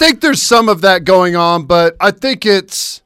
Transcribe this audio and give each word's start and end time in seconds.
I 0.00 0.02
think 0.02 0.22
there's 0.22 0.40
some 0.40 0.70
of 0.70 0.80
that 0.80 1.04
going 1.04 1.36
on, 1.36 1.66
but 1.66 1.94
I 2.00 2.10
think 2.10 2.46
it's. 2.46 3.02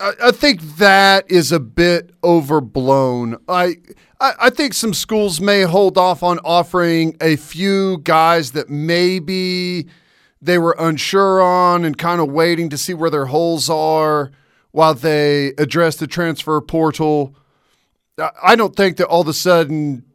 I, 0.00 0.30
think 0.30 0.62
that 0.78 1.30
is 1.30 1.52
a 1.52 1.60
bit 1.60 2.10
overblown. 2.24 3.36
I, 3.46 3.76
I 4.18 4.32
I 4.40 4.50
think 4.50 4.72
some 4.72 4.94
schools 4.94 5.38
may 5.38 5.62
hold 5.62 5.98
off 5.98 6.22
on 6.22 6.38
offering 6.38 7.18
a 7.20 7.36
few 7.36 7.98
guys 7.98 8.52
that 8.52 8.70
maybe 8.70 9.88
they 10.40 10.56
were 10.56 10.74
unsure 10.78 11.42
on 11.42 11.84
and 11.84 11.98
kind 11.98 12.22
of 12.22 12.30
waiting 12.30 12.70
to 12.70 12.78
see 12.78 12.94
where 12.94 13.10
their 13.10 13.26
holes 13.26 13.68
are 13.68 14.30
while 14.72 14.94
they 14.94 15.48
address 15.58 15.96
the 15.96 16.06
transfer 16.06 16.58
portal. 16.62 17.36
I 18.42 18.56
don't 18.56 18.74
think 18.74 18.96
that 18.96 19.06
all 19.06 19.20
of 19.20 19.28
a 19.28 19.34
sudden 19.34 20.05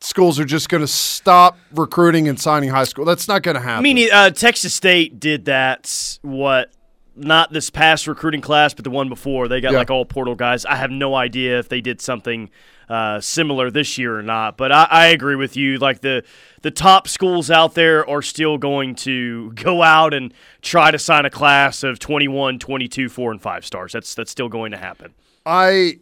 schools 0.00 0.38
are 0.38 0.44
just 0.44 0.68
going 0.68 0.80
to 0.82 0.86
stop 0.86 1.58
recruiting 1.72 2.28
and 2.28 2.38
signing 2.40 2.70
high 2.70 2.84
school. 2.84 3.04
That's 3.04 3.28
not 3.28 3.42
going 3.42 3.56
to 3.56 3.60
happen. 3.60 3.78
I 3.78 3.82
mean, 3.82 4.08
uh, 4.12 4.30
Texas 4.30 4.74
State 4.74 5.18
did 5.20 5.46
that. 5.46 6.18
What? 6.22 6.72
Not 7.16 7.52
this 7.52 7.68
past 7.68 8.06
recruiting 8.06 8.40
class, 8.40 8.74
but 8.74 8.84
the 8.84 8.90
one 8.90 9.08
before. 9.08 9.48
They 9.48 9.60
got 9.60 9.72
Yeah. 9.72 9.78
like 9.78 9.90
all 9.90 10.04
portal 10.04 10.36
guys. 10.36 10.64
I 10.64 10.76
have 10.76 10.90
no 10.92 11.16
idea 11.16 11.58
if 11.58 11.68
they 11.68 11.80
did 11.80 12.00
something 12.00 12.48
uh, 12.88 13.20
similar 13.20 13.70
this 13.72 13.98
year 13.98 14.16
or 14.16 14.22
not. 14.22 14.56
But 14.56 14.70
I, 14.70 14.84
I 14.88 15.06
agree 15.08 15.34
with 15.34 15.56
you. 15.56 15.78
Like 15.78 16.00
the 16.00 16.22
the 16.62 16.70
top 16.70 17.08
schools 17.08 17.50
out 17.50 17.74
there 17.74 18.08
are 18.08 18.22
still 18.22 18.56
going 18.56 18.94
to 18.96 19.50
go 19.56 19.82
out 19.82 20.14
and 20.14 20.32
try 20.62 20.92
to 20.92 20.98
sign 20.98 21.24
a 21.26 21.30
class 21.30 21.82
of 21.82 21.98
21, 21.98 22.60
22, 22.60 23.08
four 23.08 23.32
and 23.32 23.42
five 23.42 23.64
stars. 23.66 23.92
That's 23.92 24.14
that's 24.14 24.30
still 24.30 24.48
going 24.48 24.70
to 24.70 24.78
happen. 24.78 25.12
I 25.44 25.98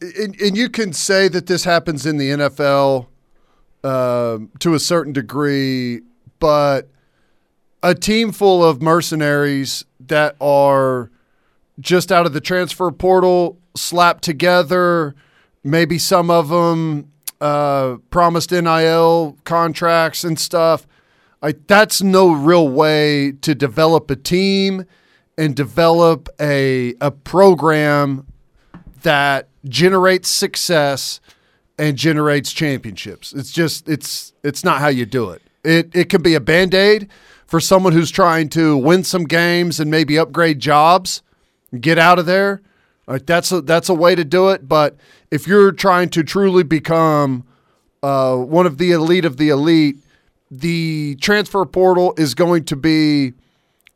and, 0.00 0.40
and 0.40 0.56
you 0.56 0.68
can 0.68 0.92
say 0.92 1.28
that 1.28 1.46
this 1.46 1.64
happens 1.64 2.06
in 2.06 2.16
the 2.16 2.30
NFL 2.30 3.06
um, 3.84 4.50
to 4.58 4.74
a 4.74 4.78
certain 4.78 5.12
degree, 5.12 6.00
but 6.38 6.88
a 7.82 7.94
team 7.94 8.32
full 8.32 8.64
of 8.64 8.82
mercenaries 8.82 9.84
that 10.00 10.36
are 10.40 11.10
just 11.78 12.12
out 12.12 12.26
of 12.26 12.32
the 12.32 12.40
transfer 12.40 12.90
portal, 12.90 13.58
slapped 13.74 14.22
together, 14.22 15.14
maybe 15.64 15.98
some 15.98 16.30
of 16.30 16.48
them 16.48 17.10
uh, 17.40 17.96
promised 18.10 18.52
NIL 18.52 19.36
contracts 19.44 20.24
and 20.24 20.38
stuff. 20.38 20.86
That's 21.66 22.02
no 22.02 22.32
real 22.32 22.68
way 22.68 23.32
to 23.32 23.54
develop 23.54 24.10
a 24.10 24.16
team 24.16 24.84
and 25.38 25.56
develop 25.56 26.28
a 26.38 26.94
a 27.00 27.10
program 27.10 28.26
that 29.02 29.48
generates 29.68 30.28
success 30.28 31.20
and 31.78 31.96
generates 31.96 32.52
championships. 32.52 33.32
It's 33.32 33.50
just 33.50 33.88
it's 33.88 34.32
it's 34.42 34.64
not 34.64 34.80
how 34.80 34.88
you 34.88 35.06
do 35.06 35.30
it. 35.30 35.42
It 35.64 35.94
it 35.94 36.08
can 36.08 36.22
be 36.22 36.34
a 36.34 36.40
band-aid 36.40 37.08
for 37.46 37.60
someone 37.60 37.92
who's 37.92 38.10
trying 38.10 38.48
to 38.50 38.76
win 38.76 39.02
some 39.02 39.24
games 39.24 39.80
and 39.80 39.90
maybe 39.90 40.18
upgrade 40.18 40.60
jobs, 40.60 41.22
get 41.80 41.98
out 41.98 42.18
of 42.18 42.26
there. 42.26 42.62
Like 43.06 43.26
that's 43.26 43.50
a 43.50 43.60
that's 43.60 43.88
a 43.88 43.94
way 43.94 44.14
to 44.14 44.24
do 44.24 44.50
it, 44.50 44.68
but 44.68 44.96
if 45.30 45.46
you're 45.46 45.72
trying 45.72 46.10
to 46.10 46.22
truly 46.22 46.62
become 46.62 47.44
uh, 48.02 48.36
one 48.36 48.66
of 48.66 48.78
the 48.78 48.92
elite 48.92 49.24
of 49.24 49.36
the 49.36 49.48
elite, 49.48 49.96
the 50.50 51.16
transfer 51.20 51.64
portal 51.64 52.14
is 52.16 52.34
going 52.34 52.64
to 52.64 52.76
be 52.76 53.32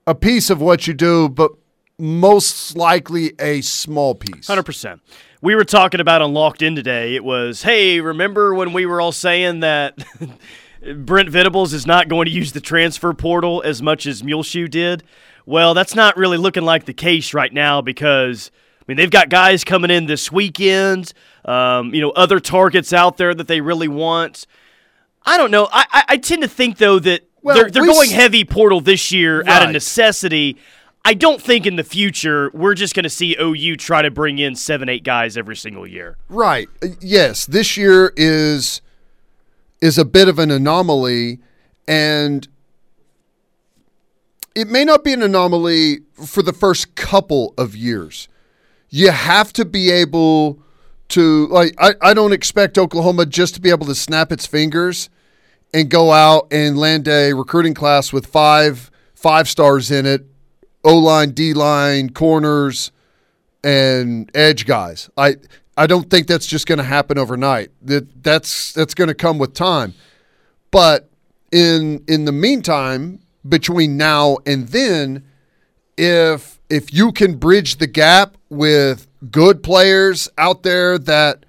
a 0.06 0.14
piece 0.14 0.50
of 0.50 0.60
what 0.60 0.86
you 0.86 0.94
do, 0.94 1.28
but 1.28 1.52
most 1.98 2.76
likely 2.76 3.32
a 3.38 3.60
small 3.60 4.14
piece. 4.14 4.46
Hundred 4.46 4.64
percent. 4.64 5.00
We 5.40 5.54
were 5.54 5.64
talking 5.64 6.00
about 6.00 6.22
on 6.22 6.32
Locked 6.32 6.62
In 6.62 6.74
today. 6.74 7.14
It 7.14 7.22
was, 7.22 7.62
hey, 7.62 8.00
remember 8.00 8.54
when 8.54 8.72
we 8.72 8.86
were 8.86 9.00
all 9.00 9.12
saying 9.12 9.60
that 9.60 9.98
Brent 10.96 11.28
Venables 11.28 11.72
is 11.74 11.86
not 11.86 12.08
going 12.08 12.24
to 12.26 12.30
use 12.30 12.52
the 12.52 12.60
transfer 12.60 13.12
portal 13.12 13.62
as 13.64 13.82
much 13.82 14.06
as 14.06 14.24
Muleshoe 14.24 14.68
did? 14.68 15.02
Well, 15.46 15.74
that's 15.74 15.94
not 15.94 16.16
really 16.16 16.38
looking 16.38 16.62
like 16.64 16.86
the 16.86 16.94
case 16.94 17.34
right 17.34 17.52
now 17.52 17.82
because 17.82 18.50
I 18.80 18.84
mean 18.88 18.96
they've 18.96 19.10
got 19.10 19.28
guys 19.28 19.64
coming 19.64 19.90
in 19.90 20.06
this 20.06 20.32
weekend. 20.32 21.12
Um, 21.44 21.94
you 21.94 22.00
know, 22.00 22.10
other 22.10 22.40
targets 22.40 22.92
out 22.94 23.18
there 23.18 23.34
that 23.34 23.46
they 23.46 23.60
really 23.60 23.88
want. 23.88 24.46
I 25.26 25.36
don't 25.36 25.50
know. 25.50 25.68
I, 25.70 25.84
I, 25.90 26.04
I 26.08 26.16
tend 26.16 26.42
to 26.42 26.48
think 26.48 26.78
though 26.78 26.98
that 27.00 27.28
Well, 27.42 27.54
they're, 27.56 27.70
they're 27.70 27.86
going 27.86 28.08
s- 28.08 28.14
heavy 28.14 28.44
portal 28.46 28.80
this 28.80 29.12
year 29.12 29.46
out 29.46 29.62
of 29.62 29.70
necessity. 29.70 30.56
I 31.04 31.14
don't 31.14 31.40
think 31.40 31.66
in 31.66 31.76
the 31.76 31.84
future 31.84 32.50
we're 32.54 32.74
just 32.74 32.94
going 32.94 33.04
to 33.04 33.10
see 33.10 33.36
OU 33.38 33.76
try 33.76 34.02
to 34.02 34.10
bring 34.10 34.38
in 34.38 34.54
seven, 34.54 34.88
eight 34.88 35.04
guys 35.04 35.36
every 35.36 35.56
single 35.56 35.86
year. 35.86 36.16
Right. 36.28 36.68
Uh, 36.82 36.88
Yes, 37.00 37.44
this 37.46 37.76
year 37.76 38.12
is 38.16 38.80
is 39.80 39.98
a 39.98 40.04
bit 40.04 40.28
of 40.28 40.38
an 40.38 40.50
anomaly 40.50 41.40
and 41.86 42.48
it 44.54 44.68
may 44.68 44.84
not 44.84 45.04
be 45.04 45.12
an 45.12 45.22
anomaly 45.22 45.98
for 46.14 46.42
the 46.42 46.52
first 46.52 46.94
couple 46.94 47.52
of 47.58 47.76
years. 47.76 48.28
You 48.88 49.10
have 49.10 49.52
to 49.54 49.64
be 49.64 49.90
able 49.90 50.60
to 51.08 51.46
like 51.48 51.74
I, 51.78 51.94
I 52.00 52.14
don't 52.14 52.32
expect 52.32 52.78
Oklahoma 52.78 53.26
just 53.26 53.54
to 53.56 53.60
be 53.60 53.70
able 53.70 53.86
to 53.86 53.94
snap 53.94 54.32
its 54.32 54.46
fingers 54.46 55.10
and 55.74 55.90
go 55.90 56.12
out 56.12 56.46
and 56.50 56.78
land 56.78 57.08
a 57.08 57.32
recruiting 57.34 57.74
class 57.74 58.12
with 58.12 58.26
five 58.26 58.90
five 59.14 59.48
stars 59.48 59.90
in 59.90 60.06
it, 60.06 60.24
O 60.84 60.98
line, 60.98 61.30
D 61.30 61.54
line, 61.54 62.10
corners, 62.10 62.92
and 63.62 64.30
edge 64.34 64.66
guys. 64.66 65.10
I 65.16 65.36
I 65.76 65.86
don't 65.86 66.08
think 66.10 66.26
that's 66.26 66.46
just 66.46 66.66
going 66.66 66.78
to 66.78 66.84
happen 66.84 67.18
overnight. 67.18 67.70
That 67.82 68.22
that's 68.22 68.72
that's 68.72 68.94
going 68.94 69.08
to 69.08 69.14
come 69.14 69.38
with 69.38 69.54
time. 69.54 69.94
But 70.70 71.08
in 71.50 72.04
in 72.06 72.24
the 72.26 72.32
meantime, 72.32 73.20
between 73.48 73.96
now 73.96 74.38
and 74.46 74.68
then, 74.68 75.24
if 75.96 76.60
if 76.68 76.92
you 76.92 77.12
can 77.12 77.36
bridge 77.36 77.76
the 77.76 77.86
gap 77.86 78.36
with 78.48 79.06
good 79.30 79.62
players 79.62 80.28
out 80.38 80.62
there 80.62 80.98
that 80.98 81.46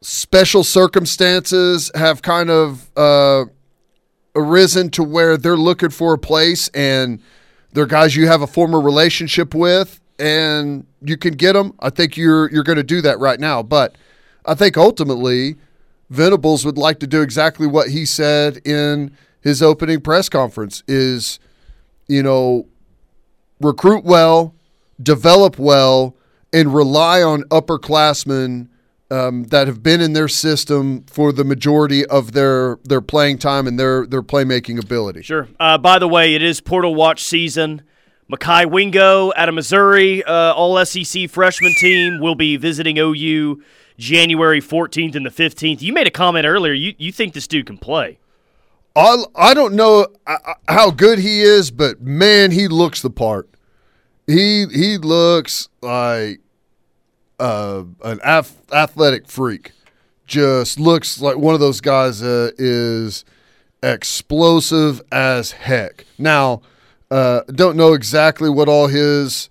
special 0.00 0.64
circumstances 0.64 1.90
have 1.94 2.22
kind 2.22 2.50
of 2.50 2.90
uh, 2.96 3.44
arisen 4.34 4.90
to 4.90 5.02
where 5.02 5.36
they're 5.36 5.56
looking 5.56 5.90
for 5.90 6.14
a 6.14 6.18
place 6.18 6.68
and 6.68 7.20
they're 7.72 7.86
guys 7.86 8.16
you 8.16 8.26
have 8.26 8.42
a 8.42 8.46
former 8.46 8.80
relationship 8.80 9.54
with 9.54 10.00
and 10.18 10.86
you 11.02 11.16
can 11.16 11.34
get 11.34 11.52
them. 11.52 11.74
I 11.80 11.90
think 11.90 12.16
you're 12.16 12.50
you're 12.50 12.64
going 12.64 12.76
to 12.76 12.82
do 12.82 13.00
that 13.02 13.18
right 13.18 13.38
now, 13.38 13.62
but 13.62 13.96
I 14.44 14.54
think 14.54 14.76
ultimately 14.76 15.56
Venables 16.10 16.64
would 16.64 16.78
like 16.78 17.00
to 17.00 17.06
do 17.06 17.22
exactly 17.22 17.66
what 17.66 17.90
he 17.90 18.04
said 18.06 18.58
in 18.66 19.16
his 19.40 19.62
opening 19.62 20.00
press 20.00 20.28
conference 20.28 20.82
is 20.88 21.38
you 22.08 22.22
know 22.22 22.66
recruit 23.60 24.04
well, 24.04 24.54
develop 25.02 25.58
well 25.58 26.16
and 26.52 26.74
rely 26.74 27.22
on 27.22 27.42
upperclassmen 27.44 28.68
um, 29.10 29.44
that 29.44 29.66
have 29.66 29.82
been 29.82 30.00
in 30.00 30.12
their 30.12 30.28
system 30.28 31.04
for 31.04 31.32
the 31.32 31.44
majority 31.44 32.04
of 32.06 32.32
their 32.32 32.78
their 32.84 33.00
playing 33.00 33.38
time 33.38 33.66
and 33.66 33.78
their 33.78 34.06
their 34.06 34.22
playmaking 34.22 34.82
ability. 34.82 35.22
Sure. 35.22 35.48
Uh, 35.58 35.78
by 35.78 35.98
the 35.98 36.08
way, 36.08 36.34
it 36.34 36.42
is 36.42 36.60
Portal 36.60 36.94
Watch 36.94 37.22
season. 37.22 37.82
Mekhi 38.30 38.70
Wingo 38.70 39.32
out 39.36 39.48
of 39.48 39.54
Missouri, 39.54 40.22
uh, 40.22 40.52
all 40.52 40.84
SEC 40.84 41.30
freshman 41.30 41.72
team, 41.80 42.20
will 42.20 42.34
be 42.34 42.58
visiting 42.58 42.98
OU 42.98 43.62
January 43.96 44.60
14th 44.60 45.14
and 45.14 45.24
the 45.24 45.30
15th. 45.30 45.80
You 45.80 45.94
made 45.94 46.06
a 46.06 46.10
comment 46.10 46.44
earlier. 46.44 46.74
You, 46.74 46.94
you 46.98 47.10
think 47.10 47.32
this 47.32 47.46
dude 47.46 47.64
can 47.64 47.78
play. 47.78 48.18
I 48.94 49.24
I 49.34 49.54
don't 49.54 49.74
know 49.74 50.08
how 50.68 50.90
good 50.90 51.20
he 51.20 51.40
is, 51.40 51.70
but 51.70 52.02
man, 52.02 52.50
he 52.50 52.68
looks 52.68 53.00
the 53.00 53.10
part. 53.10 53.48
He 54.26 54.66
he 54.66 54.98
looks 54.98 55.68
like 55.80 56.40
uh, 57.38 57.84
an 58.02 58.20
ath- 58.22 58.60
athletic 58.72 59.28
freak. 59.28 59.72
Just 60.26 60.78
looks 60.78 61.20
like 61.20 61.36
one 61.38 61.54
of 61.54 61.60
those 61.60 61.80
guys 61.80 62.20
that 62.20 62.54
is 62.58 63.24
explosive 63.82 65.00
as 65.10 65.52
heck. 65.52 66.04
Now, 66.18 66.60
uh, 67.10 67.42
don't 67.46 67.76
know 67.76 67.94
exactly 67.94 68.50
what 68.50 68.68
all 68.68 68.88
his 68.88 69.48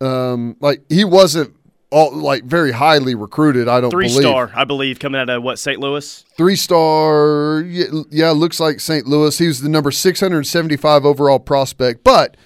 um, 0.00 0.56
like. 0.60 0.82
He 0.90 1.04
wasn't 1.04 1.56
all 1.90 2.14
like 2.14 2.44
very 2.44 2.72
highly 2.72 3.14
recruited. 3.14 3.68
I 3.68 3.80
don't 3.80 3.90
Three 3.90 4.08
believe 4.08 4.22
star, 4.22 4.52
I 4.54 4.64
believe, 4.64 4.98
coming 4.98 5.20
out 5.20 5.28
of 5.28 5.42
what, 5.42 5.58
St. 5.58 5.80
Louis? 5.80 6.24
three 6.36 6.56
star. 6.56 7.62
Yeah, 7.66 7.86
yeah, 8.10 8.30
looks 8.30 8.60
like 8.60 8.80
St. 8.80 9.06
Louis. 9.06 9.36
He 9.38 9.46
was 9.46 9.60
the 9.60 9.68
number 9.68 9.90
675 9.90 11.04
overall 11.04 11.38
prospect. 11.38 12.04
But 12.04 12.36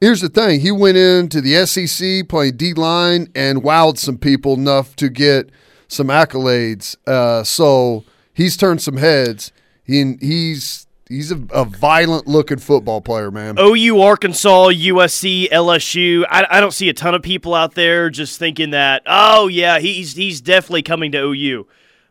here's 0.00 0.20
the 0.20 0.28
thing: 0.28 0.60
he 0.60 0.70
went 0.70 0.96
into 0.96 1.40
the 1.40 1.66
SEC 1.66 2.28
playing 2.28 2.56
D 2.56 2.74
line 2.74 3.28
and 3.34 3.62
wowed 3.62 3.98
some 3.98 4.18
people 4.18 4.54
enough 4.54 4.96
to 4.96 5.08
get 5.08 5.50
some 5.88 6.08
accolades. 6.08 6.96
Uh, 7.06 7.42
so 7.42 8.04
he's 8.32 8.56
turned 8.56 8.82
some 8.82 8.96
heads. 8.96 9.52
He 9.84 10.16
he's 10.20 10.86
he's 11.08 11.32
a, 11.32 11.40
a 11.50 11.64
violent 11.64 12.26
looking 12.26 12.58
football 12.58 13.00
player, 13.00 13.30
man. 13.30 13.58
OU, 13.58 14.00
Arkansas, 14.00 14.68
USC, 14.68 15.48
LSU. 15.50 16.24
I, 16.28 16.46
I 16.50 16.60
don't 16.60 16.72
see 16.72 16.88
a 16.88 16.94
ton 16.94 17.14
of 17.14 17.22
people 17.22 17.54
out 17.54 17.74
there 17.74 18.10
just 18.10 18.38
thinking 18.38 18.70
that, 18.70 19.02
oh 19.06 19.48
yeah, 19.48 19.78
he's 19.78 20.14
he's 20.14 20.40
definitely 20.40 20.82
coming 20.82 21.12
to 21.12 21.18
OU. 21.18 21.66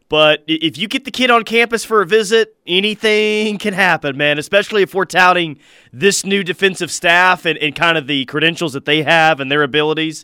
But 0.09 0.43
if 0.47 0.77
you 0.77 0.87
get 0.87 1.03
the 1.03 1.11
kid 1.11 1.29
on 1.29 1.43
campus 1.43 1.83
for 1.83 2.01
a 2.01 2.05
visit, 2.05 2.55
anything 2.65 3.57
can 3.57 3.73
happen, 3.73 4.15
man, 4.15 4.37
especially 4.37 4.81
if 4.81 4.93
we're 4.93 5.03
touting 5.05 5.59
this 5.91 6.25
new 6.25 6.43
defensive 6.43 6.91
staff 6.91 7.45
and, 7.45 7.57
and 7.57 7.75
kind 7.75 7.97
of 7.97 8.07
the 8.07 8.23
credentials 8.25 8.71
that 8.73 8.85
they 8.85 9.03
have 9.03 9.41
and 9.41 9.51
their 9.51 9.63
abilities. 9.63 10.23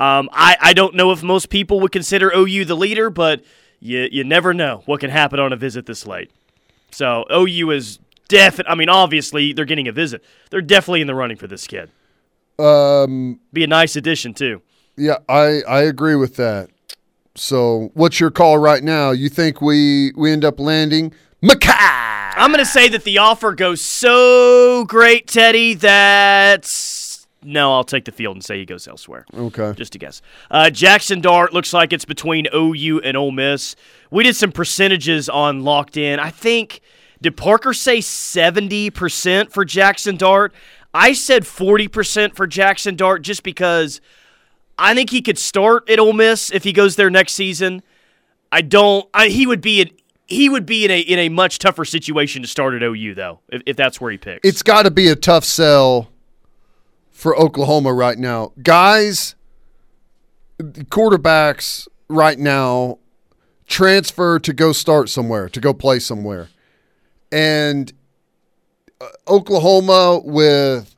Um, 0.00 0.30
I, 0.32 0.56
I 0.60 0.72
don't 0.72 0.94
know 0.94 1.10
if 1.12 1.22
most 1.22 1.50
people 1.50 1.80
would 1.80 1.92
consider 1.92 2.32
OU 2.34 2.64
the 2.64 2.76
leader, 2.76 3.10
but 3.10 3.44
you, 3.80 4.08
you 4.10 4.24
never 4.24 4.54
know 4.54 4.82
what 4.86 5.00
can 5.00 5.10
happen 5.10 5.38
on 5.38 5.52
a 5.52 5.56
visit 5.56 5.84
this 5.84 6.06
late. 6.06 6.30
So 6.90 7.26
OU 7.30 7.72
is 7.72 7.98
definitely, 8.28 8.72
I 8.72 8.76
mean, 8.76 8.88
obviously 8.88 9.52
they're 9.52 9.66
getting 9.66 9.88
a 9.88 9.92
visit. 9.92 10.24
They're 10.50 10.62
definitely 10.62 11.02
in 11.02 11.06
the 11.06 11.14
running 11.14 11.36
for 11.36 11.46
this 11.46 11.66
kid. 11.66 11.90
Um, 12.58 13.40
Be 13.52 13.62
a 13.62 13.66
nice 13.66 13.94
addition, 13.94 14.32
too. 14.32 14.62
yeah, 14.96 15.18
I 15.28 15.62
I 15.68 15.82
agree 15.82 16.16
with 16.16 16.36
that. 16.36 16.70
So, 17.38 17.90
what's 17.94 18.18
your 18.20 18.30
call 18.30 18.58
right 18.58 18.82
now? 18.82 19.10
You 19.10 19.28
think 19.28 19.60
we 19.60 20.12
we 20.16 20.32
end 20.32 20.44
up 20.44 20.58
landing 20.58 21.12
Mekhi? 21.42 21.72
I'm 22.38 22.50
going 22.50 22.64
to 22.64 22.70
say 22.70 22.88
that 22.88 23.04
the 23.04 23.18
offer 23.18 23.54
goes 23.54 23.80
so 23.80 24.84
great, 24.84 25.26
Teddy, 25.26 25.74
that 25.74 26.68
no, 27.42 27.72
I'll 27.72 27.84
take 27.84 28.04
the 28.04 28.12
field 28.12 28.36
and 28.36 28.44
say 28.44 28.58
he 28.58 28.64
goes 28.64 28.86
elsewhere. 28.88 29.24
Okay. 29.34 29.72
Just 29.76 29.94
a 29.94 29.98
guess. 29.98 30.20
Uh, 30.50 30.70
Jackson 30.70 31.20
Dart 31.20 31.52
looks 31.52 31.72
like 31.72 31.92
it's 31.92 32.04
between 32.04 32.46
OU 32.54 33.00
and 33.00 33.16
Ole 33.16 33.30
Miss. 33.30 33.76
We 34.10 34.24
did 34.24 34.36
some 34.36 34.52
percentages 34.52 35.28
on 35.28 35.62
locked 35.62 35.96
in. 35.96 36.18
I 36.18 36.30
think 36.30 36.80
did 37.20 37.36
Parker 37.36 37.72
say 37.72 37.98
70% 37.98 39.50
for 39.50 39.64
Jackson 39.64 40.16
Dart? 40.16 40.52
I 40.94 41.12
said 41.12 41.42
40% 41.44 42.34
for 42.34 42.46
Jackson 42.46 42.96
Dart 42.96 43.22
just 43.22 43.42
because 43.42 44.00
I 44.78 44.94
think 44.94 45.10
he 45.10 45.20
could 45.20 45.38
start 45.38 45.88
at 45.90 45.98
Ole 45.98 46.12
Miss 46.12 46.50
if 46.50 46.64
he 46.64 46.72
goes 46.72 46.96
there 46.96 47.10
next 47.10 47.32
season. 47.34 47.82
I 48.52 48.62
don't. 48.62 49.08
I, 49.12 49.28
he 49.28 49.46
would 49.46 49.60
be 49.60 49.80
in. 49.82 49.90
He 50.26 50.48
would 50.48 50.66
be 50.66 50.84
in 50.84 50.90
a 50.90 51.00
in 51.00 51.18
a 51.18 51.28
much 51.28 51.58
tougher 51.58 51.84
situation 51.84 52.42
to 52.42 52.48
start 52.48 52.74
at 52.74 52.82
OU 52.82 53.14
though, 53.14 53.40
if, 53.48 53.62
if 53.66 53.76
that's 53.76 54.00
where 54.00 54.10
he 54.10 54.18
picks. 54.18 54.48
It's 54.48 54.62
got 54.62 54.82
to 54.82 54.90
be 54.90 55.08
a 55.08 55.16
tough 55.16 55.44
sell 55.44 56.10
for 57.10 57.36
Oklahoma 57.36 57.92
right 57.92 58.16
now. 58.16 58.52
Guys, 58.62 59.34
quarterbacks 60.60 61.88
right 62.08 62.38
now 62.38 62.98
transfer 63.66 64.38
to 64.38 64.52
go 64.52 64.72
start 64.72 65.08
somewhere, 65.08 65.48
to 65.48 65.60
go 65.60 65.74
play 65.74 65.98
somewhere. 65.98 66.48
And 67.30 67.92
uh, 69.00 69.08
Oklahoma 69.26 70.20
with 70.24 70.94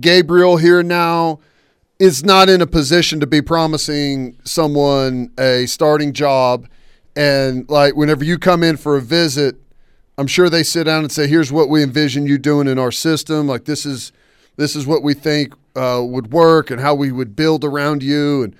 Gabriel 0.00 0.56
here 0.56 0.82
now 0.82 1.38
is 1.98 2.24
not 2.24 2.48
in 2.48 2.60
a 2.60 2.66
position 2.66 3.20
to 3.20 3.26
be 3.26 3.42
promising 3.42 4.38
someone 4.44 5.30
a 5.38 5.66
starting 5.66 6.12
job. 6.12 6.68
And 7.16 7.68
like 7.68 7.96
whenever 7.96 8.24
you 8.24 8.38
come 8.38 8.62
in 8.62 8.76
for 8.76 8.96
a 8.96 9.00
visit, 9.00 9.56
I'm 10.16 10.26
sure 10.28 10.48
they 10.48 10.62
sit 10.62 10.84
down 10.84 11.02
and 11.02 11.12
say, 11.12 11.26
"Here's 11.26 11.50
what 11.50 11.68
we 11.68 11.82
envision 11.82 12.26
you 12.26 12.38
doing 12.38 12.68
in 12.68 12.78
our 12.78 12.92
system. 12.92 13.46
Like 13.46 13.64
this 13.64 13.84
is 13.84 14.12
this 14.56 14.76
is 14.76 14.86
what 14.86 15.02
we 15.02 15.14
think 15.14 15.54
uh, 15.76 16.02
would 16.04 16.32
work, 16.32 16.70
and 16.70 16.80
how 16.80 16.94
we 16.94 17.12
would 17.12 17.34
build 17.36 17.64
around 17.64 18.02
you, 18.02 18.42
and 18.42 18.54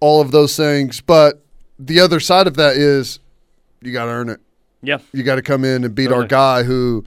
all 0.00 0.20
of 0.20 0.30
those 0.30 0.56
things." 0.56 1.00
But 1.00 1.42
the 1.78 2.00
other 2.00 2.20
side 2.20 2.46
of 2.46 2.56
that 2.56 2.76
is 2.76 3.20
you 3.82 3.92
got 3.92 4.06
to 4.06 4.10
earn 4.10 4.28
it. 4.30 4.40
yeah. 4.82 4.98
You 5.12 5.22
got 5.22 5.36
to 5.36 5.42
come 5.42 5.64
in 5.64 5.84
and 5.84 5.94
beat 5.94 6.10
our 6.12 6.24
guy 6.24 6.62
who 6.62 7.04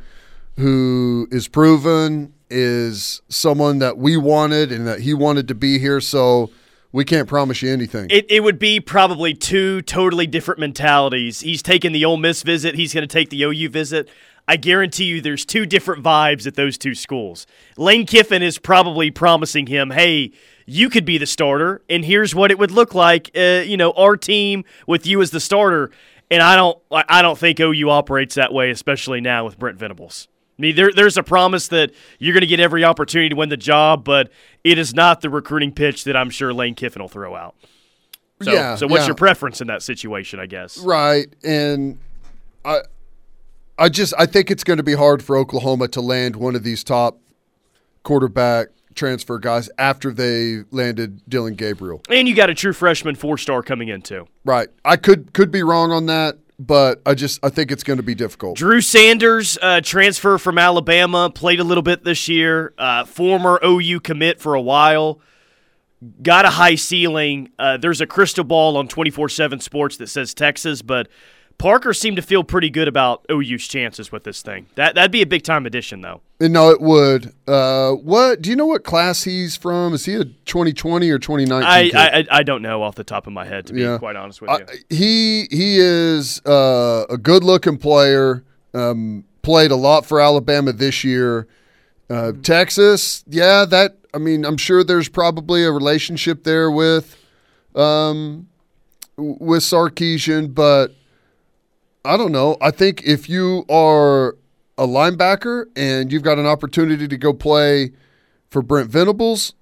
who 0.57 1.27
is 1.31 1.47
proven 1.47 2.33
is 2.51 3.21
someone 3.29 3.79
that 3.79 3.97
we 3.97 4.17
wanted 4.17 4.71
and 4.71 4.85
that 4.85 5.01
he 5.01 5.13
wanted 5.13 5.47
to 5.47 5.55
be 5.55 5.79
here. 5.79 6.01
So 6.01 6.51
we 6.91 7.05
can't 7.05 7.27
promise 7.27 7.61
you 7.61 7.71
anything. 7.71 8.07
It, 8.09 8.25
it 8.29 8.41
would 8.41 8.59
be 8.59 8.79
probably 8.79 9.33
two 9.33 9.81
totally 9.83 10.27
different 10.27 10.59
mentalities. 10.59 11.39
He's 11.39 11.63
taking 11.63 11.91
the 11.91 12.03
Ole 12.05 12.17
Miss 12.17 12.43
visit. 12.43 12.75
He's 12.75 12.93
going 12.93 13.07
to 13.07 13.11
take 13.11 13.29
the 13.29 13.41
OU 13.43 13.69
visit. 13.69 14.09
I 14.47 14.57
guarantee 14.57 15.05
you, 15.05 15.21
there's 15.21 15.45
two 15.45 15.65
different 15.65 16.03
vibes 16.03 16.45
at 16.45 16.55
those 16.55 16.77
two 16.77 16.93
schools. 16.95 17.45
Lane 17.77 18.05
Kiffin 18.05 18.41
is 18.41 18.57
probably 18.57 19.11
promising 19.11 19.67
him, 19.67 19.91
"Hey, 19.91 20.31
you 20.65 20.89
could 20.89 21.05
be 21.05 21.17
the 21.17 21.25
starter, 21.25 21.81
and 21.89 22.03
here's 22.03 22.35
what 22.35 22.51
it 22.51 22.59
would 22.59 22.71
look 22.71 22.93
like. 22.93 23.29
Uh, 23.35 23.63
you 23.65 23.77
know, 23.77 23.91
our 23.91 24.17
team 24.17 24.65
with 24.87 25.05
you 25.05 25.21
as 25.21 25.31
the 25.31 25.39
starter." 25.39 25.91
And 26.29 26.41
I 26.41 26.55
don't, 26.55 26.77
I 26.91 27.03
I 27.07 27.21
don't 27.21 27.37
think 27.37 27.59
OU 27.59 27.89
operates 27.89 28.35
that 28.35 28.51
way, 28.51 28.71
especially 28.71 29.21
now 29.21 29.45
with 29.45 29.59
Brent 29.59 29.77
Venables. 29.77 30.27
I 30.61 30.67
mean, 30.67 30.75
there, 30.75 30.91
there's 30.93 31.17
a 31.17 31.23
promise 31.23 31.69
that 31.69 31.91
you're 32.19 32.33
going 32.33 32.41
to 32.41 32.47
get 32.47 32.59
every 32.59 32.83
opportunity 32.83 33.29
to 33.29 33.35
win 33.35 33.49
the 33.49 33.57
job, 33.57 34.03
but 34.03 34.31
it 34.63 34.77
is 34.77 34.93
not 34.93 35.21
the 35.21 35.29
recruiting 35.31 35.71
pitch 35.71 36.03
that 36.03 36.15
I'm 36.15 36.29
sure 36.29 36.53
Lane 36.53 36.75
Kiffin 36.75 37.01
will 37.01 37.09
throw 37.09 37.35
out. 37.35 37.55
So, 38.43 38.53
Yeah, 38.53 38.75
so 38.75 38.85
what's 38.85 39.01
yeah. 39.01 39.07
your 39.07 39.15
preference 39.15 39.59
in 39.59 39.65
that 39.67 39.81
situation? 39.81 40.39
I 40.39 40.45
guess. 40.45 40.77
Right, 40.77 41.33
and 41.43 41.97
I, 42.63 42.81
I 43.79 43.89
just 43.89 44.13
I 44.19 44.27
think 44.27 44.51
it's 44.51 44.63
going 44.63 44.77
to 44.77 44.83
be 44.83 44.93
hard 44.93 45.23
for 45.23 45.35
Oklahoma 45.35 45.87
to 45.87 46.01
land 46.01 46.35
one 46.35 46.55
of 46.55 46.61
these 46.61 46.83
top 46.83 47.17
quarterback 48.03 48.67
transfer 48.93 49.39
guys 49.39 49.67
after 49.79 50.11
they 50.11 50.59
landed 50.69 51.27
Dillon 51.27 51.55
Gabriel. 51.55 52.03
And 52.07 52.27
you 52.27 52.35
got 52.35 52.51
a 52.51 52.53
true 52.53 52.73
freshman 52.73 53.15
four 53.15 53.39
star 53.39 53.63
coming 53.63 53.87
in 53.87 54.03
too. 54.03 54.27
Right, 54.45 54.69
I 54.85 54.97
could 54.97 55.33
could 55.33 55.49
be 55.49 55.63
wrong 55.63 55.91
on 55.91 56.05
that, 56.05 56.37
but 56.61 57.01
I 57.07 57.15
just 57.15 57.43
I 57.43 57.49
think 57.49 57.71
it's 57.71 57.83
going 57.83 57.97
to 57.97 58.03
be 58.03 58.13
difficult. 58.13 58.55
Drew 58.55 58.81
Sanders, 58.81 59.57
uh, 59.61 59.81
transfer 59.81 60.37
from 60.37 60.59
Alabama, 60.59 61.31
played 61.33 61.59
a 61.59 61.63
little 61.63 61.81
bit 61.81 62.03
this 62.03 62.27
year. 62.27 62.73
Uh, 62.77 63.03
former 63.03 63.59
OU 63.65 64.01
commit 64.01 64.39
for 64.39 64.53
a 64.53 64.61
while. 64.61 65.19
Got 66.21 66.45
a 66.45 66.51
high 66.51 66.75
ceiling. 66.75 67.49
Uh, 67.57 67.77
there's 67.77 67.99
a 67.99 68.05
crystal 68.05 68.43
ball 68.43 68.77
on 68.77 68.87
24 68.87 69.29
7 69.29 69.59
Sports 69.59 69.97
that 69.97 70.07
says 70.07 70.35
Texas, 70.35 70.83
but 70.83 71.07
Parker 71.61 71.93
seemed 71.93 72.15
to 72.15 72.21
feel 72.23 72.43
pretty 72.43 72.69
good 72.71 72.87
about 72.87 73.23
OU's 73.31 73.67
chances 73.67 74.11
with 74.11 74.23
this 74.23 74.41
thing. 74.41 74.65
That, 74.75 74.95
that'd 74.95 75.11
be 75.11 75.21
a 75.21 75.27
big 75.27 75.43
time 75.43 75.65
addition, 75.67 76.01
though. 76.01 76.21
And 76.39 76.53
no, 76.53 76.71
it 76.71 76.81
would. 76.81 77.33
Uh, 77.47 77.91
what 77.91 78.41
do 78.41 78.49
you 78.49 78.55
know? 78.55 78.65
What 78.65 78.83
class 78.83 79.23
he's 79.23 79.55
from? 79.55 79.93
Is 79.93 80.05
he 80.05 80.15
a 80.15 80.25
2020 80.25 81.09
or 81.11 81.19
2019? 81.19 81.69
I, 81.69 81.83
kid? 81.83 81.95
I, 81.95 82.07
I- 82.35 82.39
I 82.39 82.43
don't 82.43 82.63
know 82.63 82.81
off 82.81 82.95
the 82.95 83.03
top 83.03 83.27
of 83.27 83.33
my 83.33 83.45
head, 83.45 83.67
to 83.67 83.73
be 83.73 83.81
Yeah. 83.81 83.99
quite 83.99 84.15
honest 84.15 84.41
with 84.41 84.49
I- 84.49 84.57
you. 84.57 84.65
he 84.89 85.47
he 85.51 85.77
is 85.77 86.41
uh, 86.47 87.05
a 87.09 87.17
good 87.17 87.43
looking 87.43 87.77
player. 87.77 88.43
Um, 88.73 89.25
played 89.43 89.69
a 89.71 89.75
lot 89.75 90.05
for 90.05 90.19
Alabama 90.19 90.73
this 90.73 91.03
year. 91.03 91.47
Uh, 92.09 92.31
Texas, 92.41 93.23
yeah, 93.27 93.65
that 93.65 93.97
I 94.13 94.17
mean, 94.17 94.45
I'm 94.45 94.57
sure 94.57 94.83
there's 94.83 95.09
probably 95.09 95.63
a 95.63 95.71
relationship 95.71 96.43
there 96.43 96.71
with 96.71 97.15
um, 97.75 98.47
with 99.17 99.61
Sarkisian, 99.63 100.53
but 100.55 100.95
I 102.03 102.17
don't 102.17 102.31
know. 102.31 102.57
I 102.61 102.71
think 102.71 103.03
if 103.03 103.29
you 103.29 103.65
are 103.69 104.29
a 104.77 104.87
linebacker 104.87 105.65
and 105.75 106.11
you've 106.11 106.23
got 106.23 106.39
an 106.39 106.45
opportunity 106.47 107.07
to 107.07 107.17
go 107.17 107.33
play 107.33 107.91
for 108.49 108.61
Brent 108.61 108.89
Venables, 108.89 109.53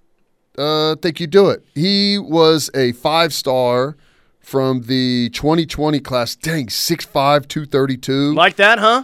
uh, 0.57 0.93
I 0.93 0.95
think 1.01 1.19
you 1.19 1.27
do 1.27 1.49
it. 1.49 1.65
He 1.75 2.17
was 2.17 2.69
a 2.73 2.93
five 2.93 3.33
star 3.33 3.97
from 4.39 4.83
the 4.83 5.29
2020 5.31 5.99
class. 5.99 6.35
Dang, 6.35 6.67
6'5, 6.67 7.47
232. 7.47 8.33
like 8.33 8.55
that, 8.55 8.79
huh? 8.79 9.03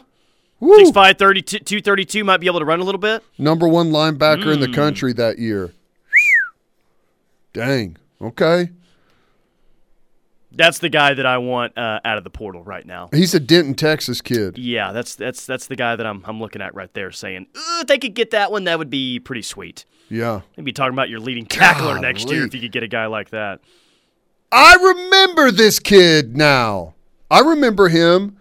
Woo! 0.62 0.78
6'5", 0.86 1.18
32, 1.18 1.60
232 1.60 2.24
might 2.24 2.38
be 2.38 2.48
able 2.48 2.60
to 2.60 2.66
run 2.66 2.80
a 2.80 2.84
little 2.84 3.00
bit. 3.00 3.22
Number 3.38 3.68
one 3.68 3.92
linebacker 3.92 4.54
in 4.54 4.62
the 4.62 4.68
Hmm. 4.68 4.74
country 4.74 5.14
that 5.14 5.38
year. 5.38 5.72
Dang. 7.54 7.98
Okay. 8.22 8.70
That's 10.56 10.80
the 10.80 10.90
guy 10.90 11.14
that 11.14 11.26
I 11.26 11.38
want 11.38 11.78
uh, 11.78 12.00
out 12.06 12.18
of 12.18 12.24
the 12.24 12.30
portal 12.30 12.64
right 12.64 12.86
now. 12.86 13.10
He's 13.12 13.34
a 13.34 13.40
Denton, 13.40 13.76
Texas 13.76 14.22
kid. 14.22 14.58
Yeah, 14.58 14.94
that's 14.94 15.16
that's 15.16 15.46
that's 15.46 15.68
the 15.68 15.76
guy 15.76 15.96
that 15.96 16.06
I'm 16.06 16.24
I'm 16.26 16.40
looking 16.40 16.62
at 16.62 16.74
right 16.74 16.94
there, 16.94 17.12
saying 17.12 17.48
if 17.82 17.88
they 17.88 17.98
could 17.98 18.14
get 18.14 18.32
that 18.32 18.52
one, 18.52 18.64
that 18.64 18.80
would 18.80 18.90
be 18.90 19.20
pretty 19.20 19.42
sweet. 19.42 19.86
Yeah. 20.10 20.42
Maybe 20.58 20.72
talking 20.72 20.94
about 20.94 21.10
your 21.10 21.20
leading 21.20 21.46
tackler 21.46 22.00
next 22.00 22.30
year 22.30 22.46
if 22.46 22.54
you 22.54 22.62
could 22.62 22.72
get 22.72 22.84
a 22.84 22.88
guy 22.88 23.08
like 23.08 23.32
that. 23.32 23.60
I 24.52 24.76
remember 24.76 25.52
this 25.52 25.80
kid 25.80 26.38
now. 26.38 26.94
I 27.30 27.40
remember 27.40 27.90
him. 27.90 28.38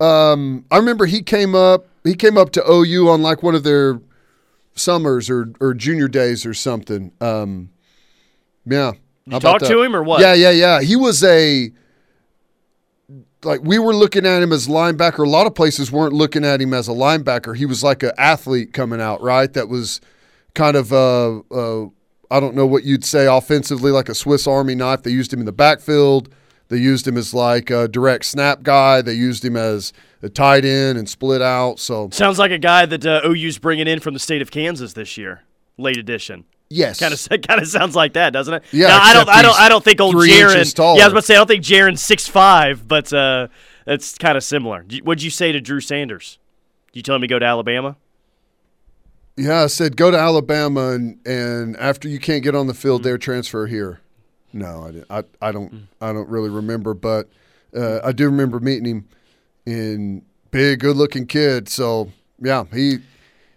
Um, 0.00 0.64
I 0.70 0.78
remember 0.78 1.06
he 1.06 1.22
came 1.22 1.54
up. 1.54 1.86
He 2.02 2.14
came 2.14 2.36
up 2.36 2.50
to 2.52 2.64
OU 2.68 3.08
on 3.08 3.22
like 3.22 3.42
one 3.42 3.54
of 3.54 3.62
their 3.62 4.00
summers 4.74 5.30
or 5.30 5.52
or 5.60 5.74
junior 5.74 6.08
days 6.08 6.44
or 6.44 6.54
something. 6.54 7.12
Um, 7.20 7.70
yeah. 8.64 8.92
You 9.26 9.38
talk 9.40 9.60
to 9.62 9.82
him 9.82 9.94
or 9.94 10.02
what? 10.02 10.20
Yeah, 10.20 10.34
yeah, 10.34 10.50
yeah. 10.50 10.80
He 10.80 10.96
was 10.96 11.22
a 11.22 11.72
like 13.44 13.60
we 13.62 13.78
were 13.78 13.94
looking 13.94 14.26
at 14.26 14.42
him 14.42 14.52
as 14.52 14.68
linebacker. 14.68 15.24
A 15.24 15.28
lot 15.28 15.46
of 15.46 15.54
places 15.54 15.90
weren't 15.90 16.12
looking 16.12 16.44
at 16.44 16.60
him 16.60 16.74
as 16.74 16.88
a 16.88 16.92
linebacker. 16.92 17.56
He 17.56 17.66
was 17.66 17.82
like 17.82 18.02
an 18.02 18.12
athlete 18.18 18.72
coming 18.72 19.00
out, 19.00 19.22
right? 19.22 19.52
That 19.52 19.68
was 19.68 20.00
kind 20.54 20.76
of 20.76 20.92
uh, 20.92 21.38
uh 21.50 21.86
I 22.30 22.40
don't 22.40 22.54
know 22.54 22.66
what 22.66 22.84
you'd 22.84 23.04
say 23.04 23.26
offensively, 23.26 23.90
like 23.90 24.08
a 24.08 24.14
Swiss 24.14 24.46
Army 24.46 24.74
knife. 24.74 25.02
They 25.02 25.10
used 25.10 25.32
him 25.32 25.40
in 25.40 25.46
the 25.46 25.52
backfield. 25.52 26.34
They 26.68 26.78
used 26.78 27.06
him 27.06 27.18
as 27.18 27.34
like 27.34 27.70
a 27.70 27.86
direct 27.86 28.24
snap 28.24 28.62
guy. 28.62 29.02
They 29.02 29.12
used 29.12 29.44
him 29.44 29.56
as 29.56 29.92
a 30.22 30.30
tight 30.30 30.64
end 30.64 30.96
and 30.96 31.06
split 31.06 31.42
out. 31.42 31.78
So 31.78 32.08
Sounds 32.10 32.38
like 32.38 32.50
a 32.50 32.58
guy 32.58 32.86
that 32.86 33.04
uh, 33.04 33.20
OU's 33.26 33.58
bringing 33.58 33.86
in 33.86 34.00
from 34.00 34.14
the 34.14 34.20
state 34.20 34.40
of 34.40 34.50
Kansas 34.50 34.94
this 34.94 35.18
year, 35.18 35.42
late 35.76 35.98
edition. 35.98 36.44
Yes. 36.72 36.98
Kind 37.00 37.12
of 37.14 37.42
kind 37.46 37.60
of 37.60 37.68
sounds 37.68 37.94
like 37.94 38.14
that, 38.14 38.32
doesn't 38.32 38.54
it? 38.54 38.62
Yeah, 38.72 38.88
Now, 38.88 39.00
I 39.02 39.12
don't 39.14 39.28
I 39.28 39.42
don't 39.42 39.60
I 39.60 39.68
don't 39.68 39.84
think 39.84 40.00
old 40.00 40.14
Jaron. 40.16 40.96
Yeah, 40.96 41.04
I 41.04 41.06
was 41.06 41.12
about 41.12 41.20
to 41.20 41.22
say 41.22 41.34
I 41.34 41.38
don't 41.38 41.46
think 41.46 41.64
Jaron's 41.64 42.02
six 42.02 42.26
five, 42.28 42.86
but 42.88 43.12
uh, 43.12 43.48
that's 43.84 44.16
kind 44.18 44.36
of 44.36 44.44
similar. 44.44 44.84
What'd 45.02 45.22
you 45.22 45.30
say 45.30 45.52
to 45.52 45.60
Drew 45.60 45.80
Sanders? 45.80 46.38
Did 46.92 46.98
you 46.98 47.02
tell 47.02 47.14
him 47.16 47.22
to 47.22 47.26
go 47.28 47.38
to 47.38 47.46
Alabama? 47.46 47.96
Yeah, 49.36 49.62
I 49.62 49.66
said 49.68 49.96
go 49.96 50.10
to 50.10 50.18
Alabama 50.18 50.90
and, 50.90 51.26
and 51.26 51.76
after 51.78 52.06
you 52.08 52.18
can't 52.18 52.42
get 52.44 52.54
on 52.54 52.66
the 52.66 52.74
Mm. 52.74 52.76
field 52.76 53.02
there, 53.02 53.16
transfer 53.18 53.66
here. 53.66 54.00
No, 54.52 54.84
I, 54.84 54.90
didn't. 54.90 55.06
I, 55.10 55.24
I 55.40 55.52
don't 55.52 55.88
I 56.00 56.12
don't 56.12 56.28
really 56.28 56.50
remember, 56.50 56.92
but 56.92 57.28
uh, 57.74 58.00
I 58.04 58.12
do 58.12 58.26
remember 58.26 58.60
meeting 58.60 58.84
him 58.84 59.08
in 59.64 60.22
big, 60.50 60.80
good 60.80 60.96
looking 60.96 61.26
kid. 61.26 61.68
So 61.70 62.12
yeah, 62.38 62.64
he 62.72 62.98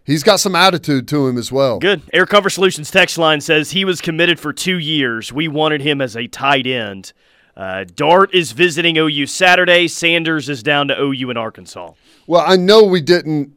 he's 0.05 0.23
got 0.23 0.37
some 0.37 0.55
attitude 0.55 1.07
to 1.09 1.27
him 1.27 1.37
as 1.37 1.51
well. 1.51 1.79
Good. 1.79 2.01
Air 2.13 2.25
Cover 2.25 2.49
Solutions 2.49 2.89
text 2.89 3.17
line 3.17 3.41
says 3.41 3.71
he 3.71 3.83
was 3.83 4.01
committed 4.01 4.39
for 4.39 4.53
two 4.53 4.77
years. 4.77 5.33
We 5.33 5.47
wanted 5.47 5.81
him 5.81 6.01
as 6.01 6.15
a 6.15 6.27
tight 6.27 6.67
end. 6.67 7.11
Uh, 7.57 7.85
Dart 7.95 8.33
is 8.33 8.51
visiting 8.51 8.97
OU 8.97 9.27
Saturday. 9.27 9.87
Sanders 9.87 10.49
is 10.49 10.61
down 10.61 10.89
to 10.89 10.99
OU 10.99 11.31
in 11.31 11.37
Arkansas. 11.37 11.91
Well, 12.27 12.43
I 12.45 12.55
know 12.55 12.83
we 12.83 13.01
didn't. 13.01 13.53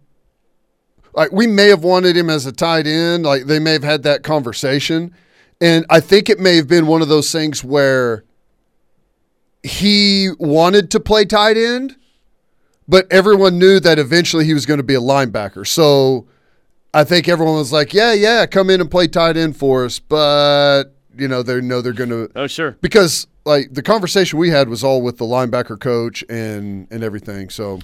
Like 1.15 1.33
we 1.33 1.47
may 1.47 1.69
have 1.69 1.83
wanted 1.83 2.17
him 2.17 2.31
as 2.31 2.47
a 2.47 2.53
tight 2.53 2.87
end. 2.87 3.25
Like 3.25 3.47
they 3.47 3.59
may 3.59 3.73
have 3.73 3.83
had 3.83 4.05
that 4.05 4.23
conversation, 4.23 5.15
and 5.61 5.85
I 5.91 5.99
think 6.01 6.29
it 6.29 6.39
may 6.39 6.57
have 6.57 6.69
been 6.69 6.87
one 6.87 7.03
of 7.03 7.09
those 7.09 7.33
things 7.33 7.65
where 7.65 8.25
he 9.65 10.31
wanted 10.39 10.93
to 10.93 11.01
play 11.01 11.25
tight 11.25 11.57
end, 11.57 11.97
but 12.87 13.11
everyone 13.11 13.59
knew 13.59 13.81
that 13.81 13.99
eventually 13.99 14.45
he 14.45 14.55
was 14.55 14.65
going 14.65 14.79
to 14.79 14.85
be 14.85 14.95
a 14.95 15.01
linebacker. 15.01 15.67
So 15.67 16.29
I 16.95 17.05
think 17.05 17.29
everyone 17.29 17.55
was 17.57 17.73
like, 17.73 17.93
"Yeah, 17.95 18.13
yeah, 18.15 18.47
come 18.47 18.71
in 18.71 18.81
and 18.81 18.91
play 18.91 19.07
tight 19.09 19.37
end 19.37 19.57
for 19.57 19.85
us." 19.85 19.99
But 19.99 20.85
you 21.17 21.29
know, 21.29 21.43
they 21.43 21.61
know 21.61 21.81
they're 21.83 21.93
going 21.93 22.11
to 22.11 22.31
Oh, 22.37 22.47
sure. 22.47 22.77
because 22.81 23.27
like 23.45 23.73
the 23.75 23.83
conversation 23.83 24.39
we 24.39 24.51
had 24.51 24.69
was 24.69 24.83
all 24.85 25.03
with 25.03 25.19
the 25.19 25.25
linebacker 25.25 25.79
coach 25.79 26.25
and 26.29 26.87
and 26.91 27.03
everything. 27.05 27.51
So. 27.51 27.81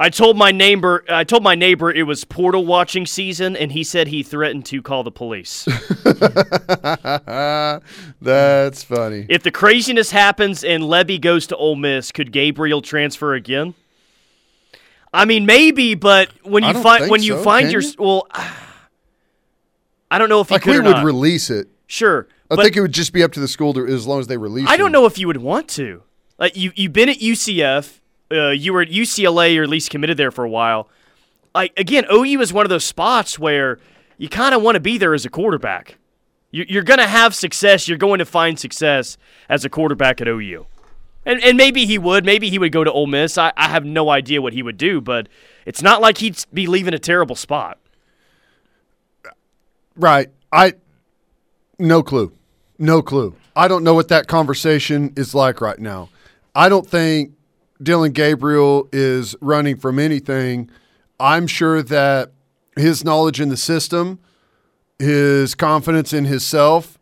I 0.00 0.10
told 0.10 0.36
my 0.38 0.52
neighbor. 0.52 1.04
I 1.08 1.24
told 1.24 1.42
my 1.42 1.56
neighbor 1.56 1.90
it 1.90 2.04
was 2.04 2.22
portal 2.24 2.64
watching 2.64 3.04
season, 3.04 3.56
and 3.56 3.72
he 3.72 3.82
said 3.82 4.06
he 4.06 4.22
threatened 4.22 4.64
to 4.66 4.80
call 4.80 5.02
the 5.02 5.10
police. 5.10 5.64
That's 8.20 8.82
funny. 8.84 9.26
if 9.28 9.42
the 9.42 9.50
craziness 9.50 10.12
happens 10.12 10.62
and 10.62 10.84
Lebby 10.84 11.20
goes 11.20 11.48
to 11.48 11.56
Ole 11.56 11.74
Miss, 11.76 12.12
could 12.12 12.30
Gabriel 12.30 12.80
transfer 12.80 13.34
again? 13.34 13.74
I 15.12 15.24
mean, 15.24 15.46
maybe, 15.46 15.94
but 15.94 16.30
when 16.44 16.62
you 16.64 16.74
find 16.74 17.10
when 17.10 17.22
you 17.22 17.34
so. 17.34 17.42
find 17.42 17.72
your 17.72 17.82
you? 17.82 17.92
well, 17.98 18.26
I 20.10 20.18
don't 20.18 20.28
know 20.28 20.40
if 20.40 20.50
you 20.50 20.54
Like 20.54 20.62
could 20.62 20.84
we 20.84 20.92
would 20.92 21.04
release 21.04 21.50
it. 21.50 21.68
sure, 21.86 22.28
I 22.50 22.56
think 22.56 22.76
it 22.76 22.80
would 22.80 22.92
just 22.92 23.12
be 23.12 23.22
up 23.22 23.32
to 23.32 23.40
the 23.40 23.48
school 23.48 23.74
to, 23.74 23.86
as 23.86 24.06
long 24.06 24.20
as 24.20 24.26
they 24.26 24.36
release. 24.36 24.68
I 24.68 24.76
don't 24.76 24.92
know 24.92 25.06
if 25.06 25.18
you 25.18 25.26
would 25.26 25.38
want 25.38 25.68
to. 25.70 26.02
Like 26.38 26.56
you, 26.56 26.72
you've 26.76 26.92
been 26.92 27.08
at 27.08 27.18
UCF. 27.18 28.00
Uh, 28.30 28.50
you 28.50 28.72
were 28.72 28.82
at 28.82 28.88
UCLA, 28.88 29.58
or 29.58 29.62
at 29.62 29.68
least 29.68 29.90
committed 29.90 30.16
there 30.16 30.30
for 30.30 30.44
a 30.44 30.50
while. 30.50 30.88
Like 31.54 31.72
again, 31.78 32.04
OU 32.12 32.40
is 32.40 32.52
one 32.52 32.66
of 32.66 32.70
those 32.70 32.84
spots 32.84 33.38
where 33.38 33.78
you 34.18 34.28
kind 34.28 34.54
of 34.54 34.62
want 34.62 34.76
to 34.76 34.80
be 34.80 34.98
there 34.98 35.14
as 35.14 35.24
a 35.24 35.30
quarterback. 35.30 35.96
You're 36.50 36.82
going 36.82 36.98
to 36.98 37.06
have 37.06 37.34
success. 37.34 37.88
You're 37.88 37.98
going 37.98 38.20
to 38.20 38.24
find 38.24 38.58
success 38.58 39.18
as 39.50 39.66
a 39.66 39.68
quarterback 39.68 40.22
at 40.22 40.28
OU. 40.28 40.66
And, 41.24 41.42
and 41.42 41.56
maybe 41.56 41.84
he 41.84 41.98
would. 41.98 42.24
Maybe 42.24 42.48
he 42.48 42.58
would 42.58 42.72
go 42.72 42.84
to 42.84 42.92
Ole 42.92 43.06
Miss. 43.06 43.36
I, 43.36 43.52
I 43.56 43.68
have 43.68 43.84
no 43.84 44.08
idea 44.08 44.40
what 44.40 44.52
he 44.52 44.62
would 44.62 44.78
do, 44.78 45.00
but 45.00 45.28
it's 45.66 45.82
not 45.82 46.00
like 46.00 46.18
he'd 46.18 46.38
be 46.52 46.66
leaving 46.66 46.94
a 46.94 46.98
terrible 46.98 47.36
spot. 47.36 47.78
Right. 49.96 50.28
I 50.52 50.74
no 51.78 52.02
clue. 52.02 52.32
No 52.78 53.02
clue. 53.02 53.34
I 53.54 53.68
don't 53.68 53.82
know 53.84 53.94
what 53.94 54.08
that 54.08 54.28
conversation 54.28 55.12
is 55.16 55.34
like 55.34 55.60
right 55.60 55.78
now. 55.78 56.08
I 56.54 56.68
don't 56.68 56.88
think 56.88 57.32
Dillon 57.82 58.12
Gabriel 58.12 58.88
is 58.92 59.34
running 59.40 59.76
from 59.76 59.98
anything. 59.98 60.70
I'm 61.20 61.46
sure 61.46 61.82
that 61.82 62.32
his 62.76 63.04
knowledge 63.04 63.40
in 63.40 63.48
the 63.48 63.56
system, 63.56 64.20
his 64.98 65.54
confidence 65.54 66.12
in 66.12 66.24
himself, 66.24 66.98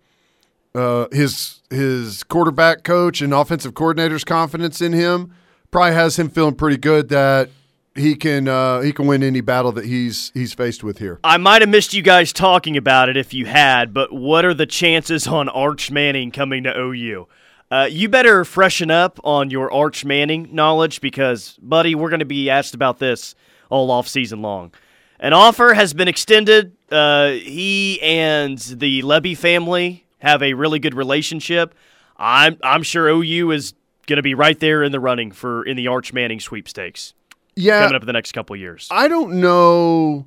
uh, 0.74 1.06
his 1.12 1.55
his 1.70 2.22
quarterback 2.24 2.84
coach 2.84 3.20
and 3.20 3.32
offensive 3.32 3.74
coordinator's 3.74 4.24
confidence 4.24 4.80
in 4.80 4.92
him 4.92 5.32
probably 5.70 5.94
has 5.94 6.18
him 6.18 6.28
feeling 6.28 6.54
pretty 6.54 6.76
good 6.76 7.08
that 7.08 7.50
he 7.94 8.14
can 8.14 8.46
uh, 8.46 8.80
he 8.80 8.92
can 8.92 9.06
win 9.06 9.22
any 9.22 9.40
battle 9.40 9.72
that 9.72 9.84
he's 9.84 10.30
he's 10.34 10.52
faced 10.52 10.84
with 10.84 10.98
here. 10.98 11.18
I 11.24 11.36
might 11.38 11.62
have 11.62 11.68
missed 11.68 11.94
you 11.94 12.02
guys 12.02 12.32
talking 12.32 12.76
about 12.76 13.08
it 13.08 13.16
if 13.16 13.32
you 13.32 13.46
had, 13.46 13.92
but 13.94 14.12
what 14.12 14.44
are 14.44 14.54
the 14.54 14.66
chances 14.66 15.26
on 15.26 15.48
Arch 15.48 15.90
Manning 15.90 16.30
coming 16.30 16.62
to 16.64 16.78
OU? 16.78 17.26
Uh, 17.70 17.88
you 17.90 18.08
better 18.08 18.44
freshen 18.44 18.90
up 18.90 19.18
on 19.24 19.50
your 19.50 19.72
Arch 19.72 20.04
Manning 20.04 20.48
knowledge 20.52 21.00
because, 21.00 21.58
buddy, 21.60 21.94
we're 21.94 22.10
going 22.10 22.20
to 22.20 22.24
be 22.24 22.48
asked 22.48 22.74
about 22.74 22.98
this 22.98 23.34
all 23.70 23.90
off 23.90 24.06
season 24.06 24.40
long. 24.40 24.72
An 25.18 25.32
offer 25.32 25.74
has 25.74 25.92
been 25.92 26.06
extended. 26.06 26.76
Uh, 26.90 27.30
he 27.30 28.00
and 28.02 28.58
the 28.58 29.02
Lebby 29.02 29.36
family 29.36 30.05
have 30.18 30.42
a 30.42 30.54
really 30.54 30.78
good 30.78 30.94
relationship. 30.94 31.74
I'm 32.16 32.58
I'm 32.62 32.82
sure 32.82 33.08
OU 33.08 33.50
is 33.50 33.74
going 34.06 34.16
to 34.16 34.22
be 34.22 34.34
right 34.34 34.58
there 34.58 34.82
in 34.82 34.92
the 34.92 35.00
running 35.00 35.32
for 35.32 35.64
in 35.64 35.76
the 35.76 35.88
Arch 35.88 36.12
Manning 36.12 36.40
sweepstakes 36.40 37.14
Yeah, 37.54 37.80
coming 37.80 37.96
up 37.96 38.02
in 38.02 38.06
the 38.06 38.12
next 38.12 38.32
couple 38.32 38.56
years. 38.56 38.88
I 38.90 39.08
don't 39.08 39.40
know. 39.40 40.26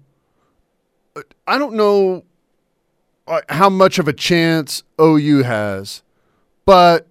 I 1.47 1.57
don't 1.57 1.73
know 1.73 2.23
uh, 3.27 3.41
how 3.49 3.69
much 3.69 3.99
of 3.99 4.07
a 4.07 4.13
chance 4.13 4.83
OU 5.01 5.43
has, 5.43 6.03
but 6.65 7.07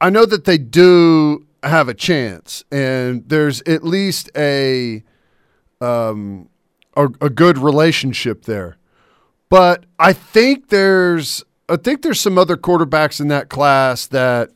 I 0.00 0.10
know 0.10 0.26
that 0.26 0.44
they 0.44 0.58
do 0.58 1.46
have 1.62 1.88
a 1.88 1.94
chance, 1.94 2.64
and 2.70 3.28
there's 3.28 3.60
at 3.62 3.84
least 3.84 4.30
a 4.36 5.02
um 5.80 6.48
a, 6.96 7.06
a 7.20 7.30
good 7.30 7.58
relationship 7.58 8.44
there. 8.44 8.76
But 9.48 9.84
I 9.98 10.12
think 10.12 10.68
there's 10.68 11.44
I 11.68 11.76
think 11.76 12.02
there's 12.02 12.20
some 12.20 12.36
other 12.38 12.56
quarterbacks 12.56 13.20
in 13.20 13.28
that 13.28 13.48
class 13.48 14.06
that 14.08 14.50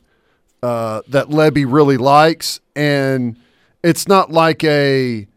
uh, 0.61 1.01
that 1.07 1.27
Lebby 1.27 1.65
really 1.67 1.97
likes, 1.97 2.59
and 2.75 3.37
it's 3.83 4.07
not 4.07 4.31
like 4.31 4.63
a 4.63 5.27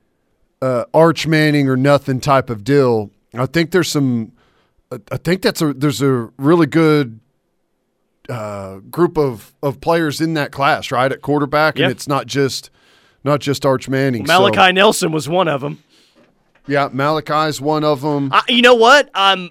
uh, 0.61 0.85
Arch 0.93 1.27
Manning 1.27 1.69
or 1.69 1.77
nothing 1.77 2.21
type 2.21 2.51
of 2.51 2.63
deal. 2.65 3.11
I 3.35 3.47
think 3.47 3.71
there's 3.71 3.91
some. 3.91 4.33
I 5.11 5.17
think 5.17 5.41
that's 5.43 5.63
a 5.63 5.73
there's 5.73 6.03
a 6.03 6.29
really 6.37 6.67
good 6.67 7.21
uh, 8.29 8.77
group 8.91 9.17
of 9.17 9.55
of 9.63 9.81
players 9.81 10.21
in 10.21 10.35
that 10.35 10.53
class, 10.53 10.91
right, 10.91 11.11
at 11.11 11.23
quarterback, 11.23 11.79
Yeah. 11.79 11.85
and 11.85 11.93
it's 11.93 12.07
not 12.07 12.27
just 12.27 12.69
not 13.25 13.41
just 13.41 13.65
Arch 13.65 13.89
Manning. 13.89 14.25
Malachi 14.25 14.57
So, 14.57 14.71
Nelson 14.73 15.13
was 15.13 15.29
one 15.29 15.49
of 15.49 15.63
them. 15.63 15.83
yeah, 16.67 16.89
Malachi's 16.93 17.61
one 17.61 17.85
of 17.85 18.03
them. 18.03 18.31
I, 18.33 18.43
you 18.49 18.61
know 18.61 18.75
what? 18.75 19.09
Um, 19.15 19.51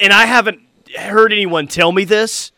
and 0.00 0.12
I 0.12 0.24
haven't 0.26 0.60
heard 0.96 1.32
anyone 1.32 1.66
tell 1.66 1.92
me 1.92 2.04
this, 2.04 2.52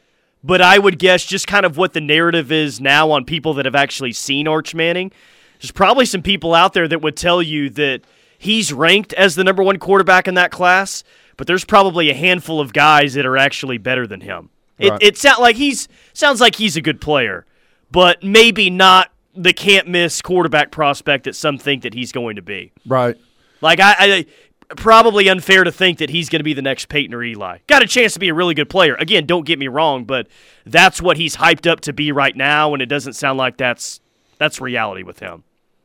but 0.44 0.60
I 0.60 0.78
would 0.78 0.98
guess 0.98 1.24
just 1.24 1.46
kind 1.46 1.64
of 1.66 1.76
what 1.76 1.92
the 1.92 2.00
narrative 2.00 2.50
is 2.52 2.80
now 2.80 3.10
on 3.10 3.24
people 3.24 3.54
that 3.54 3.64
have 3.64 3.74
actually 3.74 4.12
seen 4.12 4.48
Arch 4.48 4.74
Manning. 4.74 5.12
There's 5.60 5.70
probably 5.70 6.06
some 6.06 6.22
people 6.22 6.54
out 6.54 6.72
there 6.72 6.88
that 6.88 7.02
would 7.02 7.16
tell 7.16 7.40
you 7.42 7.70
that 7.70 8.00
he's 8.38 8.72
ranked 8.72 9.12
as 9.14 9.34
the 9.36 9.44
number 9.44 9.62
one 9.62 9.78
quarterback 9.78 10.26
in 10.26 10.34
that 10.34 10.50
class, 10.50 11.04
but 11.36 11.46
there's 11.46 11.64
probably 11.64 12.10
a 12.10 12.14
handful 12.14 12.60
of 12.60 12.72
guys 12.72 13.14
that 13.14 13.24
are 13.26 13.36
actually 13.36 13.78
better 13.78 14.06
than 14.06 14.20
him. 14.20 14.50
It, 14.78 14.90
Right. 14.90 15.02
it 15.02 15.16
sound 15.16 15.40
like 15.40 15.56
he's 15.56 15.86
sounds 16.12 16.40
like 16.40 16.56
he's 16.56 16.76
a 16.76 16.80
good 16.80 17.00
player, 17.00 17.46
but 17.92 18.22
maybe 18.24 18.70
not 18.70 19.12
the 19.34 19.52
can't 19.52 19.86
miss 19.86 20.20
quarterback 20.20 20.72
prospect 20.72 21.24
that 21.24 21.36
some 21.36 21.56
think 21.58 21.82
that 21.84 21.94
he's 21.94 22.10
going 22.10 22.36
to 22.36 22.42
be. 22.42 22.72
right. 22.86 23.16
Like 23.60 23.78
I, 23.78 23.94
I 23.98 24.26
probably 24.76 25.28
unfair 25.28 25.64
to 25.64 25.72
think 25.72 25.98
that 25.98 26.10
he's 26.10 26.28
going 26.28 26.40
to 26.40 26.44
be 26.44 26.54
the 26.54 26.62
next 26.62 26.88
Peyton 26.88 27.14
or 27.14 27.22
Eli. 27.22 27.58
Got 27.66 27.82
a 27.82 27.86
chance 27.86 28.14
to 28.14 28.20
be 28.20 28.28
a 28.28 28.34
really 28.34 28.54
good 28.54 28.68
player. 28.68 28.94
Again, 28.96 29.26
don't 29.26 29.46
get 29.46 29.58
me 29.58 29.68
wrong, 29.68 30.04
but 30.04 30.28
that's 30.66 31.00
what 31.00 31.16
he's 31.16 31.36
hyped 31.36 31.70
up 31.70 31.80
to 31.82 31.92
be 31.92 32.12
right 32.12 32.36
now, 32.36 32.72
and 32.72 32.82
it 32.82 32.86
doesn't 32.86 33.14
sound 33.14 33.38
like 33.38 33.56
that's 33.56 34.00
that's 34.38 34.60
reality 34.60 35.02
with 35.02 35.18
him. 35.20 35.44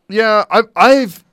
Yeah, 0.10 0.46
I've 0.50 0.66
I've 0.76 1.24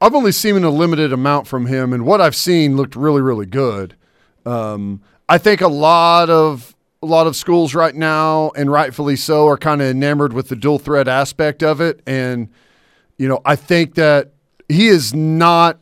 I've 0.00 0.14
only 0.14 0.32
seen 0.32 0.62
a 0.62 0.70
limited 0.70 1.12
amount 1.12 1.46
from 1.46 1.66
him, 1.66 1.92
and 1.92 2.06
what 2.06 2.20
I've 2.20 2.36
seen 2.36 2.76
looked 2.76 2.96
really 2.96 3.22
really 3.22 3.46
good. 3.46 3.96
Um, 4.44 5.02
I 5.28 5.38
think 5.38 5.60
a 5.60 5.68
lot 5.68 6.30
of 6.30 6.74
a 7.02 7.06
lot 7.06 7.26
of 7.26 7.36
schools 7.36 7.74
right 7.74 7.94
now, 7.94 8.50
and 8.56 8.70
rightfully 8.70 9.16
so, 9.16 9.46
are 9.46 9.58
kind 9.58 9.82
of 9.82 9.88
enamored 9.88 10.32
with 10.32 10.48
the 10.48 10.56
dual 10.56 10.78
threat 10.78 11.08
aspect 11.08 11.62
of 11.62 11.80
it, 11.80 12.00
and 12.06 12.48
you 13.18 13.28
know 13.28 13.40
I 13.44 13.56
think 13.56 13.94
that 13.96 14.32
he 14.68 14.88
is 14.88 15.14
not 15.14 15.78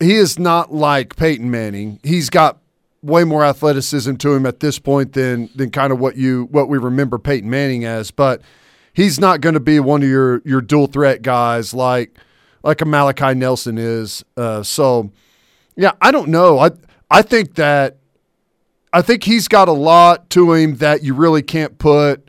he 0.00 0.14
is 0.14 0.38
not 0.38 0.72
like 0.72 1.16
Peyton 1.16 1.50
Manning. 1.50 2.00
He's 2.02 2.30
got 2.30 2.58
way 3.02 3.24
more 3.24 3.44
athleticism 3.44 4.16
to 4.16 4.34
him 4.34 4.46
at 4.46 4.60
this 4.60 4.78
point 4.78 5.12
than 5.12 5.50
than 5.54 5.70
kind 5.70 5.92
of 5.92 5.98
what 5.98 6.16
you 6.16 6.48
what 6.50 6.68
we 6.68 6.78
remember 6.78 7.18
Peyton 7.18 7.48
Manning 7.48 7.84
as, 7.84 8.10
but 8.10 8.40
he's 8.92 9.18
not 9.18 9.40
going 9.40 9.54
to 9.54 9.60
be 9.60 9.80
one 9.80 10.02
of 10.02 10.08
your 10.08 10.42
your 10.44 10.60
dual 10.60 10.86
threat 10.86 11.22
guys 11.22 11.74
like 11.74 12.16
like 12.62 12.80
a 12.80 12.84
Malachi 12.84 13.34
Nelson 13.34 13.78
is. 13.78 14.24
Uh, 14.36 14.62
so 14.62 15.10
yeah, 15.76 15.92
I 16.00 16.10
don't 16.10 16.28
know. 16.28 16.58
I 16.58 16.70
I 17.10 17.22
think 17.22 17.54
that 17.54 17.98
I 18.92 19.02
think 19.02 19.24
he's 19.24 19.48
got 19.48 19.68
a 19.68 19.72
lot 19.72 20.30
to 20.30 20.52
him 20.52 20.76
that 20.76 21.02
you 21.02 21.14
really 21.14 21.42
can't 21.42 21.78
put 21.78 22.28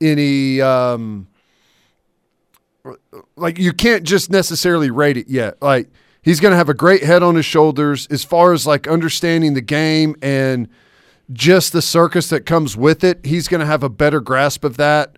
any 0.00 0.60
um, 0.60 1.28
like 3.36 3.58
you 3.58 3.72
can't 3.72 4.02
just 4.02 4.30
necessarily 4.30 4.90
rate 4.90 5.16
it 5.16 5.28
yet. 5.28 5.60
Like 5.62 5.88
he's 6.22 6.40
going 6.40 6.52
to 6.52 6.56
have 6.56 6.68
a 6.68 6.74
great 6.74 7.02
head 7.02 7.22
on 7.22 7.34
his 7.34 7.44
shoulders 7.44 8.06
as 8.10 8.24
far 8.24 8.52
as 8.52 8.66
like 8.66 8.86
understanding 8.88 9.54
the 9.54 9.60
game 9.60 10.16
and 10.22 10.68
just 11.32 11.72
the 11.72 11.82
circus 11.82 12.28
that 12.28 12.46
comes 12.46 12.76
with 12.76 13.02
it. 13.04 13.24
He's 13.24 13.48
going 13.48 13.60
to 13.60 13.66
have 13.66 13.82
a 13.82 13.88
better 13.88 14.20
grasp 14.20 14.64
of 14.64 14.76
that 14.76 15.16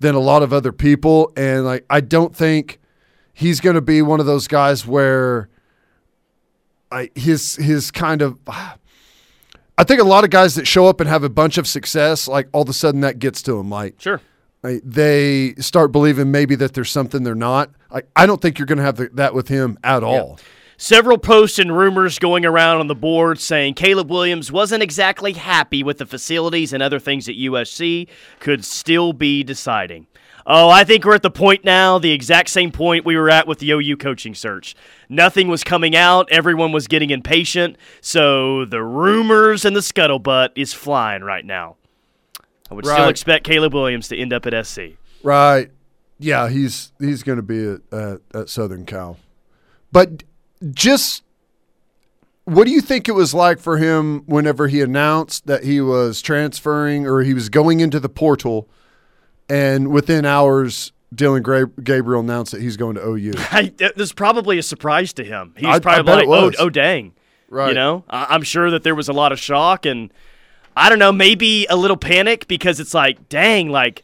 than 0.00 0.14
a 0.14 0.20
lot 0.20 0.42
of 0.42 0.52
other 0.52 0.72
people 0.72 1.32
and 1.36 1.64
like 1.64 1.84
I 1.88 2.00
don't 2.00 2.34
think 2.34 2.80
he's 3.32 3.60
going 3.60 3.74
to 3.74 3.80
be 3.80 4.02
one 4.02 4.20
of 4.20 4.26
those 4.26 4.48
guys 4.48 4.86
where 4.86 5.48
I, 6.90 7.10
his 7.14 7.56
his 7.56 7.90
kind 7.90 8.20
of 8.22 8.38
I 9.76 9.82
think 9.84 10.00
a 10.00 10.04
lot 10.04 10.22
of 10.24 10.30
guys 10.30 10.54
that 10.54 10.66
show 10.68 10.86
up 10.86 11.00
and 11.00 11.08
have 11.08 11.24
a 11.24 11.28
bunch 11.28 11.58
of 11.58 11.66
success, 11.66 12.28
like 12.28 12.48
all 12.52 12.62
of 12.62 12.68
a 12.68 12.72
sudden 12.72 13.00
that 13.00 13.18
gets 13.18 13.42
to 13.42 13.54
them. 13.56 13.70
Like, 13.70 14.00
Sure. 14.00 14.20
like, 14.62 14.80
they 14.84 15.54
start 15.54 15.90
believing 15.90 16.30
maybe 16.30 16.54
that 16.54 16.74
there's 16.74 16.90
something 16.90 17.24
they're 17.24 17.34
not. 17.34 17.70
Like, 17.94 18.08
I 18.16 18.26
don't 18.26 18.42
think 18.42 18.58
you're 18.58 18.66
going 18.66 18.78
to 18.78 18.84
have 18.84 18.96
the, 18.96 19.08
that 19.14 19.34
with 19.34 19.46
him 19.46 19.78
at 19.84 20.02
all. 20.02 20.40
Several 20.76 21.16
posts 21.16 21.60
and 21.60 21.74
rumors 21.74 22.18
going 22.18 22.44
around 22.44 22.80
on 22.80 22.88
the 22.88 22.94
board 22.96 23.38
saying 23.38 23.74
Caleb 23.74 24.10
Williams 24.10 24.50
wasn't 24.50 24.82
exactly 24.82 25.34
happy 25.34 25.84
with 25.84 25.98
the 25.98 26.06
facilities 26.06 26.72
and 26.72 26.82
other 26.82 26.98
things 26.98 27.28
at 27.28 27.36
USC, 27.36 28.08
could 28.40 28.64
still 28.64 29.12
be 29.12 29.44
deciding. 29.44 30.08
Oh, 30.44 30.68
I 30.68 30.82
think 30.82 31.04
we're 31.04 31.14
at 31.14 31.22
the 31.22 31.30
point 31.30 31.64
now, 31.64 31.98
the 32.00 32.10
exact 32.10 32.50
same 32.50 32.72
point 32.72 33.04
we 33.04 33.16
were 33.16 33.30
at 33.30 33.46
with 33.46 33.60
the 33.60 33.70
OU 33.70 33.96
coaching 33.98 34.34
search. 34.34 34.74
Nothing 35.08 35.46
was 35.46 35.62
coming 35.62 35.94
out, 35.94 36.28
everyone 36.32 36.72
was 36.72 36.88
getting 36.88 37.10
impatient, 37.10 37.76
so 38.00 38.64
the 38.64 38.82
rumors 38.82 39.64
and 39.64 39.74
the 39.74 39.80
scuttlebutt 39.80 40.50
is 40.56 40.74
flying 40.74 41.22
right 41.22 41.46
now. 41.46 41.76
I 42.70 42.74
would 42.74 42.84
still 42.84 43.08
expect 43.08 43.46
Caleb 43.46 43.72
Williams 43.72 44.08
to 44.08 44.18
end 44.18 44.32
up 44.32 44.44
at 44.46 44.66
SC. 44.66 44.80
Right. 45.22 45.70
Yeah, 46.18 46.48
he's 46.48 46.92
he's 47.00 47.22
going 47.22 47.36
to 47.36 47.42
be 47.42 47.66
at, 47.66 47.80
at, 47.92 48.20
at 48.34 48.48
Southern 48.48 48.86
Cal. 48.86 49.18
But 49.92 50.24
just 50.72 51.22
what 52.44 52.66
do 52.66 52.72
you 52.72 52.80
think 52.80 53.08
it 53.08 53.12
was 53.12 53.32
like 53.34 53.58
for 53.58 53.78
him 53.78 54.22
whenever 54.26 54.68
he 54.68 54.80
announced 54.80 55.46
that 55.46 55.64
he 55.64 55.80
was 55.80 56.20
transferring 56.20 57.06
or 57.06 57.22
he 57.22 57.34
was 57.34 57.48
going 57.48 57.80
into 57.80 57.98
the 57.98 58.08
portal 58.08 58.68
and 59.48 59.88
within 59.88 60.24
hours 60.24 60.92
Dillon 61.14 61.42
Gra- 61.42 61.68
Gabriel 61.68 62.20
announced 62.20 62.52
that 62.52 62.60
he's 62.60 62.76
going 62.76 62.96
to 62.96 63.06
OU? 63.06 63.34
I, 63.50 63.72
this 63.76 63.92
is 63.96 64.12
probably 64.12 64.58
a 64.58 64.62
surprise 64.62 65.12
to 65.14 65.24
him. 65.24 65.54
He 65.56 65.66
I- 65.66 65.70
was 65.70 65.76
I 65.76 65.80
probably 65.80 66.26
like, 66.26 66.28
oh, 66.28 66.52
oh, 66.58 66.70
dang. 66.70 67.14
Right. 67.48 67.68
You 67.68 67.74
know, 67.74 68.04
I, 68.10 68.26
I'm 68.30 68.42
sure 68.42 68.70
that 68.70 68.82
there 68.82 68.94
was 68.94 69.08
a 69.08 69.12
lot 69.12 69.32
of 69.32 69.38
shock 69.38 69.86
and 69.86 70.12
I 70.76 70.88
don't 70.88 70.98
know, 70.98 71.12
maybe 71.12 71.66
a 71.70 71.76
little 71.76 71.96
panic 71.96 72.48
because 72.48 72.80
it's 72.80 72.94
like, 72.94 73.28
dang, 73.28 73.68
like 73.68 74.02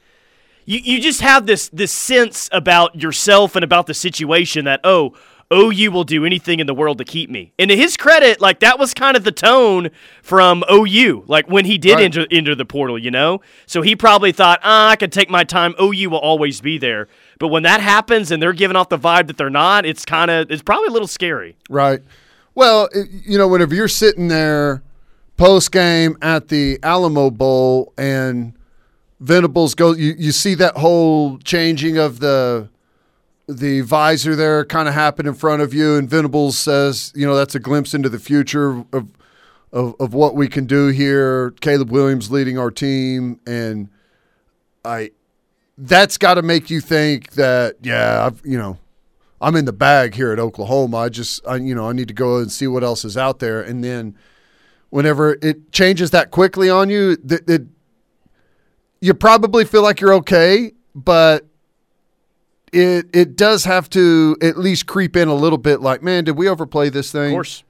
you, 0.71 0.79
you 0.85 1.01
just 1.01 1.21
have 1.21 1.47
this 1.47 1.69
this 1.71 1.93
sense 1.93 2.49
about 2.53 3.01
yourself 3.01 3.57
and 3.57 3.65
about 3.65 3.87
the 3.87 3.95
situation 3.95 4.65
that 4.67 4.81
oh, 4.85 5.15
OU 5.53 5.91
will 5.91 6.05
do 6.05 6.25
anything 6.25 6.61
in 6.61 6.69
the 6.69 6.75
world 6.75 6.99
to 6.99 7.05
keep 7.05 7.29
me. 7.29 7.53
And 7.59 7.71
to 7.71 7.77
his 7.77 7.97
credit, 7.97 8.41
like 8.41 8.61
that 8.61 8.79
was 8.79 8.95
kind 8.95 9.17
of 9.17 9.25
the 9.25 9.33
tone 9.33 9.91
from 10.23 10.63
OU, 10.71 11.25
like 11.27 11.49
when 11.49 11.65
he 11.65 11.77
did 11.77 11.97
Right. 11.97 12.05
enter 12.05 12.25
enter 12.31 12.55
the 12.55 12.65
portal, 12.65 12.97
you 12.97 13.11
know. 13.11 13.41
So 13.67 13.83
he 13.83 13.97
probably 13.97 14.31
thought, 14.31 14.61
ah, 14.63 14.91
I 14.91 14.97
could 14.97 15.11
take 15.11 15.29
my 15.29 15.43
time. 15.43 15.75
OU 15.83 16.11
will 16.11 16.19
always 16.19 16.61
be 16.61 16.79
there. 16.79 17.09
But 17.41 17.49
when 17.49 17.65
that 17.65 17.81
happens 17.81 18.31
and 18.31 18.41
they're 18.41 18.53
giving 18.53 18.77
off 18.77 18.91
the 18.91 18.99
vibe 18.99 19.27
that 19.27 19.39
they're 19.39 19.51
not, 19.51 19.85
it's 19.85 20.05
kind 20.05 20.31
of 20.31 20.53
it's 20.53 20.63
probably 20.63 20.87
a 20.87 20.93
little 20.93 21.09
scary. 21.09 21.57
Right. 21.69 22.01
Well, 22.55 22.89
you 22.95 23.39
know, 23.39 23.49
whenever 23.49 23.75
you're 23.75 23.89
sitting 23.89 24.29
there 24.29 24.83
post 25.37 25.73
game 25.73 26.17
at 26.23 26.47
the 26.49 26.79
Alamo 26.85 27.31
Bowl 27.31 27.93
and 27.99 28.53
Venables 29.21 29.75
go, 29.75 29.93
you, 29.93 30.15
you 30.19 30.33
see 30.33 30.55
that 30.55 30.77
whole 30.77 31.39
changing 31.39 31.99
of 31.99 32.21
the 32.21 32.69
the 33.47 33.81
visor 33.81 34.37
there 34.37 34.65
kind 34.65 34.87
of 34.87 34.95
happen 34.95 35.27
in 35.27 35.35
front 35.35 35.61
of 35.61 35.75
you, 35.75 35.97
and 35.97 36.09
Venables 36.09 36.57
says, 36.57 37.13
you 37.17 37.27
know, 37.27 37.35
that's 37.35 37.55
a 37.57 37.59
glimpse 37.59 37.95
into 37.95 38.09
the 38.09 38.19
future 38.19 38.85
of 38.93 39.09
of, 39.73 39.95
of 40.01 40.15
what 40.15 40.35
we 40.35 40.49
can 40.49 40.67
do 40.67 40.89
here. 40.89 41.51
Caleb 41.61 41.91
Williams 41.91 42.31
leading 42.31 42.59
our 42.59 42.71
team, 42.71 43.41
and 43.47 43.89
I 44.85 45.11
that's 45.77 46.17
got 46.17 46.35
to 46.35 46.43
make 46.43 46.71
you 46.71 46.81
think 46.81 47.33
that 47.33 47.77
yeah, 47.83 48.25
I've 48.25 48.41
you 48.45 48.57
know 48.57 48.79
I'm 49.41 49.57
in 49.57 49.65
the 49.65 49.73
bag 49.73 50.15
here 50.15 50.33
at 50.33 50.39
Oklahoma. 50.39 50.99
I 50.99 51.09
just, 51.09 51.47
I, 51.47 51.57
you 51.57 51.75
know, 51.75 51.89
I 51.89 51.93
need 51.93 52.09
to 52.09 52.15
go 52.15 52.39
and 52.39 52.53
see 52.53 52.67
what 52.67 52.85
else 52.85 53.05
is 53.05 53.17
out 53.17 53.39
there. 53.39 53.63
And 53.63 53.83
then 53.83 54.17
whenever 54.91 55.39
it 55.41 55.73
changes 55.73 56.11
that 56.11 56.31
quickly 56.31 56.69
on 56.69 56.91
you, 56.91 57.17
that 57.17 57.49
it, 57.49 57.63
you 59.01 59.15
probably 59.15 59.65
feel 59.65 59.83
like 59.83 60.01
you're 60.01 60.15
okay, 60.15 60.73
but 60.95 61.47
it 62.73 63.07
it 63.13 63.37
does 63.37 63.65
have 63.65 63.91
to 63.91 64.37
at 64.43 64.57
least 64.59 64.87
creep 64.87 65.17
in 65.17 65.29
a 65.29 65.35
little 65.35 65.59
bit. 65.59 65.81
Like, 65.81 66.03
man, 66.03 66.25
did 66.25 66.37
we 66.37 66.49
overplay 66.49 66.89
this 66.91 67.11
thing? 67.13 67.31
Of 67.33 67.37
course. 67.37 67.65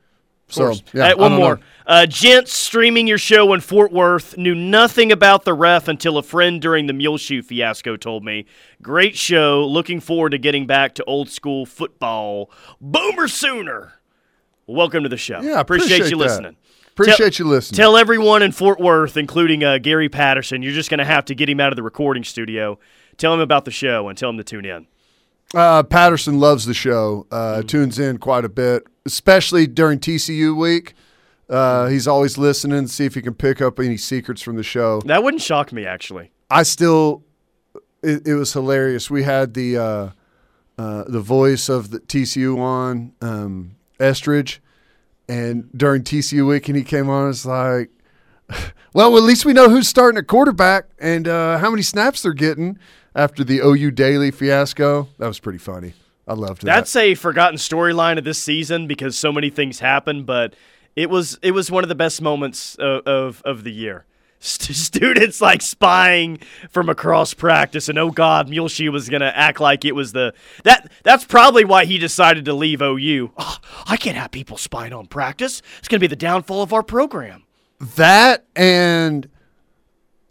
Of 0.49 0.55
So, 0.55 0.65
course. 0.67 0.83
yeah, 0.93 1.03
All 1.03 1.09
right, 1.09 1.19
one 1.19 1.33
more. 1.33 1.61
Uh, 1.87 2.07
gents 2.07 2.53
streaming 2.53 3.07
your 3.07 3.19
show 3.19 3.53
in 3.55 3.61
Fort 3.61 3.93
Worth 3.93 4.37
knew 4.37 4.55
nothing 4.55 5.11
about 5.13 5.45
the 5.45 5.55
ref 5.55 5.87
until 5.89 6.19
a 6.19 6.23
friend 6.23 6.61
during 6.61 6.87
the 6.87 6.93
Mule 6.93 7.19
Shoe 7.19 7.43
fiasco 7.43 7.97
told 7.97 8.25
me. 8.25 8.47
Great 8.83 9.17
show. 9.17 9.65
Looking 9.67 10.01
forward 10.01 10.31
to 10.31 10.39
getting 10.39 10.67
back 10.67 10.95
to 10.97 11.05
old 11.05 11.29
school 11.31 11.67
football. 11.67 12.51
Boomer 12.81 13.29
Sooner. 13.29 13.93
Welcome 14.67 15.03
to 15.05 15.09
the 15.09 15.17
show. 15.17 15.41
Yeah, 15.41 15.59
appreciate, 15.61 15.97
appreciate 16.01 16.11
you 16.11 16.19
that. 16.19 16.25
listening. 16.25 16.57
Appreciate 17.03 17.35
Tell- 17.35 17.47
you 17.47 17.51
listening. 17.51 17.77
Tell 17.77 17.97
everyone 17.97 18.43
in 18.43 18.53
Fort 18.53 18.81
Worth, 18.81 19.17
including 19.17 19.65
uh, 19.65 19.79
Gary 19.79 20.09
Patterson, 20.09 20.63
you're 20.63 20.73
just 20.73 20.91
going 20.91 20.99
to 20.99 21.05
have 21.05 21.25
to 21.27 21.35
get 21.35 21.49
him 21.49 21.61
out 21.61 21.73
of 21.73 21.77
the 21.77 21.83
recording 21.83 22.25
studio. 22.25 22.79
Tell 23.17 23.35
him 23.35 23.41
about 23.41 23.65
the 23.65 23.71
show 23.71 24.09
and 24.09 24.17
tell 24.17 24.31
him 24.31 24.37
to 24.39 24.45
tune 24.45 24.65
in. 24.65 24.87
Uh, 25.55 25.83
Patterson 25.83 26.39
loves 26.39 26.65
the 26.67 26.75
show. 26.75 27.27
Uh, 27.31 27.59
Mm-hmm. 27.59 27.67
Tunes 27.67 27.99
in 27.99 28.19
quite 28.19 28.45
a 28.45 28.49
bit, 28.49 28.87
especially 29.05 29.67
during 29.67 29.99
TCU 29.99 30.57
week. 30.57 30.95
Uh, 31.49 31.89
he's 31.89 32.07
always 32.07 32.39
listening 32.39 32.83
to 32.83 32.89
see 32.89 33.05
if 33.07 33.15
he 33.15 33.23
can 33.23 33.35
pick 33.35 33.61
up 33.61 33.81
any 33.81 33.97
secrets 33.97 34.41
from 34.41 34.55
the 34.57 34.63
show. 34.63 35.01
That 35.07 35.25
wouldn't 35.25 35.43
shock 35.43 35.73
me, 35.73 35.85
actually. 35.85 36.31
I 36.49 36.63
still, 36.63 37.25
it, 38.03 38.27
it 38.27 38.35
was 38.35 38.53
hilarious. 38.53 39.11
We 39.11 39.25
had 39.25 39.55
the 39.55 39.77
uh, 39.77 40.09
uh, 40.79 41.05
the 41.09 41.21
voice 41.21 41.69
of 41.69 41.91
the 41.91 41.99
TCU 41.99 42.57
on 42.59 43.13
um, 43.21 43.73
Estridge, 43.99 44.63
and 45.31 45.71
during 45.77 46.03
TCU 46.03 46.47
week, 46.47 46.69
and 46.69 46.77
he 46.77 46.83
came 46.83 47.09
on. 47.09 47.31
It's 47.31 47.47
like, 47.47 47.91
well, 48.93 49.17
at 49.17 49.23
least 49.23 49.45
we 49.45 49.53
know 49.53 49.71
who's 49.71 49.89
starting 49.89 50.19
at 50.19 50.27
quarterback 50.27 50.87
and 50.99 51.29
uh, 51.29 51.59
how 51.59 51.71
many 51.71 51.83
snaps 51.83 52.23
they're 52.23 52.33
getting 52.33 52.79
after 53.15 53.45
the 53.45 53.59
OU 53.59 53.93
Daily 53.93 54.31
fiasco. 54.31 55.09
That 55.19 55.29
was 55.29 55.39
pretty 55.39 55.59
funny. 55.59 55.95
I 56.27 56.35
loved 56.35 56.63
that. 56.63 56.67
That's 56.67 56.95
a 56.97 57.15
forgotten 57.15 57.59
storyline 57.59 58.19
of 58.19 58.25
this 58.25 58.39
season 58.39 58.87
because 58.87 59.17
so 59.17 59.33
many 59.33 59.51
things 59.51 59.79
happened, 59.79 60.27
but 60.27 60.55
it 60.97 61.09
was 61.11 61.39
it 61.43 61.53
was 61.53 61.71
one 61.71 61.85
of 61.85 61.89
the 61.89 61.95
best 61.95 62.21
moments 62.21 62.75
of 62.77 63.07
of, 63.07 63.43
of 63.45 63.65
the 63.65 63.73
year. 63.73 64.05
St- 64.43 64.75
students 64.77 65.41
like 65.41 65.61
spying 65.61 66.39
from 66.71 66.89
across 66.89 67.35
practice, 67.35 67.89
and 67.89 67.99
oh 67.99 68.11
god, 68.11 68.49
Muleshoe 68.49 68.91
was 68.91 69.09
gonna 69.09 69.33
act 69.35 69.61
like 69.61 69.85
it 69.85 69.95
was 69.95 70.13
the 70.13 70.33
that. 70.65 70.91
That's 71.05 71.25
probably 71.25 71.65
why 71.65 71.85
he 71.85 71.99
decided 71.99 72.47
to 72.47 72.55
leave 72.55 72.81
OU. 72.81 73.33
Oh, 73.37 73.59
I 73.87 73.97
can't 73.99 74.17
have 74.17 74.31
people 74.31 74.57
spying 74.57 74.93
on 74.95 75.07
practice. 75.07 75.61
It's 75.79 75.89
gonna 75.89 76.01
be 76.01 76.07
the 76.07 76.17
downfall 76.17 76.63
of 76.63 76.73
our 76.73 76.83
program. 76.83 77.45
that 77.97 78.47
and 78.57 79.29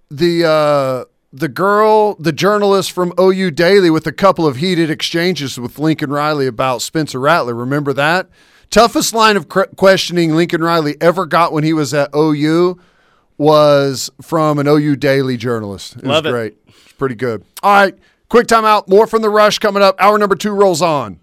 the 0.10 0.44
uh, 0.44 1.06
the 1.32 1.48
girl, 1.48 2.16
the 2.16 2.32
journalist 2.32 2.92
from 2.92 3.14
OU 3.20 3.52
Daily, 3.52 3.92
with 3.92 4.08
a 4.08 4.12
couple 4.12 4.48
of 4.48 4.56
heated 4.56 4.90
exchanges 4.90 5.60
with 5.60 5.78
Lincoln 5.78 6.10
Riley 6.10 6.48
about 6.48 6.82
Spencer 6.82 7.20
Rattler. 7.20 7.54
Remember 7.54 7.94
that 7.94 8.28
toughest 8.72 9.14
line 9.14 9.38
of 9.38 9.48
questioning 9.50 10.36
Lincoln 10.36 10.62
Riley 10.64 10.96
ever 11.02 11.26
got 11.26 11.52
when 11.54 11.64
he 11.64 11.74
was 11.74 11.94
at 11.94 12.10
OU 12.16 12.80
was 13.40 14.12
from 14.22 14.60
an 14.60 14.68
OU 14.68 14.98
Daily 14.98 15.38
journalist. 15.38 15.96
It 15.96 16.04
Love 16.04 16.26
it. 16.26 16.30
was 16.30 16.34
great. 16.34 16.58
It's 16.68 16.92
pretty 16.94 17.16
good. 17.16 17.44
All 17.64 17.72
right, 17.74 17.98
quick 18.30 18.46
timeout. 18.48 18.88
More 18.88 19.08
from 19.08 19.22
the 19.24 19.30
rush 19.30 19.58
coming 19.60 19.82
up. 19.82 19.96
Hour 20.00 20.18
number 20.20 20.36
two 20.36 20.52
rolls 20.52 20.82
on. 20.82 21.20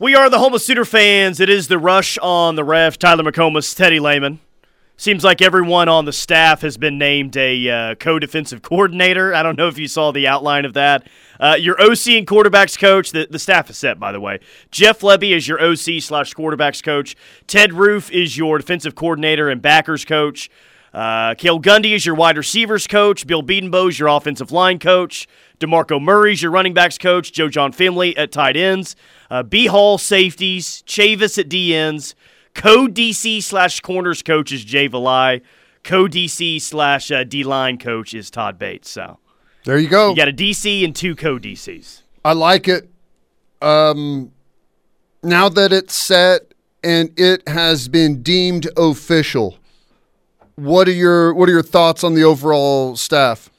We 0.00 0.14
are 0.14 0.30
the 0.30 0.38
home 0.38 0.54
of 0.54 0.62
Sooner 0.62 0.86
fans. 0.86 1.40
It 1.40 1.50
is 1.50 1.68
the 1.68 1.78
rush 1.78 2.16
on 2.22 2.54
the 2.54 2.64
ref. 2.64 2.96
Tyler 2.96 3.22
McComas, 3.22 3.76
Teddy 3.76 4.00
Lehman. 4.00 4.40
Seems 4.96 5.22
like 5.22 5.42
everyone 5.42 5.90
on 5.90 6.06
the 6.06 6.12
staff 6.14 6.62
has 6.62 6.78
been 6.78 6.96
named 6.96 7.36
a 7.36 7.68
uh, 7.68 7.94
co-defensive 7.96 8.62
coordinator. 8.62 9.34
I 9.34 9.42
don't 9.42 9.58
know 9.58 9.68
if 9.68 9.76
you 9.76 9.88
saw 9.88 10.10
the 10.10 10.26
outline 10.26 10.64
of 10.64 10.72
that. 10.72 11.06
Uh, 11.38 11.58
your 11.60 11.78
OC 11.78 12.06
and 12.16 12.26
quarterbacks 12.26 12.78
coach, 12.78 13.12
the, 13.12 13.26
the 13.30 13.38
staff 13.38 13.68
is 13.68 13.76
set, 13.76 14.00
by 14.00 14.10
the 14.10 14.20
way. 14.20 14.40
Jeff 14.70 15.00
Lebby 15.00 15.36
is 15.36 15.46
your 15.46 15.62
OC 15.62 16.00
slash 16.00 16.32
quarterbacks 16.32 16.82
coach. 16.82 17.14
Ted 17.46 17.74
Roof 17.74 18.10
is 18.10 18.38
your 18.38 18.56
defensive 18.56 18.94
coordinator 18.94 19.50
and 19.50 19.60
backers 19.60 20.06
coach. 20.06 20.48
Uh, 20.94 21.34
Cale 21.34 21.60
Gundy 21.60 21.94
is 21.94 22.06
your 22.06 22.14
wide 22.14 22.38
receivers 22.38 22.86
coach. 22.86 23.26
Bill 23.26 23.42
Bedenbaugh 23.42 23.90
is 23.90 23.98
your 23.98 24.08
offensive 24.08 24.50
line 24.50 24.78
coach. 24.78 25.28
DeMarco 25.60 26.02
Murray's 26.02 26.42
your 26.42 26.50
running 26.50 26.74
backs 26.74 26.98
coach. 26.98 27.32
Joe 27.32 27.48
Jon 27.48 27.70
Finley 27.70 28.16
at 28.16 28.32
tight 28.32 28.56
ends. 28.56 28.96
Uh, 29.30 29.42
B 29.42 29.66
Hall 29.66 29.98
safeties. 29.98 30.82
Chavis 30.86 31.38
at 31.38 31.48
D 31.48 31.74
ends. 31.74 32.14
Co 32.54 32.88
DC 32.88 33.42
slash 33.42 33.80
corners 33.80 34.22
coach 34.22 34.52
is 34.52 34.64
Jay 34.64 34.88
Valai. 34.88 35.42
Co 35.84 36.06
DC 36.06 36.60
slash 36.60 37.12
uh, 37.12 37.24
D 37.24 37.44
line 37.44 37.78
coach 37.78 38.14
is 38.14 38.30
Todd 38.30 38.58
Bates. 38.58 38.90
So 38.90 39.18
there 39.64 39.78
you 39.78 39.88
go. 39.88 40.10
You 40.10 40.16
got 40.16 40.28
a 40.28 40.32
DC 40.32 40.82
and 40.84 40.96
two 40.96 41.14
co 41.14 41.38
DCs. 41.38 42.02
I 42.24 42.32
like 42.32 42.66
it. 42.66 42.88
Um, 43.62 44.32
now 45.22 45.50
that 45.50 45.72
it's 45.72 45.94
set 45.94 46.54
and 46.82 47.12
it 47.18 47.46
has 47.46 47.88
been 47.88 48.22
deemed 48.22 48.68
official, 48.78 49.58
what 50.54 50.88
are 50.88 50.92
your 50.92 51.34
what 51.34 51.48
are 51.50 51.52
your 51.52 51.62
thoughts 51.62 52.02
on 52.02 52.14
the 52.14 52.24
overall 52.24 52.96
staff? 52.96 53.50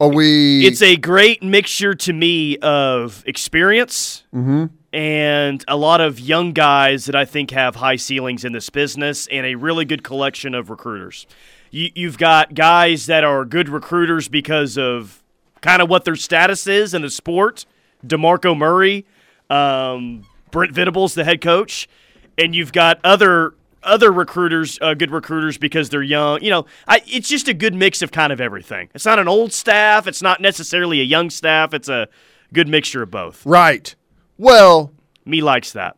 Are 0.00 0.08
we? 0.08 0.66
It's 0.66 0.80
a 0.80 0.96
great 0.96 1.42
mixture 1.42 1.94
to 1.94 2.12
me 2.12 2.56
of 2.58 3.22
experience 3.26 4.24
and 4.92 5.62
a 5.68 5.76
lot 5.76 6.00
of 6.00 6.18
young 6.18 6.52
guys 6.52 7.04
that 7.04 7.14
I 7.14 7.24
think 7.26 7.50
have 7.50 7.76
high 7.76 7.96
ceilings 7.96 8.44
in 8.44 8.52
this 8.52 8.70
business, 8.70 9.26
and 9.30 9.44
a 9.44 9.54
really 9.56 9.84
good 9.84 10.02
collection 10.02 10.54
of 10.54 10.70
recruiters. 10.70 11.26
You, 11.70 11.90
you've 11.94 12.16
got 12.18 12.54
guys 12.54 13.06
that 13.06 13.24
are 13.24 13.44
good 13.44 13.68
recruiters 13.68 14.26
because 14.28 14.78
of 14.78 15.22
kind 15.60 15.82
of 15.82 15.90
what 15.90 16.04
their 16.06 16.16
status 16.16 16.66
is 16.66 16.94
in 16.94 17.02
the 17.02 17.10
sport. 17.10 17.66
Demarco 18.04 18.56
Murray, 18.56 19.04
um, 19.50 20.24
Brent 20.50 20.72
Venables, 20.72 21.12
the 21.14 21.24
head 21.24 21.42
coach, 21.42 21.86
and 22.38 22.54
you've 22.54 22.72
got 22.72 22.98
other 23.04 23.52
other 23.82 24.12
recruiters, 24.12 24.78
uh, 24.80 24.94
good 24.94 25.10
recruiters 25.10 25.58
because 25.58 25.88
they're 25.90 26.02
young. 26.02 26.42
You 26.42 26.50
know, 26.50 26.66
I, 26.86 27.02
it's 27.06 27.28
just 27.28 27.48
a 27.48 27.54
good 27.54 27.74
mix 27.74 28.02
of 28.02 28.12
kind 28.12 28.32
of 28.32 28.40
everything. 28.40 28.88
It's 28.94 29.04
not 29.06 29.18
an 29.18 29.28
old 29.28 29.52
staff. 29.52 30.06
It's 30.06 30.22
not 30.22 30.40
necessarily 30.40 31.00
a 31.00 31.04
young 31.04 31.30
staff. 31.30 31.72
It's 31.74 31.88
a 31.88 32.08
good 32.52 32.68
mixture 32.68 33.02
of 33.02 33.10
both. 33.10 33.44
right. 33.46 33.94
Well, 34.38 34.92
Me 35.26 35.42
likes 35.42 35.72
that. 35.72 35.96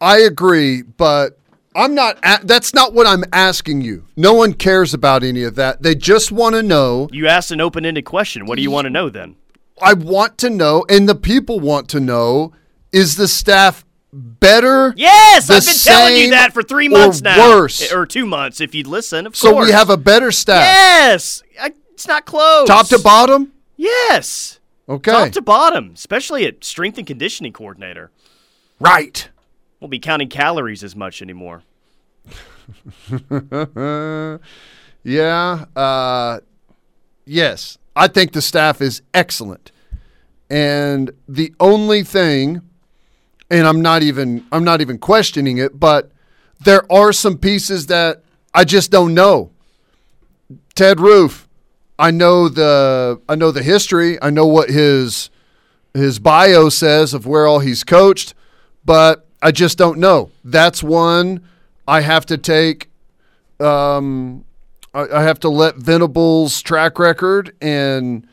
I 0.00 0.18
agree, 0.20 0.82
but 0.82 1.38
I'm 1.76 1.94
not. 1.94 2.18
A- 2.22 2.40
that's 2.44 2.72
not 2.74 2.92
what 2.94 3.06
I'm 3.06 3.22
asking 3.32 3.82
you. 3.82 4.06
No 4.16 4.32
one 4.32 4.54
cares 4.54 4.94
about 4.94 5.22
any 5.22 5.42
of 5.42 5.54
that. 5.56 5.82
They 5.82 5.94
just 5.94 6.32
want 6.32 6.54
to 6.54 6.62
know. 6.62 7.08
You 7.12 7.28
asked 7.28 7.50
an 7.50 7.60
open-ended 7.60 8.04
question. 8.06 8.46
What 8.46 8.56
do 8.56 8.62
you 8.62 8.70
want 8.70 8.86
to 8.86 8.90
know 8.90 9.08
then? 9.10 9.36
I 9.80 9.92
want 9.92 10.38
to 10.38 10.50
know, 10.50 10.84
and 10.88 11.08
the 11.08 11.14
people 11.14 11.60
want 11.60 11.88
to 11.90 12.00
know: 12.00 12.52
is 12.92 13.16
the 13.16 13.28
staff 13.28 13.84
better? 14.12 14.92
Yes, 14.96 15.48
I've 15.50 15.64
been 15.64 15.74
telling 15.94 16.16
you 16.16 16.30
that 16.30 16.52
for 16.52 16.62
three 16.62 16.88
months 16.88 17.22
now, 17.22 17.38
worse? 17.38 17.92
or 17.92 18.06
two 18.06 18.26
months 18.26 18.60
if 18.60 18.74
you'd 18.74 18.86
listen. 18.86 19.26
Of 19.26 19.32
course. 19.32 19.38
So 19.40 19.52
course. 19.52 19.66
we 19.66 19.72
have 19.72 19.90
a 19.90 19.96
better 19.96 20.30
staff, 20.30 20.62
yes. 20.62 21.42
I, 21.60 21.72
it's 21.92 22.06
not 22.06 22.24
close. 22.26 22.66
top 22.68 22.88
to 22.88 22.98
bottom. 22.98 23.52
Yes. 23.76 24.60
Okay, 24.88 25.10
Top 25.12 25.30
to 25.32 25.40
bottom, 25.40 25.92
especially 25.94 26.44
at 26.44 26.64
strength 26.64 26.98
and 26.98 27.06
conditioning 27.06 27.52
coordinator. 27.52 28.10
right. 28.80 29.28
Won't 29.80 29.90
be 29.90 29.98
counting 29.98 30.28
calories 30.28 30.84
as 30.84 30.94
much 30.94 31.22
anymore. 31.22 31.62
Yeah. 35.04 35.64
Uh, 35.74 36.40
yes, 37.24 37.78
I 37.96 38.06
think 38.08 38.32
the 38.32 38.42
staff 38.42 38.80
is 38.80 39.02
excellent, 39.12 39.72
and 40.48 41.10
the 41.28 41.52
only 41.58 42.04
thing, 42.04 42.62
and 43.52 43.66
I'm 43.66 43.82
not 43.82 44.02
even 44.02 44.44
I'm 44.50 44.64
not 44.64 44.80
even 44.80 44.98
questioning 44.98 45.58
it, 45.58 45.78
but 45.78 46.10
there 46.64 46.90
are 46.90 47.12
some 47.12 47.36
pieces 47.36 47.86
that 47.86 48.22
I 48.54 48.64
just 48.64 48.90
don't 48.90 49.14
know. 49.14 49.50
Ted 50.74 50.98
Roof, 50.98 51.46
I 51.98 52.10
know 52.10 52.48
the 52.48 53.20
I 53.28 53.34
know 53.34 53.50
the 53.50 53.62
history. 53.62 54.20
I 54.22 54.30
know 54.30 54.46
what 54.46 54.70
his 54.70 55.28
his 55.92 56.18
bio 56.18 56.70
says 56.70 57.12
of 57.12 57.26
where 57.26 57.46
all 57.46 57.58
he's 57.58 57.84
coached, 57.84 58.32
but 58.86 59.26
I 59.42 59.52
just 59.52 59.76
don't 59.76 59.98
know. 59.98 60.30
That's 60.42 60.82
one 60.82 61.46
I 61.86 62.00
have 62.00 62.24
to 62.26 62.38
take 62.38 62.88
um, 63.60 64.46
I, 64.94 65.08
I 65.08 65.22
have 65.24 65.40
to 65.40 65.50
let 65.50 65.76
Venables' 65.76 66.62
track 66.62 66.98
record 66.98 67.54
and 67.60 68.26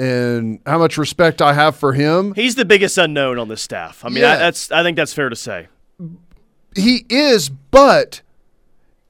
and 0.00 0.60
how 0.64 0.78
much 0.78 0.96
respect 0.96 1.42
I 1.42 1.52
have 1.52 1.76
for 1.76 1.92
him. 1.92 2.32
He's 2.34 2.54
the 2.54 2.64
biggest 2.64 2.96
unknown 2.96 3.38
on 3.38 3.48
this 3.48 3.60
staff. 3.60 4.02
I 4.04 4.08
mean, 4.08 4.22
Yeah. 4.22 4.32
I, 4.32 4.36
that's 4.38 4.72
I 4.72 4.82
think 4.82 4.96
that's 4.96 5.12
fair 5.12 5.28
to 5.28 5.36
say. 5.36 5.68
He 6.74 7.04
is, 7.10 7.50
but 7.50 8.22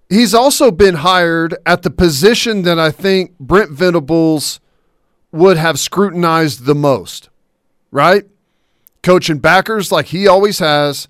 he's 0.08 0.34
also 0.34 0.70
been 0.72 0.96
hired 0.96 1.54
at 1.64 1.82
the 1.82 1.90
position 1.90 2.62
that 2.62 2.78
I 2.78 2.90
think 2.90 3.38
Brent 3.38 3.70
Venables 3.70 4.58
would 5.30 5.56
have 5.56 5.78
scrutinized 5.78 6.64
the 6.64 6.74
most, 6.74 7.28
right? 7.92 8.24
Coaching 9.02 9.38
backers 9.38 9.92
like 9.92 10.06
he 10.06 10.26
always 10.26 10.58
has, 10.58 11.06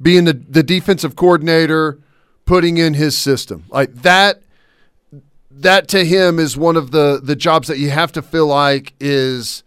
being 0.00 0.24
the, 0.24 0.34
the 0.34 0.62
defensive 0.62 1.16
coordinator, 1.16 1.98
putting 2.44 2.76
in 2.76 2.94
his 2.94 3.18
system. 3.18 3.64
Like 3.70 3.92
that 4.02 4.40
that 5.60 5.88
to 5.88 6.04
him 6.04 6.38
is 6.38 6.56
one 6.56 6.76
of 6.76 6.90
the 6.90 7.20
the 7.22 7.36
jobs 7.36 7.68
that 7.68 7.78
you 7.78 7.90
have 7.90 8.12
to 8.12 8.22
feel 8.22 8.46
like 8.46 8.94
is 9.00 9.62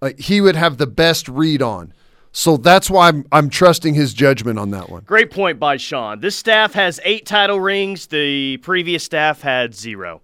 like 0.00 0.18
he 0.18 0.40
would 0.40 0.56
have 0.56 0.76
the 0.76 0.86
best 0.86 1.28
read 1.28 1.62
on. 1.62 1.92
So 2.32 2.56
that's 2.56 2.90
why 2.90 3.08
I'm 3.08 3.24
I'm 3.30 3.48
trusting 3.48 3.94
his 3.94 4.12
judgment 4.12 4.58
on 4.58 4.70
that 4.70 4.90
one. 4.90 5.04
Great 5.04 5.30
point 5.30 5.58
by 5.58 5.76
Sean. 5.76 6.20
This 6.20 6.36
staff 6.36 6.72
has 6.74 7.00
eight 7.04 7.26
title 7.26 7.60
rings. 7.60 8.08
The 8.08 8.56
previous 8.58 9.04
staff 9.04 9.42
had 9.42 9.74
zero. 9.74 10.20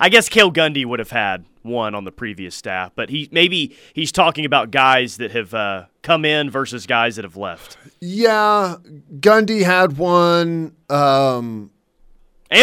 I 0.00 0.08
guess 0.08 0.28
Cale 0.28 0.52
Gundy 0.52 0.84
would 0.84 0.98
have 0.98 1.10
had 1.10 1.44
one 1.62 1.94
on 1.94 2.04
the 2.04 2.12
previous 2.12 2.54
staff, 2.54 2.92
but 2.94 3.08
he 3.08 3.28
maybe 3.32 3.76
he's 3.92 4.12
talking 4.12 4.44
about 4.44 4.70
guys 4.70 5.16
that 5.18 5.30
have 5.30 5.54
uh, 5.54 5.86
come 6.02 6.24
in 6.24 6.50
versus 6.50 6.86
guys 6.86 7.16
that 7.16 7.24
have 7.24 7.36
left. 7.36 7.78
Yeah, 8.00 8.76
Gundy 9.20 9.62
had 9.62 9.96
one. 9.96 10.74
Um, 10.90 11.70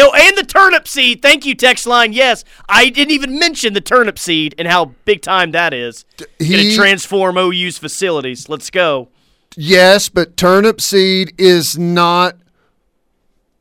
oh, 0.00 0.12
and 0.14 0.36
the 0.38 0.44
turnip 0.44 0.86
seed. 0.88 1.20
Thank 1.22 1.44
you, 1.44 1.54
text 1.54 1.86
line. 1.86 2.12
Yes, 2.12 2.44
I 2.68 2.88
didn't 2.88 3.12
even 3.12 3.38
mention 3.38 3.72
the 3.74 3.80
turnip 3.80 4.18
seed 4.18 4.54
and 4.58 4.68
how 4.68 4.86
big 5.04 5.22
time 5.22 5.50
that 5.52 5.74
is. 5.74 6.04
Going 6.38 6.50
to 6.70 6.74
transform 6.76 7.36
OU's 7.36 7.78
facilities. 7.78 8.48
Let's 8.48 8.70
go. 8.70 9.08
yes, 9.56 10.08
but 10.08 10.36
turnip 10.36 10.80
seed 10.80 11.34
is 11.36 11.76
not 11.78 12.36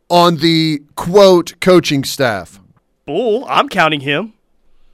on 0.10 0.38
the 0.38 0.84
quote 0.96 1.60
coaching 1.60 2.04
staff. 2.04 2.60
Bull. 3.06 3.46
I'm 3.50 3.67
counting 3.70 4.02
him. 4.02 4.34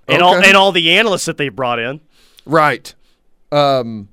And 0.08 0.22
all 0.22 0.36
and 0.36 0.56
all 0.56 0.72
the 0.72 0.92
analysts 0.94 1.26
that 1.26 1.38
they 1.38 1.50
brought 1.50 1.80
in. 1.80 2.00
Right. 2.46 2.96
Um, 3.52 4.08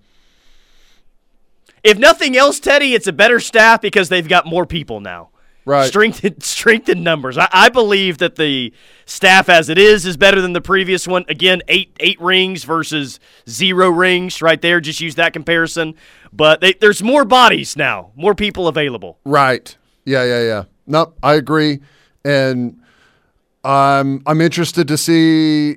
If 1.85 1.99
nothing 1.99 2.37
else, 2.37 2.59
Teddy, 2.59 2.95
it's 2.95 3.07
a 3.07 3.13
better 3.13 3.39
staff 3.39 3.81
because 3.81 4.09
they've 4.09 4.27
got 4.27 4.45
more 4.47 4.67
people 4.67 5.01
now. 5.01 5.29
Right. 5.65 5.87
Strength, 5.87 6.25
in- 6.25 6.41
strength 6.43 6.89
in 6.89 7.03
numbers. 7.03 7.39
I, 7.39 7.49
I 7.53 7.69
believe 7.69 8.19
that 8.19 8.37
the 8.37 8.73
staff 9.07 9.49
as 9.49 9.69
it 9.69 9.79
is 9.79 10.07
is 10.07 10.17
better 10.17 10.41
than 10.41 10.53
the 10.53 10.61
previous 10.61 11.07
one. 11.07 11.25
Again, 11.29 11.63
eight 11.69 11.97
eight 12.01 12.21
rings 12.21 12.65
versus 12.65 13.21
zero 13.49 13.89
rings, 13.91 14.41
right 14.43 14.61
there. 14.61 14.81
Just 14.81 15.01
use 15.01 15.15
that 15.17 15.33
comparison. 15.33 15.95
But 16.33 16.61
they, 16.61 16.75
there's 16.75 17.03
more 17.03 17.25
bodies 17.25 17.77
now, 17.77 18.11
more 18.17 18.35
people 18.35 18.69
available. 18.69 19.19
Right. 19.25 19.77
Yeah, 20.05 20.25
yeah, 20.25 20.43
yeah. 20.43 20.65
Nope, 20.87 21.19
I 21.23 21.35
agree. 21.35 21.81
And 22.25 22.81
I'm 23.65 24.23
I'm 24.27 24.41
interested 24.41 24.89
to 24.89 24.99
see 24.99 25.77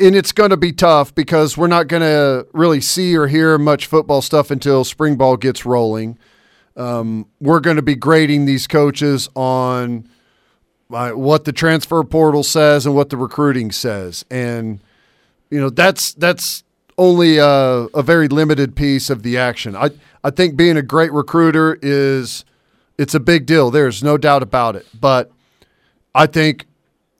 and 0.00 0.16
it's 0.16 0.32
going 0.32 0.50
to 0.50 0.56
be 0.56 0.72
tough 0.72 1.14
because 1.14 1.56
we're 1.56 1.66
not 1.66 1.88
going 1.88 2.02
to 2.02 2.46
really 2.52 2.80
see 2.80 3.16
or 3.16 3.28
hear 3.28 3.58
much 3.58 3.86
football 3.86 4.20
stuff 4.20 4.50
until 4.50 4.84
spring 4.84 5.16
ball 5.16 5.36
gets 5.36 5.64
rolling. 5.64 6.18
Um, 6.76 7.26
we're 7.40 7.60
going 7.60 7.76
to 7.76 7.82
be 7.82 7.94
grading 7.94 8.44
these 8.44 8.66
coaches 8.66 9.28
on 9.34 10.08
uh, 10.92 11.10
what 11.10 11.44
the 11.44 11.52
transfer 11.52 12.04
portal 12.04 12.42
says 12.42 12.86
and 12.86 12.94
what 12.94 13.10
the 13.10 13.16
recruiting 13.16 13.72
says, 13.72 14.24
and 14.30 14.80
you 15.50 15.60
know 15.60 15.70
that's 15.70 16.12
that's 16.14 16.64
only 16.98 17.38
a, 17.38 17.46
a 17.46 18.02
very 18.02 18.28
limited 18.28 18.76
piece 18.76 19.10
of 19.10 19.22
the 19.22 19.38
action. 19.38 19.74
I 19.74 19.90
I 20.22 20.30
think 20.30 20.56
being 20.56 20.76
a 20.76 20.82
great 20.82 21.12
recruiter 21.12 21.78
is 21.82 22.44
it's 22.98 23.14
a 23.14 23.20
big 23.20 23.46
deal. 23.46 23.70
There's 23.70 24.02
no 24.02 24.16
doubt 24.16 24.42
about 24.42 24.76
it. 24.76 24.86
But 24.98 25.30
I 26.14 26.26
think 26.26 26.66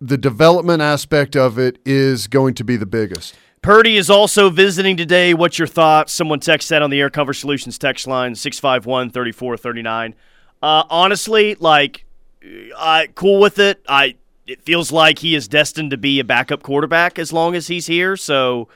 the 0.01 0.19
development 0.19 0.83
aspect 0.83 1.37
of 1.37 1.59
it 1.59 1.79
is 1.85 2.27
going 2.27 2.55
to 2.55 2.64
be 2.64 2.77
the 2.77 2.87
biggest. 2.87 3.35
Purdy 3.66 3.96
is 3.96 4.09
also 4.09 4.48
visiting 4.48 4.96
today. 4.96 5.35
What's 5.35 5.59
your 5.59 5.66
thoughts? 5.66 6.12
Someone 6.12 6.38
text 6.38 6.68
that 6.68 6.83
on 6.83 6.90
the 6.90 7.00
Air 7.00 7.11
Cover 7.11 7.35
Solutions 7.35 7.79
text 7.79 8.07
line 8.07 8.37
651 8.37 9.11
3439. 9.11 10.14
Uh, 10.62 10.85
honestly, 10.88 11.57
like, 11.57 12.05
I 12.79 13.09
cool 13.16 13.40
with 13.40 13.59
it. 13.59 13.83
I 13.88 14.14
it 14.46 14.62
feels 14.62 14.92
like 14.92 15.18
he 15.18 15.35
is 15.35 15.48
destined 15.48 15.90
to 15.90 15.96
be 15.96 16.20
a 16.20 16.24
backup 16.24 16.62
quarterback 16.62 17.18
as 17.18 17.33
long 17.33 17.57
as 17.57 17.66
he's 17.66 17.88
here. 17.88 18.16
So, 18.16 18.68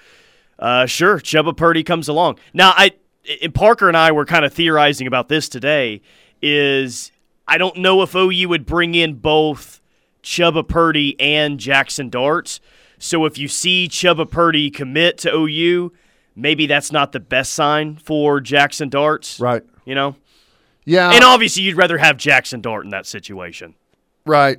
uh, 0.58 0.86
sure, 0.86 1.20
Chubba 1.20 1.56
Purdy 1.56 1.84
comes 1.84 2.08
along. 2.08 2.40
Now, 2.52 2.72
I 2.76 2.90
and 3.40 3.54
Parker 3.54 3.86
and 3.86 3.96
I 3.96 4.10
were 4.10 4.24
kind 4.24 4.44
of 4.44 4.52
theorizing 4.52 5.06
about 5.06 5.28
this 5.28 5.48
today. 5.48 6.02
Is 6.42 7.12
I 7.46 7.58
don't 7.58 7.76
know 7.76 8.02
if 8.02 8.16
OU 8.16 8.48
would 8.48 8.66
bring 8.66 8.96
in 8.96 9.14
both 9.14 9.80
Chubba 10.24 10.66
Purdy 10.66 11.14
and 11.20 11.60
Jackson 11.60 12.08
Darts. 12.10 12.58
So 13.00 13.24
if 13.24 13.38
you 13.38 13.48
see 13.48 13.88
Chubba 13.88 14.30
Purdy 14.30 14.70
commit 14.70 15.18
to 15.18 15.34
OU, 15.34 15.92
maybe 16.36 16.66
that's 16.66 16.92
not 16.92 17.12
the 17.12 17.18
best 17.18 17.54
sign 17.54 17.96
for 17.96 18.40
Jackson 18.40 18.90
Darts. 18.90 19.40
Right. 19.40 19.62
You 19.86 19.94
know? 19.94 20.16
Yeah. 20.84 21.10
And 21.10 21.24
obviously, 21.24 21.62
you'd 21.62 21.76
rather 21.76 21.96
have 21.96 22.18
Jackson 22.18 22.60
Dart 22.60 22.84
in 22.84 22.90
that 22.90 23.06
situation. 23.06 23.74
Right. 24.26 24.58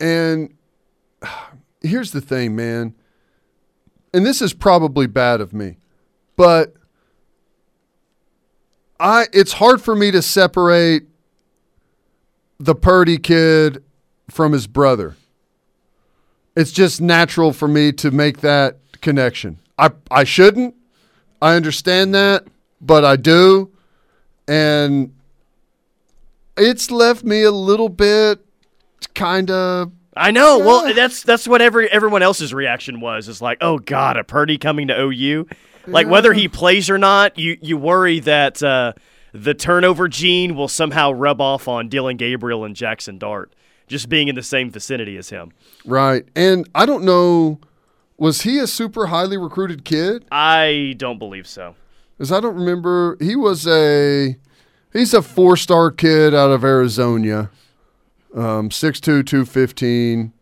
And 0.00 0.54
here's 1.82 2.12
the 2.12 2.22
thing, 2.22 2.56
man. 2.56 2.94
And 4.12 4.24
this 4.24 4.40
is 4.42 4.54
probably 4.54 5.06
bad 5.06 5.40
of 5.40 5.52
me, 5.52 5.76
but 6.36 6.74
I 8.98 9.26
it's 9.32 9.52
hard 9.52 9.80
for 9.80 9.94
me 9.94 10.10
to 10.10 10.20
separate 10.20 11.04
the 12.58 12.74
Purdy 12.74 13.18
kid 13.18 13.84
from 14.28 14.52
his 14.52 14.66
brother. 14.66 15.14
It's 16.56 16.72
just 16.72 17.00
natural 17.00 17.52
for 17.52 17.68
me 17.68 17.92
to 17.92 18.10
make 18.10 18.40
that 18.40 18.78
connection. 19.00 19.58
I 19.78 19.90
I 20.10 20.24
shouldn't. 20.24 20.74
I 21.40 21.54
understand 21.54 22.14
that, 22.14 22.46
but 22.80 23.04
I 23.04 23.16
do. 23.16 23.70
And 24.46 25.14
it's 26.56 26.90
left 26.90 27.24
me 27.24 27.42
a 27.42 27.50
little 27.50 27.88
bit 27.88 28.44
kind 29.14 29.50
of 29.50 29.92
I 30.16 30.32
know. 30.32 30.58
Well, 30.58 30.92
that's 30.92 31.22
that's 31.22 31.46
what 31.46 31.62
every 31.62 31.90
everyone 31.90 32.22
else's 32.22 32.52
reaction 32.52 33.00
was. 33.00 33.28
Is 33.28 33.40
like, 33.40 33.58
oh 33.60 33.78
God, 33.78 34.16
a 34.16 34.24
Purdy 34.24 34.58
coming 34.58 34.88
to 34.88 35.00
OU. 35.00 35.46
Like 35.86 36.08
whether 36.08 36.32
he 36.32 36.48
plays 36.48 36.90
or 36.90 36.98
not, 36.98 37.38
you 37.38 37.56
you 37.62 37.76
worry 37.76 38.20
that 38.20 38.62
uh, 38.62 38.92
the 39.32 39.54
turnover 39.54 40.08
gene 40.08 40.54
will 40.56 40.68
somehow 40.68 41.12
rub 41.12 41.40
off 41.40 41.68
on 41.68 41.88
Dillon 41.88 42.16
Gabriel 42.16 42.64
and 42.64 42.76
Jackson 42.76 43.18
Dart, 43.18 43.54
just 43.90 44.08
being 44.08 44.28
in 44.28 44.36
the 44.36 44.42
same 44.42 44.70
vicinity 44.70 45.16
as 45.18 45.28
him. 45.30 45.52
right. 45.84 46.24
And 46.34 46.66
I 46.74 46.86
don't 46.86 47.04
know 47.04 47.58
was 48.16 48.42
he 48.42 48.58
a 48.58 48.66
super 48.66 49.06
highly 49.06 49.36
recruited 49.36 49.84
kid? 49.84 50.24
I 50.30 50.94
don't 50.96 51.18
believe 51.18 51.46
so. 51.46 51.74
Cuz 52.18 52.30
I 52.30 52.40
don't 52.40 52.54
remember 52.54 53.16
he 53.20 53.34
was 53.34 53.66
a 53.66 54.36
he's 54.92 55.12
a 55.12 55.22
four-star 55.22 55.90
kid 55.90 56.34
out 56.34 56.50
of 56.50 56.64
Arizona. 56.64 57.50
Um 58.34 58.70
6'2 58.70 59.26
215. 59.26 60.32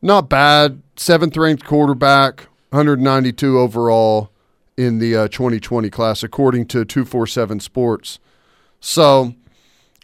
Not 0.00 0.28
bad. 0.28 0.80
7th 0.96 1.36
ranked 1.36 1.64
quarterback, 1.64 2.46
192 2.70 3.58
overall 3.58 4.30
in 4.76 4.98
the 5.00 5.16
uh, 5.16 5.28
2020 5.28 5.90
class 5.90 6.22
according 6.22 6.66
to 6.66 6.84
247 6.84 7.58
Sports. 7.60 8.20
So, 8.80 9.34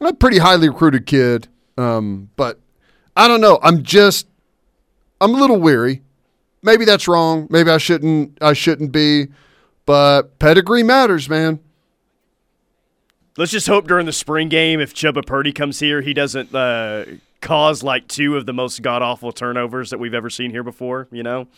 a 0.01 0.13
pretty 0.13 0.39
highly 0.39 0.69
recruited 0.69 1.07
kid. 1.07 1.47
Um, 1.79 2.31
but 2.37 2.59
I 3.17 3.29
don't 3.29 3.41
know. 3.41 3.59
I'm 3.63 3.83
just 3.83 4.27
I'm 5.21 5.35
a 5.35 5.39
little 5.39 5.61
weary. 5.61 6.03
Maybe 6.63 6.85
that's 6.85 7.07
wrong. 7.07 7.47
Maybe 7.51 7.71
I 7.71 7.79
shouldn't 7.79 8.39
I 8.43 8.53
shouldn't 8.53 8.93
be. 8.93 9.29
But 9.87 10.39
pedigree 10.39 10.83
matters, 10.83 11.29
man. 11.29 11.61
Let's 13.37 13.51
just 13.53 13.67
hope 13.67 13.89
during 13.89 14.07
the 14.07 14.13
spring 14.13 14.49
game, 14.49 14.81
if 14.81 14.95
Chubba 14.95 15.27
Purdy 15.27 15.53
comes 15.53 15.81
here, 15.81 16.01
he 16.01 16.15
doesn't 16.15 16.55
uh, 16.55 17.05
cause 17.41 17.83
like 17.83 18.07
two 18.07 18.37
of 18.37 18.47
the 18.47 18.53
most 18.53 18.81
god 18.81 19.03
awful 19.03 19.33
turnovers 19.33 19.91
that 19.91 19.99
we've 19.99 20.15
ever 20.15 20.31
seen 20.31 20.51
here 20.51 20.63
before. 20.63 21.09
You 21.11 21.25
know, 21.25 21.49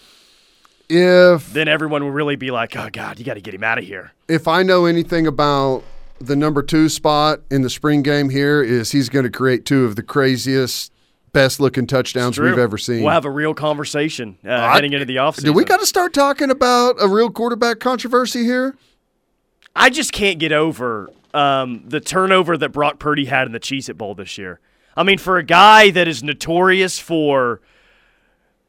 If 0.89 1.53
then 1.53 1.69
everyone 1.69 2.03
will 2.03 2.11
really 2.13 2.37
be 2.37 2.51
like, 2.51 2.75
"Oh 2.77 2.89
God, 2.91 3.19
you 3.19 3.25
got 3.25 3.35
to 3.35 3.41
get 3.43 3.55
him 3.55 3.63
out 3.63 3.79
of 3.79 3.85
here." 3.85 4.13
if 4.29 4.49
I 4.49 4.63
know 4.63 4.87
anything 4.87 5.27
about 5.27 5.85
the 6.19 6.35
number 6.35 6.63
two 6.63 6.89
spot 6.89 7.41
in 7.51 7.61
the 7.63 7.71
spring 7.71 8.03
game 8.03 8.31
here, 8.31 8.63
is 8.63 8.93
he's 8.93 9.09
going 9.11 9.25
to 9.25 9.31
create 9.31 9.65
two 9.67 9.85
of 9.85 9.97
the 9.97 10.03
craziest, 10.03 10.91
best 11.37 11.61
looking 11.61 11.87
touchdowns 11.87 12.39
we've 12.39 12.57
ever 12.57 12.79
seen. 12.79 13.03
We'll 13.03 13.13
have 13.13 13.27
a 13.27 13.31
real 13.31 13.53
conversation 13.53 14.39
uh, 14.43 14.53
I- 14.53 14.75
heading 14.75 14.95
into 14.95 15.05
the 15.05 15.17
offseason. 15.17 15.45
Do 15.45 15.53
we 15.53 15.65
got 15.65 15.81
to 15.81 15.87
start 15.87 16.15
talking 16.15 16.51
about 16.51 16.97
a 16.99 17.07
real 17.07 17.31
quarterback 17.31 17.79
controversy 17.79 18.45
here? 18.45 18.75
I 19.75 19.91
just 19.91 20.13
can't 20.13 20.39
get 20.39 20.53
over 20.53 21.11
um, 21.35 21.85
the 21.87 22.01
turnover 22.01 22.57
that 22.57 22.71
Brock 22.71 22.99
Purdy 22.99 23.27
had 23.27 23.47
in 23.47 23.53
the 23.53 23.61
Cheez 23.61 23.91
It 23.91 23.99
Bowl 23.99 24.15
this 24.15 24.39
year. 24.39 24.61
I 24.97 25.03
mean, 25.03 25.19
for 25.19 25.37
a 25.37 25.43
guy 25.43 25.91
that 25.91 26.09
is 26.09 26.23
notorious 26.23 26.99
for, 26.99 27.61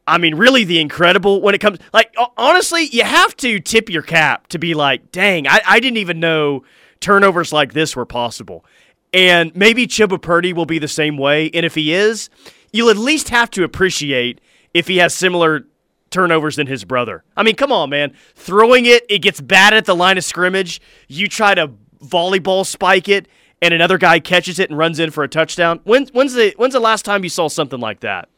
I 0.05 0.17
mean, 0.17 0.35
really 0.35 0.65
the 0.65 0.81
incredible 0.81 1.41
when 1.41 1.55
it 1.55 1.61
comes, 1.61 1.79
like, 1.93 2.13
honestly, 2.35 2.89
you 2.91 3.05
have 3.05 3.33
to 3.37 3.61
tip 3.61 3.89
your 3.89 4.01
cap 4.01 4.47
to 4.47 4.59
be 4.59 4.73
like, 4.73 5.13
dang, 5.13 5.47
I, 5.47 5.61
I 5.65 5.79
didn't 5.79 5.97
even 5.99 6.19
know 6.19 6.65
turnovers 6.99 7.53
like 7.53 7.71
this 7.71 7.95
were 7.95 8.05
possible. 8.05 8.65
And 9.13 9.55
maybe 9.55 9.87
Chubba 9.87 10.21
Purdy 10.21 10.51
will 10.51 10.65
be 10.65 10.79
the 10.79 10.89
same 10.89 11.17
way. 11.17 11.49
And 11.53 11.65
if 11.65 11.75
he 11.75 11.93
is, 11.93 12.29
you'll 12.71 12.89
at 12.89 12.97
least 12.97 13.29
have 13.29 13.49
to 13.51 13.63
appreciate 13.63 14.41
if 14.73 14.87
he 14.87 14.97
has 14.97 15.13
similar 15.13 15.65
turnovers 16.09 16.55
than 16.55 16.67
his 16.67 16.85
brother. 16.85 17.23
I 17.35 17.43
mean, 17.43 17.55
come 17.55 17.71
on, 17.71 17.89
man. 17.89 18.13
Throwing 18.35 18.85
it, 18.85 19.03
it 19.09 19.19
gets 19.19 19.41
bad 19.41 19.73
at 19.73 19.85
the 19.85 19.95
line 19.95 20.17
of 20.17 20.23
scrimmage. 20.23 20.79
You 21.07 21.27
try 21.27 21.55
to 21.55 21.71
volleyball 22.03 22.65
spike 22.65 23.09
it, 23.09 23.27
and 23.61 23.73
another 23.73 23.97
guy 23.97 24.19
catches 24.19 24.59
it 24.59 24.69
and 24.69 24.77
runs 24.77 24.99
in 24.99 25.11
for 25.11 25.23
a 25.23 25.27
touchdown. 25.27 25.79
When, 25.83 26.07
when's 26.07 26.33
the 26.33 26.53
when's 26.57 26.73
the 26.73 26.79
last 26.79 27.03
time 27.05 27.23
you 27.23 27.29
saw 27.29 27.47
something 27.49 27.79
like 27.79 28.01
that? 28.01 28.29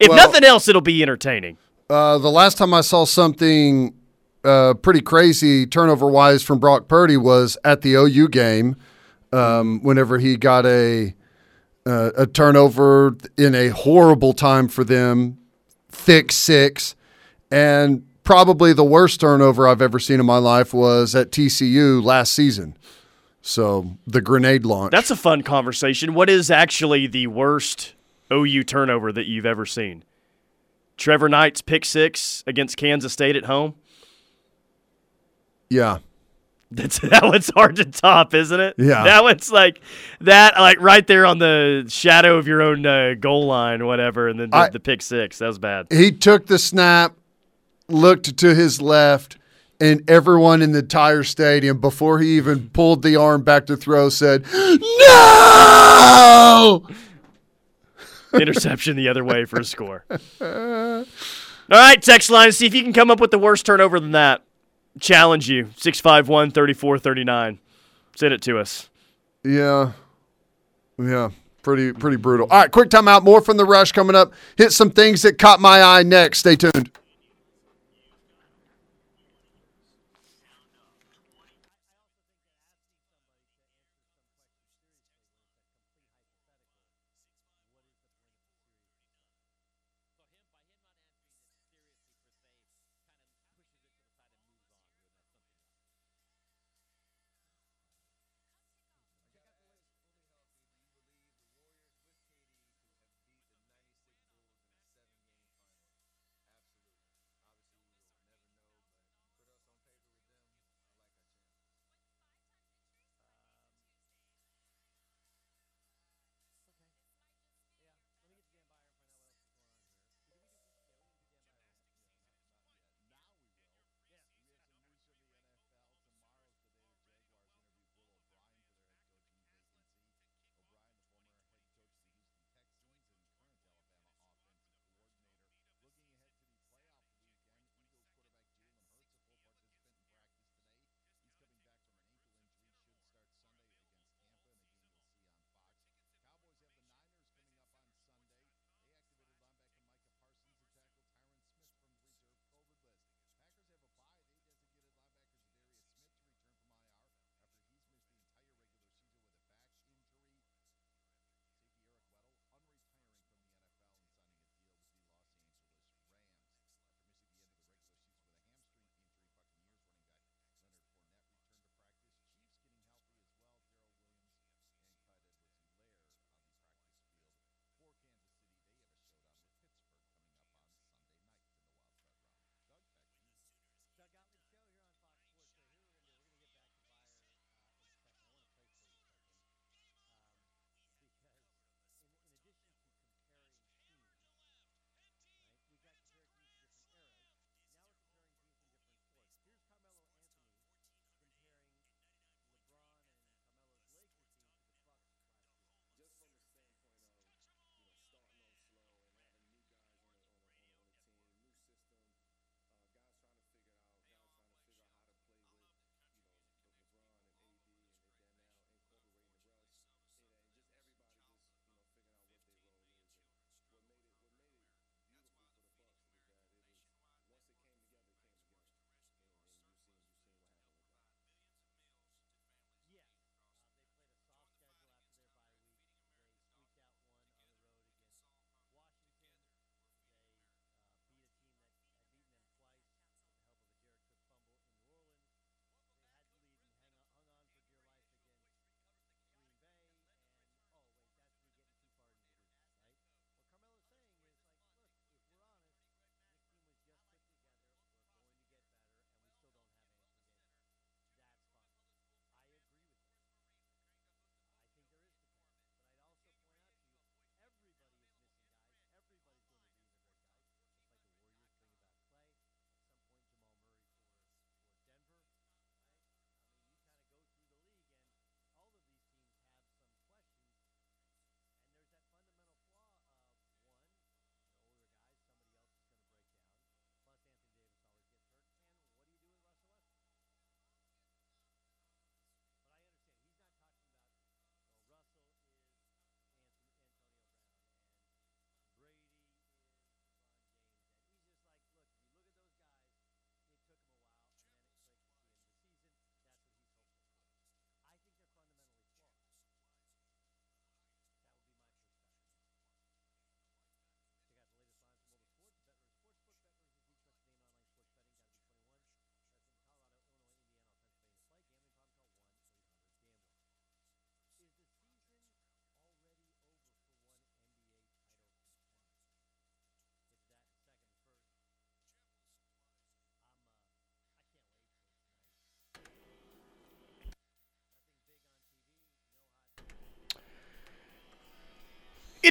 If 0.00 0.08
Well- 0.08 0.16
nothing 0.16 0.44
else, 0.44 0.68
it'll 0.68 0.80
be 0.80 1.02
entertaining. 1.02 1.58
Uh, 1.90 2.18
the 2.18 2.30
last 2.30 2.58
time 2.58 2.74
I 2.74 2.82
saw 2.82 3.04
something 3.06 3.94
uh, 4.44 4.74
pretty 4.74 5.00
crazy 5.00 5.66
turnover 5.66 6.06
wise 6.06 6.42
from 6.42 6.58
Brock 6.58 6.86
Purdy 6.86 7.16
was 7.16 7.56
at 7.64 7.80
the 7.82 7.94
OU 7.94 8.28
game. 8.28 8.76
Um, 9.32 9.80
whenever 9.82 10.18
he 10.18 10.36
got 10.36 10.64
a 10.64 11.14
uh, 11.88 12.10
a 12.16 12.26
turnover 12.26 13.16
in 13.36 13.54
a 13.54 13.68
horrible 13.68 14.32
time 14.32 14.68
for 14.68 14.84
them, 14.84 15.38
pick 16.04 16.30
six, 16.32 16.94
and 17.50 18.06
probably 18.24 18.72
the 18.72 18.84
worst 18.84 19.20
turnover 19.20 19.66
I've 19.66 19.80
ever 19.82 19.98
seen 19.98 20.20
in 20.20 20.26
my 20.26 20.38
life 20.38 20.74
was 20.74 21.14
at 21.14 21.30
TCU 21.30 22.02
last 22.02 22.32
season. 22.32 22.76
So 23.40 23.96
the 24.06 24.20
grenade 24.20 24.66
launch. 24.66 24.90
That's 24.90 25.10
a 25.10 25.16
fun 25.16 25.42
conversation. 25.42 26.12
What 26.12 26.28
is 26.28 26.50
actually 26.50 27.06
the 27.06 27.28
worst 27.28 27.94
OU 28.30 28.64
turnover 28.64 29.12
that 29.12 29.26
you've 29.26 29.46
ever 29.46 29.64
seen? 29.64 30.04
Trevor 30.98 31.28
Knight's 31.28 31.62
pick 31.62 31.84
six 31.84 32.42
against 32.46 32.76
Kansas 32.76 33.12
State 33.12 33.36
at 33.36 33.44
home. 33.44 33.76
yeah. 35.70 35.98
That's 36.70 36.98
that 37.02 37.22
one's 37.22 37.50
hard 37.54 37.76
to 37.76 37.84
top, 37.86 38.34
isn't 38.34 38.60
it? 38.60 38.74
Yeah. 38.78 39.04
that 39.04 39.22
one's 39.22 39.50
like 39.50 39.80
that, 40.20 40.58
like 40.58 40.78
right 40.80 41.06
there 41.06 41.24
on 41.24 41.38
the 41.38 41.86
shadow 41.88 42.36
of 42.36 42.46
your 42.46 42.60
own 42.60 42.84
uh, 42.84 43.14
goal 43.18 43.46
line, 43.46 43.86
whatever, 43.86 44.28
and 44.28 44.38
then 44.38 44.50
the, 44.50 44.56
I- 44.56 44.68
the 44.68 44.80
pick 44.80 45.00
six. 45.02 45.38
That 45.38 45.46
was 45.46 45.58
bad. 45.58 45.86
he 45.90 46.12
took 46.12 46.46
the 46.46 46.58
snap, 46.58 47.14
looked 47.88 48.36
to 48.36 48.54
his 48.54 48.82
left, 48.82 49.38
and 49.80 50.08
everyone 50.10 50.60
in 50.60 50.72
the 50.72 50.80
entire 50.80 51.22
stadium, 51.22 51.80
before 51.80 52.18
he 52.18 52.36
even 52.36 52.68
pulled 52.70 53.02
the 53.02 53.16
arm 53.16 53.42
back 53.42 53.64
to 53.66 53.76
throw, 53.76 54.08
said, 54.10 54.44
No! 55.08 56.86
Interception 58.34 58.94
the 58.96 59.08
other 59.08 59.24
way 59.24 59.46
for 59.46 59.58
a 59.60 59.64
score. 59.64 60.04
All 60.10 61.04
right, 61.70 62.00
text 62.02 62.28
line. 62.30 62.52
See 62.52 62.66
if 62.66 62.74
you 62.74 62.82
can 62.82 62.92
come 62.92 63.10
up 63.10 63.20
with 63.20 63.30
the 63.30 63.38
worst 63.38 63.64
turnover 63.64 63.98
than 64.00 64.10
that. 64.12 64.42
Challenge 65.00 65.48
you 65.48 65.70
651 65.76 66.50
3439. 66.50 67.58
Send 68.16 68.34
it 68.34 68.42
to 68.42 68.58
us. 68.58 68.88
Yeah. 69.44 69.92
Yeah. 70.98 71.30
Pretty 71.62 71.92
pretty 71.92 72.16
brutal. 72.16 72.46
All 72.50 72.60
right, 72.60 72.70
quick 72.70 72.88
timeout. 72.88 73.24
More 73.24 73.40
from 73.40 73.56
the 73.56 73.64
rush 73.64 73.92
coming 73.92 74.16
up. 74.16 74.32
Hit 74.56 74.72
some 74.72 74.90
things 74.90 75.22
that 75.22 75.38
caught 75.38 75.60
my 75.60 75.82
eye 75.82 76.02
next. 76.02 76.38
Stay 76.38 76.56
tuned. 76.56 76.90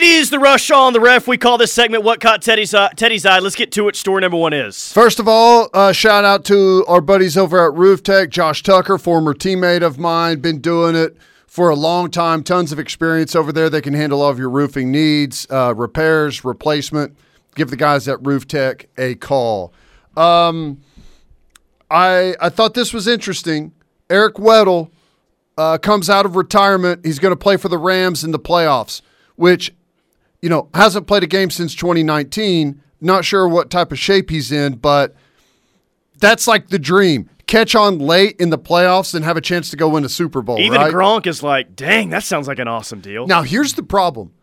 Is 0.04 0.30
the 0.30 0.40
rush 0.40 0.70
on 0.72 0.94
the 0.94 1.00
ref. 1.00 1.28
We 1.28 1.38
call 1.38 1.58
this 1.58 1.74
segment 1.74 2.04
"What 2.04 2.20
Caught 2.20 2.42
Teddy's 2.42 2.74
Eye." 2.74 2.90
Teddy's 2.96 3.26
Eye. 3.26 3.40
Let's 3.40 3.56
get 3.56 3.72
to 3.74 3.88
it. 3.88 3.96
Story 3.96 4.22
number 4.22 4.38
one 4.38 4.54
is 4.54 4.92
First 4.92 5.20
of 5.20 5.28
all, 5.28 5.70
uh, 5.74 5.92
shout 5.92 6.26
out 6.26 6.46
to 6.46 6.84
our 6.88 7.02
buddies 7.02 7.38
over 7.38 7.66
at 7.66 7.74
Roof 7.74 8.04
Tech. 8.04 8.30
Josh 8.30 8.64
Tucker, 8.64 8.98
former 8.98 9.34
teammate 9.34 9.82
of 9.82 9.98
mine, 9.98 10.40
been 10.40 10.60
doing 10.60 10.96
it 10.96 11.18
for 11.48 11.70
a 11.70 11.76
long 11.76 12.12
time. 12.12 12.44
Tons 12.44 12.72
of 12.72 12.80
experience 12.80 13.36
over 13.36 13.52
there. 13.52 13.70
They 13.70 13.82
can 13.82 13.94
handle 13.94 14.22
all 14.22 14.30
of 14.30 14.40
your 14.40 14.50
roofing 14.50 14.92
needs, 14.92 15.48
uh, 15.50 15.74
repairs, 15.76 16.44
replacement. 16.46 17.16
Give 17.56 17.70
the 17.70 17.78
guys 17.78 18.08
at 18.08 18.24
Roof 18.26 18.48
Tech 18.48 18.88
a 18.98 19.16
call. 19.16 19.74
Um, 20.16 20.82
I 21.90 22.36
I 22.40 22.50
thought 22.50 22.74
this 22.74 22.94
was 22.94 23.08
interesting. 23.08 23.72
Eric 24.10 24.36
Weddle 24.36 24.90
uh, 25.58 25.78
comes 25.78 26.10
out 26.10 26.26
of 26.26 26.36
retirement. 26.36 27.06
He's 27.06 27.20
going 27.20 27.32
to 27.32 27.38
play 27.38 27.58
for 27.58 27.68
the 27.70 27.78
Rams 27.78 28.24
in 28.24 28.32
the 28.32 28.40
playoffs, 28.40 29.02
which 29.36 29.74
you 30.42 30.50
know 30.50 30.70
hasn't 30.74 31.08
played 31.08 31.24
a 31.24 31.28
game 31.28 31.50
since 31.50 31.76
2019. 31.76 32.82
Not 33.00 33.26
sure 33.26 33.48
what 33.48 33.70
type 33.70 33.92
of 33.92 34.00
shape 34.00 34.30
he's 34.30 34.52
in, 34.52 34.76
but 34.76 35.16
that's 36.20 36.48
like 36.48 36.70
the 36.70 36.80
dream. 36.80 37.30
Catch 37.46 37.76
on 37.76 38.00
late 38.00 38.36
in 38.40 38.50
the 38.50 38.58
playoffs 38.58 39.14
and 39.16 39.24
have 39.24 39.38
a 39.38 39.42
chance 39.42 39.70
to 39.70 39.78
go 39.78 39.88
win 39.88 40.04
a 40.04 40.10
Super 40.10 40.42
Bowl. 40.42 40.60
even 40.60 40.82
right? 40.82 40.94
Gronk 40.94 41.28
is 41.28 41.42
like, 41.42 41.76
"Dang, 41.76 42.10
that 42.10 42.24
sounds 42.24 42.48
like 42.48 42.60
an 42.60 42.68
awesome 42.68 43.00
deal." 43.00 43.26
Now, 43.28 43.44
here's 43.44 43.74
the 43.74 43.84
problem. 43.84 44.34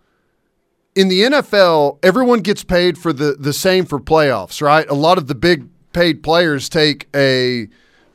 In 0.94 1.08
the 1.08 1.22
NFL, 1.22 1.98
everyone 2.04 2.40
gets 2.40 2.62
paid 2.62 2.96
for 2.96 3.12
the, 3.12 3.36
the 3.38 3.52
same 3.52 3.84
for 3.84 3.98
playoffs, 3.98 4.62
right? 4.62 4.88
A 4.88 4.94
lot 4.94 5.18
of 5.18 5.26
the 5.26 5.34
big 5.34 5.68
paid 5.92 6.22
players 6.22 6.68
take 6.68 7.08
a 7.14 7.68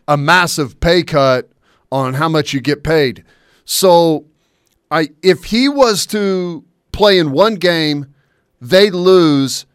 a 0.08 0.18
massive 0.18 0.80
pay 0.80 1.04
cut 1.04 1.50
on 1.92 2.16
how 2.16 2.30
much 2.30 2.54
you 2.54 2.62
get 2.62 2.84
paid. 2.84 3.24
So, 3.66 4.26
I 4.90 5.10
if 5.22 5.46
he 5.46 5.70
was 5.70 6.06
to 6.08 6.64
play 7.00 7.18
in 7.18 7.32
one 7.32 7.56
game, 7.56 8.14
they 8.60 8.90
lose 8.90 9.66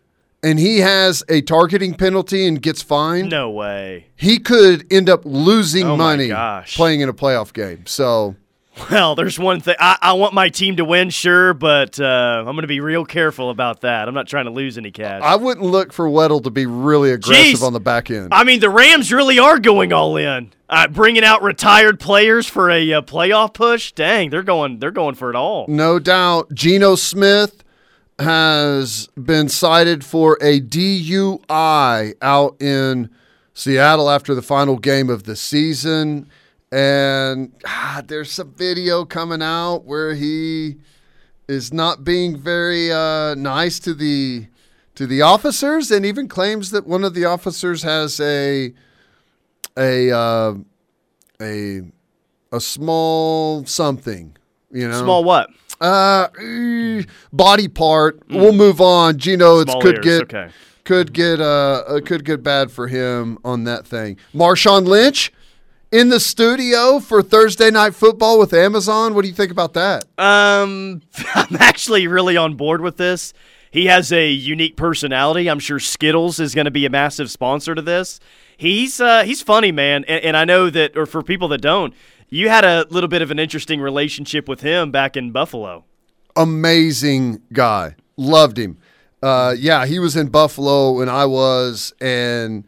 and 0.42 0.58
he 0.58 0.80
has 0.80 1.24
a 1.30 1.40
targeting 1.40 1.94
penalty 1.94 2.46
and 2.46 2.60
gets 2.60 2.82
fined, 2.82 3.30
No 3.30 3.48
way. 3.50 4.08
he 4.14 4.38
could 4.38 4.86
end 4.92 5.08
up 5.08 5.22
losing 5.24 5.86
Oh 5.86 5.96
money 5.96 6.28
gosh. 6.28 6.76
playing 6.76 7.00
in 7.00 7.08
a 7.08 7.14
playoff 7.14 7.54
game. 7.54 7.86
So, 7.86 8.36
Well, 8.90 9.14
there's 9.14 9.38
one 9.38 9.60
thing. 9.60 9.76
I, 9.78 9.98
I 10.02 10.12
want 10.14 10.34
my 10.34 10.48
team 10.48 10.76
to 10.76 10.84
win, 10.84 11.10
sure, 11.10 11.54
but 11.54 11.98
uh, 11.98 12.04
I'm 12.38 12.44
going 12.44 12.62
to 12.62 12.66
be 12.66 12.80
real 12.80 13.04
careful 13.04 13.50
about 13.50 13.82
that. 13.82 14.08
I'm 14.08 14.14
not 14.14 14.26
trying 14.26 14.44
to 14.46 14.50
lose 14.50 14.76
any 14.76 14.90
cash. 14.90 15.22
I 15.22 15.36
wouldn't 15.36 15.64
look 15.66 15.92
for 15.92 16.08
Weddle 16.08 16.42
to 16.42 16.50
be 16.50 16.66
really 16.66 17.10
aggressive 17.12 17.60
Jeez. 17.60 17.62
on 17.62 17.72
the 17.72 17.80
back 17.80 18.10
end. 18.10 18.34
I 18.34 18.44
mean, 18.44 18.60
the 18.60 18.70
Rams 18.70 19.12
really 19.12 19.38
are 19.38 19.58
going 19.58 19.92
all 19.92 20.16
in, 20.16 20.52
uh, 20.68 20.88
bringing 20.88 21.24
out 21.24 21.42
retired 21.42 22.00
players 22.00 22.46
for 22.46 22.70
a 22.70 22.94
uh, 22.94 23.02
playoff 23.02 23.54
push. 23.54 23.92
Dang, 23.92 24.30
they're 24.30 24.42
going. 24.42 24.80
They're 24.80 24.90
going 24.90 25.14
for 25.14 25.30
it 25.30 25.36
all. 25.36 25.66
no 25.68 25.98
doubt. 25.98 26.52
Geno 26.52 26.96
Smith 26.96 27.62
has 28.18 29.08
been 29.16 29.48
cited 29.48 30.04
for 30.04 30.36
a 30.40 30.60
DUI 30.60 32.14
out 32.20 32.60
in 32.60 33.10
Seattle 33.54 34.10
after 34.10 34.34
the 34.34 34.42
final 34.42 34.78
game 34.78 35.08
of 35.10 35.24
the 35.24 35.36
season. 35.36 36.28
And 36.74 37.52
ah, 37.64 38.02
there's 38.04 38.32
some 38.32 38.52
video 38.52 39.04
coming 39.04 39.42
out 39.42 39.84
where 39.84 40.14
he 40.14 40.78
is 41.46 41.72
not 41.72 42.02
being 42.02 42.36
very 42.36 42.90
uh, 42.90 43.36
nice 43.36 43.78
to 43.78 43.94
the 43.94 44.48
to 44.96 45.06
the 45.06 45.22
officers, 45.22 45.92
and 45.92 46.04
even 46.04 46.26
claims 46.26 46.72
that 46.72 46.84
one 46.84 47.04
of 47.04 47.14
the 47.14 47.26
officers 47.26 47.84
has 47.84 48.18
a 48.18 48.74
a 49.76 50.10
uh, 50.10 50.54
a 51.40 51.82
a 52.50 52.60
small 52.60 53.64
something, 53.66 54.36
you 54.72 54.88
know, 54.88 55.00
Small 55.00 55.22
what? 55.22 55.50
uh, 55.80 56.26
body 57.32 57.68
part. 57.68 58.20
We'll 58.28 58.52
move 58.52 58.80
on. 58.80 59.18
Geno, 59.18 59.60
it 59.60 59.68
could 59.80 60.04
ears, 60.04 60.04
get 60.04 60.22
okay. 60.22 60.48
could 60.82 61.12
get 61.12 61.40
uh, 61.40 61.84
uh 61.86 62.00
could 62.00 62.24
get 62.24 62.42
bad 62.42 62.72
for 62.72 62.88
him 62.88 63.38
on 63.44 63.62
that 63.62 63.86
thing. 63.86 64.16
Marshawn 64.34 64.88
Lynch 64.88 65.32
in 65.94 66.08
the 66.08 66.18
studio 66.18 66.98
for 66.98 67.22
Thursday 67.22 67.70
night 67.70 67.94
football 67.94 68.36
with 68.36 68.52
Amazon. 68.52 69.14
What 69.14 69.22
do 69.22 69.28
you 69.28 69.34
think 69.34 69.52
about 69.52 69.74
that? 69.74 70.04
Um, 70.18 71.02
I'm 71.36 71.56
actually 71.60 72.08
really 72.08 72.36
on 72.36 72.56
board 72.56 72.80
with 72.80 72.96
this. 72.96 73.32
He 73.70 73.86
has 73.86 74.10
a 74.12 74.28
unique 74.28 74.76
personality. 74.76 75.48
I'm 75.48 75.60
sure 75.60 75.78
Skittles 75.78 76.40
is 76.40 76.52
going 76.52 76.64
to 76.64 76.72
be 76.72 76.84
a 76.84 76.90
massive 76.90 77.30
sponsor 77.30 77.76
to 77.76 77.82
this. 77.82 78.18
He's 78.56 79.00
uh, 79.00 79.22
he's 79.22 79.40
funny, 79.40 79.70
man, 79.70 80.04
and, 80.08 80.24
and 80.24 80.36
I 80.36 80.44
know 80.44 80.68
that, 80.68 80.96
or 80.96 81.06
for 81.06 81.22
people 81.22 81.46
that 81.48 81.60
don't, 81.60 81.94
you 82.28 82.48
had 82.48 82.64
a 82.64 82.86
little 82.90 83.08
bit 83.08 83.22
of 83.22 83.30
an 83.30 83.38
interesting 83.38 83.80
relationship 83.80 84.48
with 84.48 84.62
him 84.62 84.90
back 84.90 85.16
in 85.16 85.30
Buffalo. 85.30 85.84
amazing 86.34 87.40
guy. 87.52 87.94
Loved 88.16 88.58
him. 88.58 88.78
Uh, 89.22 89.54
yeah, 89.56 89.86
he 89.86 90.00
was 90.00 90.16
in 90.16 90.26
Buffalo 90.26 90.92
when 90.92 91.08
I 91.08 91.24
was, 91.24 91.94
and 92.00 92.64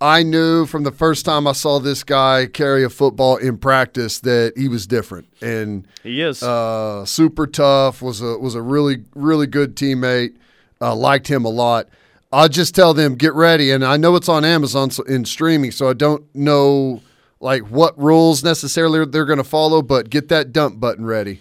I 0.00 0.22
knew 0.22 0.66
from 0.66 0.82
the 0.82 0.92
first 0.92 1.24
time 1.24 1.46
I 1.46 1.52
saw 1.52 1.78
this 1.78 2.04
guy 2.04 2.46
carry 2.46 2.84
a 2.84 2.90
football 2.90 3.36
in 3.36 3.56
practice 3.56 4.20
that 4.20 4.52
he 4.56 4.68
was 4.68 4.86
different 4.86 5.26
and 5.40 5.88
He 6.02 6.20
is. 6.20 6.42
uh, 6.42 7.06
super 7.06 7.46
tough. 7.46 8.02
was 8.02 8.20
a 8.20 8.36
was 8.38 8.54
a 8.54 8.60
really 8.62 9.04
really 9.14 9.46
good 9.46 9.74
teammate. 9.74 10.36
Uh, 10.80 10.94
liked 10.94 11.28
him 11.28 11.44
a 11.46 11.48
lot. 11.48 11.88
I'll 12.30 12.48
just 12.50 12.74
tell 12.74 12.92
them 12.92 13.14
get 13.14 13.32
ready, 13.32 13.70
and 13.70 13.82
I 13.84 13.96
know 13.96 14.14
it's 14.16 14.28
on 14.28 14.44
Amazon 14.44 14.90
so, 14.90 15.02
in 15.04 15.24
streaming, 15.24 15.70
so 15.70 15.88
I 15.88 15.94
don't 15.94 16.22
know 16.34 17.00
like 17.40 17.62
what 17.70 17.98
rules 17.98 18.44
necessarily 18.44 19.02
they're 19.06 19.24
going 19.24 19.38
to 19.38 19.44
follow, 19.44 19.80
but 19.80 20.10
get 20.10 20.28
that 20.28 20.52
dump 20.52 20.78
button 20.78 21.06
ready, 21.06 21.40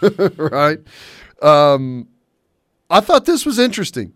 right? 0.36 0.80
Um, 1.40 2.08
I 2.90 3.00
thought 3.00 3.24
this 3.26 3.46
was 3.46 3.58
interesting. 3.60 4.12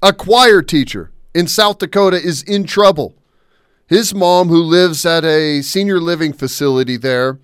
A 0.00 0.12
choir 0.14 0.62
teacher 0.62 1.10
in 1.34 1.46
South 1.46 1.78
Dakota 1.78 2.16
is 2.16 2.42
in 2.42 2.64
trouble. 2.64 3.14
His 3.86 4.14
mom, 4.14 4.48
who 4.48 4.62
lives 4.62 5.04
at 5.04 5.24
a 5.24 5.62
senior 5.62 6.00
living 6.00 6.32
facility 6.32 6.96
there, 6.96 7.38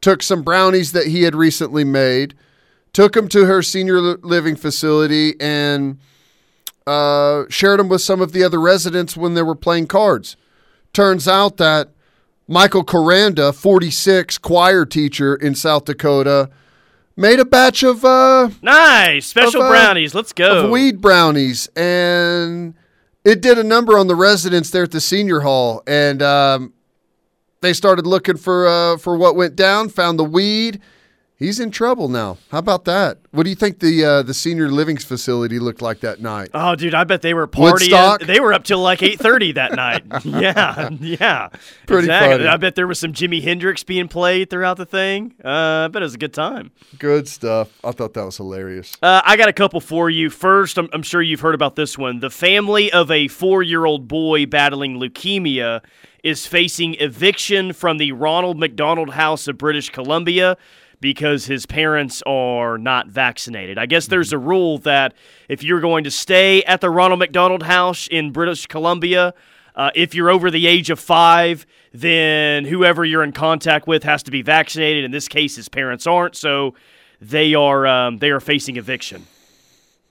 took 0.00 0.22
some 0.22 0.42
brownies 0.42 0.92
that 0.92 1.08
he 1.08 1.22
had 1.22 1.34
recently 1.34 1.84
made, 1.84 2.34
took 2.92 3.14
them 3.14 3.28
to 3.28 3.46
her 3.46 3.62
senior 3.62 4.00
living 4.00 4.56
facility, 4.56 5.34
and 5.40 5.98
uh, 6.86 7.44
shared 7.48 7.80
them 7.80 7.88
with 7.88 8.02
some 8.02 8.20
of 8.20 8.32
the 8.32 8.42
other 8.42 8.60
residents 8.60 9.16
when 9.16 9.34
they 9.34 9.42
were 9.42 9.54
playing 9.54 9.86
cards. 9.86 10.36
Turns 10.92 11.26
out 11.26 11.56
that 11.56 11.90
Michael 12.46 12.84
Coranda, 12.84 13.54
46, 13.54 14.38
choir 14.38 14.84
teacher 14.84 15.34
in 15.34 15.54
South 15.54 15.86
Dakota, 15.86 16.50
made 17.16 17.40
a 17.40 17.44
batch 17.44 17.82
of 17.82 18.04
uh, 18.04 18.50
nice 18.60 19.26
special 19.26 19.62
of, 19.62 19.66
uh, 19.66 19.70
brownies. 19.70 20.14
Let's 20.14 20.32
go. 20.32 20.64
of 20.64 20.70
weed 20.70 21.00
brownies, 21.00 21.68
and 21.74 22.74
it 23.24 23.40
did 23.40 23.58
a 23.58 23.64
number 23.64 23.98
on 23.98 24.06
the 24.06 24.14
residents 24.14 24.70
there 24.70 24.84
at 24.84 24.90
the 24.90 25.00
senior 25.00 25.40
hall, 25.40 25.82
and 25.86 26.22
um, 26.22 26.74
they 27.60 27.72
started 27.72 28.06
looking 28.06 28.36
for 28.36 28.66
uh, 28.66 28.96
for 28.98 29.16
what 29.16 29.36
went 29.36 29.56
down. 29.56 29.88
Found 29.88 30.18
the 30.18 30.24
weed. 30.24 30.80
He's 31.36 31.58
in 31.58 31.72
trouble 31.72 32.08
now. 32.08 32.38
How 32.52 32.58
about 32.58 32.84
that? 32.84 33.18
What 33.32 33.42
do 33.42 33.50
you 33.50 33.56
think 33.56 33.80
the 33.80 34.04
uh, 34.04 34.22
the 34.22 34.32
senior 34.32 34.68
living 34.70 34.96
facility 34.96 35.58
looked 35.58 35.82
like 35.82 35.98
that 36.00 36.20
night? 36.20 36.48
Oh, 36.54 36.76
dude, 36.76 36.94
I 36.94 37.02
bet 37.02 37.22
they 37.22 37.34
were 37.34 37.50
Woodstock? 37.52 38.20
partying. 38.20 38.26
They 38.28 38.38
were 38.38 38.52
up 38.52 38.62
till 38.62 38.78
like 38.78 39.02
eight 39.02 39.18
thirty 39.18 39.50
that 39.52 39.72
night. 39.74 40.04
Yeah, 40.24 40.90
yeah, 41.00 41.48
Pretty 41.86 42.04
exactly. 42.06 42.36
funny. 42.38 42.46
I 42.48 42.56
bet 42.56 42.76
there 42.76 42.86
was 42.86 43.00
some 43.00 43.12
Jimi 43.12 43.42
Hendrix 43.42 43.82
being 43.82 44.06
played 44.06 44.48
throughout 44.48 44.76
the 44.76 44.86
thing. 44.86 45.34
Uh, 45.44 45.48
I 45.84 45.88
bet 45.88 46.02
it 46.02 46.04
was 46.04 46.14
a 46.14 46.18
good 46.18 46.32
time. 46.34 46.70
Good 46.98 47.26
stuff. 47.28 47.68
I 47.84 47.90
thought 47.90 48.14
that 48.14 48.24
was 48.24 48.36
hilarious. 48.36 48.96
Uh, 49.02 49.20
I 49.24 49.36
got 49.36 49.48
a 49.48 49.52
couple 49.52 49.80
for 49.80 50.08
you. 50.08 50.30
First, 50.30 50.78
I'm, 50.78 50.88
I'm 50.92 51.02
sure 51.02 51.20
you've 51.20 51.40
heard 51.40 51.54
about 51.56 51.74
this 51.76 51.98
one. 51.98 52.20
The 52.20 52.30
family 52.30 52.92
of 52.92 53.10
a 53.10 53.26
four-year-old 53.28 54.06
boy 54.06 54.46
battling 54.46 54.98
leukemia 54.98 55.82
is 56.22 56.46
facing 56.46 56.94
eviction 57.00 57.72
from 57.72 57.98
the 57.98 58.12
Ronald 58.12 58.58
McDonald 58.58 59.10
House 59.10 59.46
of 59.48 59.58
British 59.58 59.90
Columbia 59.90 60.56
because 61.00 61.46
his 61.46 61.66
parents 61.66 62.22
are 62.26 62.78
not 62.78 63.08
vaccinated. 63.08 63.78
I 63.78 63.86
guess 63.86 64.06
there's 64.06 64.32
a 64.32 64.38
rule 64.38 64.78
that 64.78 65.14
if 65.48 65.62
you're 65.62 65.80
going 65.80 66.04
to 66.04 66.10
stay 66.10 66.62
at 66.64 66.80
the 66.80 66.90
Ronald 66.90 67.18
McDonald 67.18 67.62
House 67.64 68.08
in 68.08 68.30
British 68.30 68.66
Columbia, 68.66 69.34
uh, 69.76 69.90
if 69.94 70.14
you're 70.14 70.30
over 70.30 70.50
the 70.50 70.66
age 70.66 70.90
of 70.90 71.00
five, 71.00 71.66
then 71.92 72.64
whoever 72.64 73.04
you're 73.04 73.24
in 73.24 73.32
contact 73.32 73.86
with 73.86 74.02
has 74.04 74.22
to 74.24 74.30
be 74.30 74.42
vaccinated. 74.42 75.04
In 75.04 75.10
this 75.10 75.28
case, 75.28 75.56
his 75.56 75.68
parents 75.68 76.06
aren't, 76.06 76.36
so 76.36 76.74
they 77.20 77.54
are 77.54 77.86
um, 77.86 78.18
they 78.18 78.30
are 78.30 78.40
facing 78.40 78.76
eviction. 78.76 79.26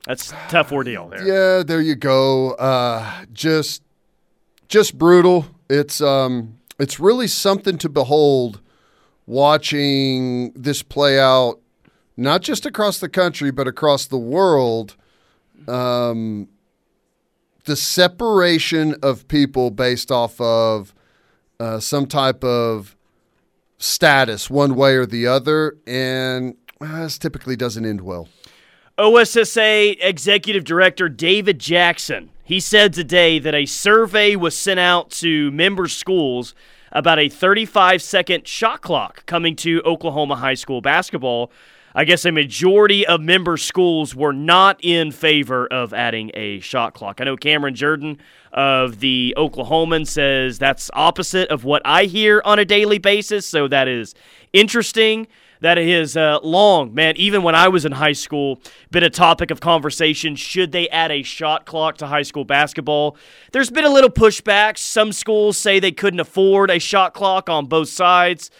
That's 0.06 0.34
tough 0.50 0.72
ordeal 0.72 1.08
there. 1.08 1.26
Yeah, 1.26 1.64
there 1.64 1.82
you 1.82 1.96
go. 1.96 2.52
Uh, 2.52 3.26
just 3.32 3.84
just 4.68 4.98
brutal. 4.98 5.46
It's 5.70 6.02
um 6.02 6.58
it's 6.80 7.00
really 7.00 7.28
something 7.28 7.78
to 7.78 7.90
behold 7.90 8.60
watching 9.26 10.52
this 10.54 10.84
play 10.84 11.20
out 11.20 11.60
not 12.16 12.42
just 12.42 12.66
across 12.66 13.00
the 13.00 13.10
country 13.10 13.52
but 13.52 13.68
across 13.68 14.06
the 14.06 14.18
world. 14.18 14.96
Um 15.68 16.50
the 17.66 17.76
separation 17.76 18.96
of 19.02 19.28
people 19.28 19.72
based 19.72 20.12
off 20.12 20.40
of 20.42 20.94
uh, 21.60 21.80
some 21.80 22.06
type 22.06 22.44
of 22.44 22.96
status, 23.78 24.50
one 24.50 24.76
way 24.76 24.96
or 24.96 25.06
the 25.06 25.28
other, 25.28 25.78
and 25.88 26.56
uh, 26.82 27.04
this 27.04 27.18
typically 27.18 27.56
doesn't 27.56 27.86
end 27.86 28.02
well. 28.02 28.28
OSSA 28.98 29.98
Executive 30.02 30.64
Director 30.64 31.10
David 31.10 31.60
Jackson. 31.60 32.30
He 32.44 32.60
said 32.60 32.94
today 32.94 33.40
that 33.40 33.56
a 33.56 33.66
survey 33.66 34.36
was 34.36 34.58
sent 34.58 34.80
out 34.80 35.10
to 35.12 35.50
member 35.52 35.88
schools 35.88 36.54
about 36.94 37.20
a 37.20 37.28
35 37.28 38.02
second 38.02 38.48
shot 38.48 38.82
clock 38.82 39.26
coming 39.26 39.56
to 39.58 39.82
Oklahoma 39.82 40.36
high 40.36 40.54
school 40.54 40.80
basketball. 40.80 41.52
I 41.96 42.06
guess 42.06 42.26
a 42.26 42.32
majority 42.32 43.06
of 43.06 43.22
member 43.22 43.56
schools 43.58 44.16
were 44.16 44.34
not 44.34 44.80
in 44.82 45.12
favor 45.12 45.68
of 45.68 45.94
adding 45.94 46.32
a 46.34 46.60
shot 46.60 46.96
clock. 46.96 47.22
I 47.22 47.26
know 47.26 47.38
Cameron 47.38 47.76
Jourdan 47.76 48.18
of 48.52 49.00
the 49.00 49.36
Oklahoman 49.38 50.08
says 50.08 50.58
that's 50.58 50.90
opposite 50.94 51.50
of 51.50 51.66
what 51.66 51.84
I 51.86 52.06
hear 52.06 52.42
on 52.46 52.58
a 52.58 52.66
daily 52.66 52.98
basis, 52.98 53.46
so 53.46 53.68
that 53.68 53.88
is 53.88 54.16
interesting 54.54 55.28
that 55.64 55.78
has 55.78 56.18
uh, 56.18 56.40
long, 56.44 56.94
man, 56.94 57.16
even 57.16 57.42
when 57.42 57.56
I 57.56 57.70
was 57.70 57.86
in 57.86 57.94
high 57.94 58.12
school, 58.12 58.60
been 58.92 59.04
a 59.04 59.10
topic 59.10 59.50
of 59.50 59.62
conversation. 59.62 60.36
Should 60.36 60.74
they 60.74 60.90
add 60.90 61.10
a 61.10 61.24
shot 61.24 61.66
clock 61.66 61.98
to 62.00 62.08
high 62.08 62.24
school 62.24 62.44
basketball? 62.44 63.16
There's 63.54 63.70
been 63.70 63.86
a 63.86 63.90
little 63.90 64.10
pushback. 64.10 64.78
Some 64.78 65.14
schools 65.14 65.58
say 65.58 65.80
they 65.80 65.94
couldn't 65.94 66.20
afford 66.20 66.70
a 66.70 66.80
shot 66.80 67.14
clock 67.14 67.50
on 67.50 67.68
both 67.68 67.88
sides. 67.88 68.52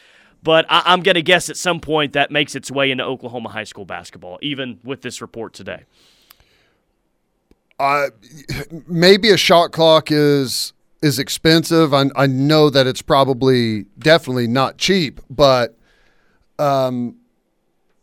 But 0.44 0.66
I- 0.70 0.94
am 0.94 1.02
going 1.02 1.16
to 1.16 1.22
guess 1.22 1.50
at 1.50 1.58
some 1.58 1.82
point 1.82 2.14
that 2.14 2.32
makes 2.32 2.56
its 2.56 2.72
way 2.72 2.90
into 2.90 3.04
Oklahoma 3.04 3.50
high 3.50 3.66
school 3.66 3.84
basketball, 3.84 4.40
even 4.42 4.80
with 4.86 5.02
this 5.02 5.22
report 5.22 5.54
today. 5.54 5.84
Uh, 7.80 8.08
maybe 8.88 9.30
a 9.30 9.38
shot 9.38 9.74
clock 9.74 10.10
is 10.10 10.72
is 11.02 11.20
expensive. 11.20 11.94
I, 11.94 12.06
I 12.16 12.28
know 12.28 12.70
that 12.70 12.88
it's 12.88 13.02
probably 13.02 13.88
definitely 14.00 14.48
not 14.48 14.78
cheap, 14.78 15.20
but 15.30 15.76
um, 16.60 17.16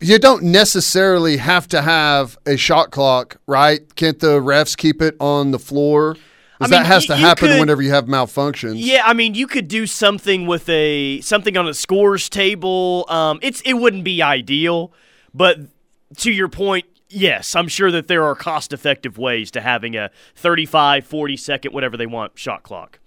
you 0.01 0.19
don't 0.19 0.45
necessarily 0.45 1.37
have 1.37 1.69
to 1.69 1.83
have 1.83 2.39
a 2.47 2.57
shot 2.57 2.91
clock, 2.91 3.37
right? 3.47 3.95
Can't 3.95 4.19
the 4.19 4.41
refs 4.41 4.77
keep 4.77 5.03
it 5.03 5.15
on 5.21 5.51
the 5.51 5.59
floor? 5.59 6.17
I 6.59 6.65
mean, 6.65 6.71
that 6.73 6.87
has 6.87 7.07
to 7.07 7.17
happen 7.17 7.49
could, 7.49 7.61
whenever 7.61 7.81
you 7.81 7.91
have 7.91 8.07
malfunctions. 8.07 8.75
Yeah, 8.77 9.03
I 9.05 9.15
mean, 9.15 9.35
you 9.35 9.47
could 9.47 9.69
do 9.69 9.87
something 9.87 10.47
with 10.47 10.69
a 10.69 11.21
something 11.23 11.57
on 11.57 11.67
a 11.67 11.75
scores 11.75 12.29
table. 12.29 13.07
Um, 13.09 13.39
it's 13.43 13.63
it 13.63 13.75
wouldn't 13.75 14.05
be 14.05 14.23
ideal, 14.23 14.93
but 15.33 15.59
to 16.19 16.31
your 16.31 16.49
point, 16.49 16.85
yes, 17.09 17.57
I'm 17.57 17.69
sure 17.69 17.91
that 17.91 18.09
there 18.09 18.25
are 18.25 18.35
cost-effective 18.35 19.17
ways 19.17 19.51
to 19.53 19.63
having 19.63 19.97
a 19.97 20.11
35, 20.35 21.07
40 21.07 21.37
second, 21.37 21.73
whatever 21.73 21.97
they 21.97 22.07
want, 22.07 22.39
shot 22.39 22.63
clock. 22.63 22.99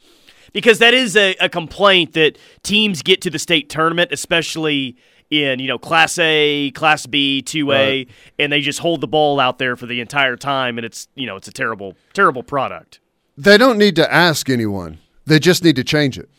Because 0.51 0.79
that 0.79 0.93
is 0.93 1.15
a, 1.15 1.35
a 1.39 1.49
complaint 1.49 2.13
that 2.13 2.37
teams 2.61 3.01
get 3.01 3.21
to 3.21 3.29
the 3.31 3.39
state 3.39 3.69
tournament, 3.69 4.11
especially– 4.11 4.95
in 5.33 5.59
you 5.59 5.67
know 5.67 5.79
class 5.79 6.17
A, 6.19 6.71
class 6.71 7.05
B, 7.05 7.41
2A 7.45 7.67
right. 7.67 8.09
and 8.39 8.51
they 8.51 8.61
just 8.61 8.79
hold 8.79 9.01
the 9.01 9.07
ball 9.07 9.39
out 9.39 9.57
there 9.57 9.75
for 9.75 9.85
the 9.85 9.99
entire 9.99 10.35
time 10.35 10.77
and 10.77 10.85
it's 10.85 11.07
you 11.15 11.25
know 11.25 11.35
it's 11.35 11.47
a 11.47 11.51
terrible 11.51 11.95
terrible 12.13 12.43
product. 12.43 12.99
They 13.37 13.57
don't 13.57 13.77
need 13.77 13.95
to 13.95 14.13
ask 14.13 14.49
anyone. 14.49 14.99
They 15.25 15.39
just 15.39 15.63
need 15.63 15.75
to 15.77 15.83
change 15.83 16.17
it. 16.19 16.29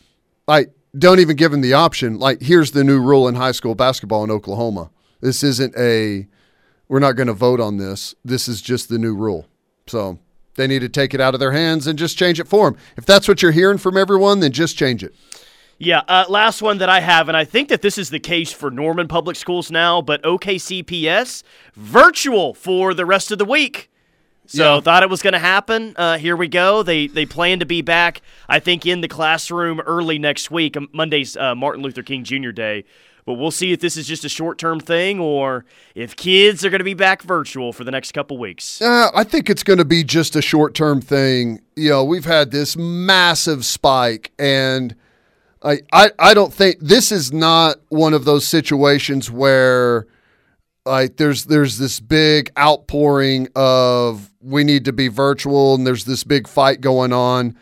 Like 0.47 0.71
don't 0.97 1.19
even 1.19 1.35
give 1.35 1.51
them 1.51 1.61
the 1.61 1.73
option 1.73 2.19
like 2.19 2.41
here's 2.41 2.71
the 2.71 2.83
new 2.83 3.01
rule 3.01 3.27
in 3.27 3.35
high 3.35 3.51
school 3.51 3.75
basketball 3.75 4.23
in 4.23 4.31
Oklahoma. 4.31 4.89
This 5.21 5.43
isn't 5.43 5.75
a 5.77 6.27
we're 6.87 6.99
not 6.99 7.13
going 7.13 7.27
to 7.27 7.33
vote 7.33 7.59
on 7.59 7.77
this. 7.77 8.13
This 8.23 8.47
is 8.47 8.61
just 8.61 8.89
the 8.89 8.99
new 8.99 9.15
rule. 9.15 9.47
So 9.87 10.19
they 10.55 10.67
need 10.67 10.79
to 10.79 10.89
take 10.89 11.13
it 11.13 11.21
out 11.21 11.33
of 11.33 11.39
their 11.39 11.51
hands 11.51 11.87
and 11.87 11.97
just 11.97 12.17
change 12.17 12.39
it 12.39 12.47
for 12.47 12.69
them. 12.69 12.79
If 12.95 13.05
that's 13.05 13.27
what 13.27 13.41
you're 13.41 13.51
hearing 13.51 13.77
from 13.77 13.97
everyone, 13.97 14.39
then 14.39 14.51
just 14.51 14.77
change 14.77 15.03
it. 15.03 15.15
Yeah, 15.77 16.03
uh, 16.07 16.25
last 16.29 16.61
one 16.61 16.77
that 16.77 16.87
I 16.87 17.01
have, 17.01 17.27
and 17.27 17.35
I 17.35 17.43
think 17.43 17.67
that 17.67 17.81
this 17.81 17.97
is 17.97 18.09
the 18.09 18.19
case 18.19 18.53
for 18.53 18.71
Norman 18.71 19.09
Public 19.09 19.35
Schools 19.35 19.69
now, 19.69 20.01
but 20.01 20.23
OKCPS 20.23 21.43
virtual 21.73 22.53
for 22.53 22.93
the 22.93 23.05
rest 23.05 23.29
of 23.31 23.39
the 23.39 23.45
week. 23.45 23.89
So 24.47 24.75
yeah. 24.75 24.81
thought 24.81 25.03
it 25.03 25.09
was 25.09 25.21
going 25.21 25.33
to 25.33 25.39
happen. 25.39 25.93
Uh, 25.97 26.17
here 26.17 26.35
we 26.37 26.47
go. 26.47 26.83
They 26.83 27.07
they 27.07 27.25
plan 27.25 27.59
to 27.59 27.65
be 27.65 27.81
back, 27.81 28.21
I 28.47 28.59
think, 28.59 28.85
in 28.85 29.01
the 29.01 29.07
classroom 29.07 29.79
early 29.81 30.19
next 30.19 30.51
week. 30.51 30.77
Um, 30.77 30.87
Monday's 30.93 31.35
uh, 31.35 31.55
Martin 31.55 31.83
Luther 31.83 32.03
King 32.03 32.23
Jr. 32.23 32.51
Day. 32.51 32.85
But 33.25 33.33
we'll 33.33 33.49
see 33.49 33.71
if 33.71 33.79
this 33.79 33.97
is 33.97 34.07
just 34.07 34.23
a 34.23 34.29
short 34.29 34.59
term 34.59 34.79
thing 34.79 35.19
or 35.19 35.65
if 35.95 36.15
kids 36.15 36.63
are 36.63 36.69
going 36.69 36.79
to 36.79 36.85
be 36.85 36.93
back 36.93 37.23
virtual 37.23 37.73
for 37.73 37.83
the 37.83 37.89
next 37.89 38.11
couple 38.11 38.37
weeks. 38.37 38.79
Uh, 38.81 39.09
I 39.15 39.23
think 39.23 39.49
it's 39.49 39.63
going 39.63 39.79
to 39.79 39.85
be 39.85 40.03
just 40.03 40.35
a 40.35 40.43
short 40.43 40.75
term 40.75 41.01
thing. 41.01 41.59
You 41.75 41.89
know, 41.89 42.03
we've 42.03 42.25
had 42.25 42.51
this 42.51 42.77
massive 42.77 43.65
spike, 43.65 44.31
and 44.37 44.95
I, 45.65 45.79
I, 45.91 46.11
I 46.19 46.33
don't 46.35 46.53
think 46.53 46.77
this 46.79 47.11
is 47.11 47.33
not 47.33 47.77
one 47.89 48.13
of 48.13 48.23
those 48.23 48.47
situations 48.47 49.31
where 49.31 50.05
like 50.85 51.17
there's 51.17 51.45
there's 51.45 51.79
this 51.79 51.99
big 51.99 52.51
outpouring 52.57 53.47
of 53.55 54.31
we 54.41 54.63
need 54.63 54.85
to 54.85 54.93
be 54.93 55.07
virtual 55.07 55.73
and 55.73 55.85
there's 55.85 56.05
this 56.05 56.23
big 56.23 56.47
fight 56.47 56.81
going 56.81 57.11
on. 57.11 57.57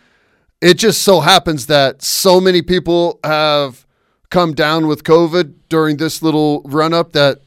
It 0.62 0.76
just 0.76 1.02
so 1.02 1.22
happens 1.22 1.68
that 1.68 2.02
so 2.02 2.42
many 2.42 2.62
people 2.62 3.20
have 3.24 3.86
come 4.30 4.54
down 4.54 4.88
with 4.88 5.04
COVID 5.04 5.54
during 5.70 5.98
this 5.98 6.22
little 6.22 6.62
run 6.66 6.94
up 6.94 7.14
that 7.14 7.40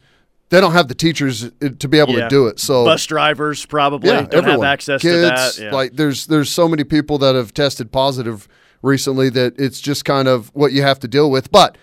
they 0.49 0.61
don't 0.61 0.73
have 0.73 0.89
the 0.89 0.95
teachers 0.95 1.45
uh, 1.45 1.51
to 1.79 1.89
be 1.89 1.99
able 1.99 2.15
yeah. 2.15 2.21
to 2.25 2.29
do 2.29 2.47
it. 2.47 2.59
So 2.61 2.85
bus 2.85 3.05
drivers 3.05 3.67
probably 3.67 4.09
yeah, 4.09 4.23
don't 4.23 4.35
everyone. 4.35 4.61
have 4.63 4.73
access 4.73 5.03
Kids, 5.03 5.15
to 5.15 5.21
that. 5.21 5.59
Yeah. 5.59 5.73
Like 5.73 5.93
there's 5.93 6.27
there's 6.27 6.51
so 6.51 6.67
many 6.67 6.85
people 6.85 7.19
that 7.19 7.35
have 7.35 7.53
tested 7.53 7.93
positive 7.93 8.49
recently 8.83 9.29
that 9.31 9.59
it's 9.59 9.81
just 9.81 10.05
kind 10.05 10.29
of 10.29 10.49
what 10.55 10.73
you 10.73 10.83
have 10.83 10.99
to 11.01 11.09
deal 11.09 11.31
with. 11.31 11.51
But 11.51 11.77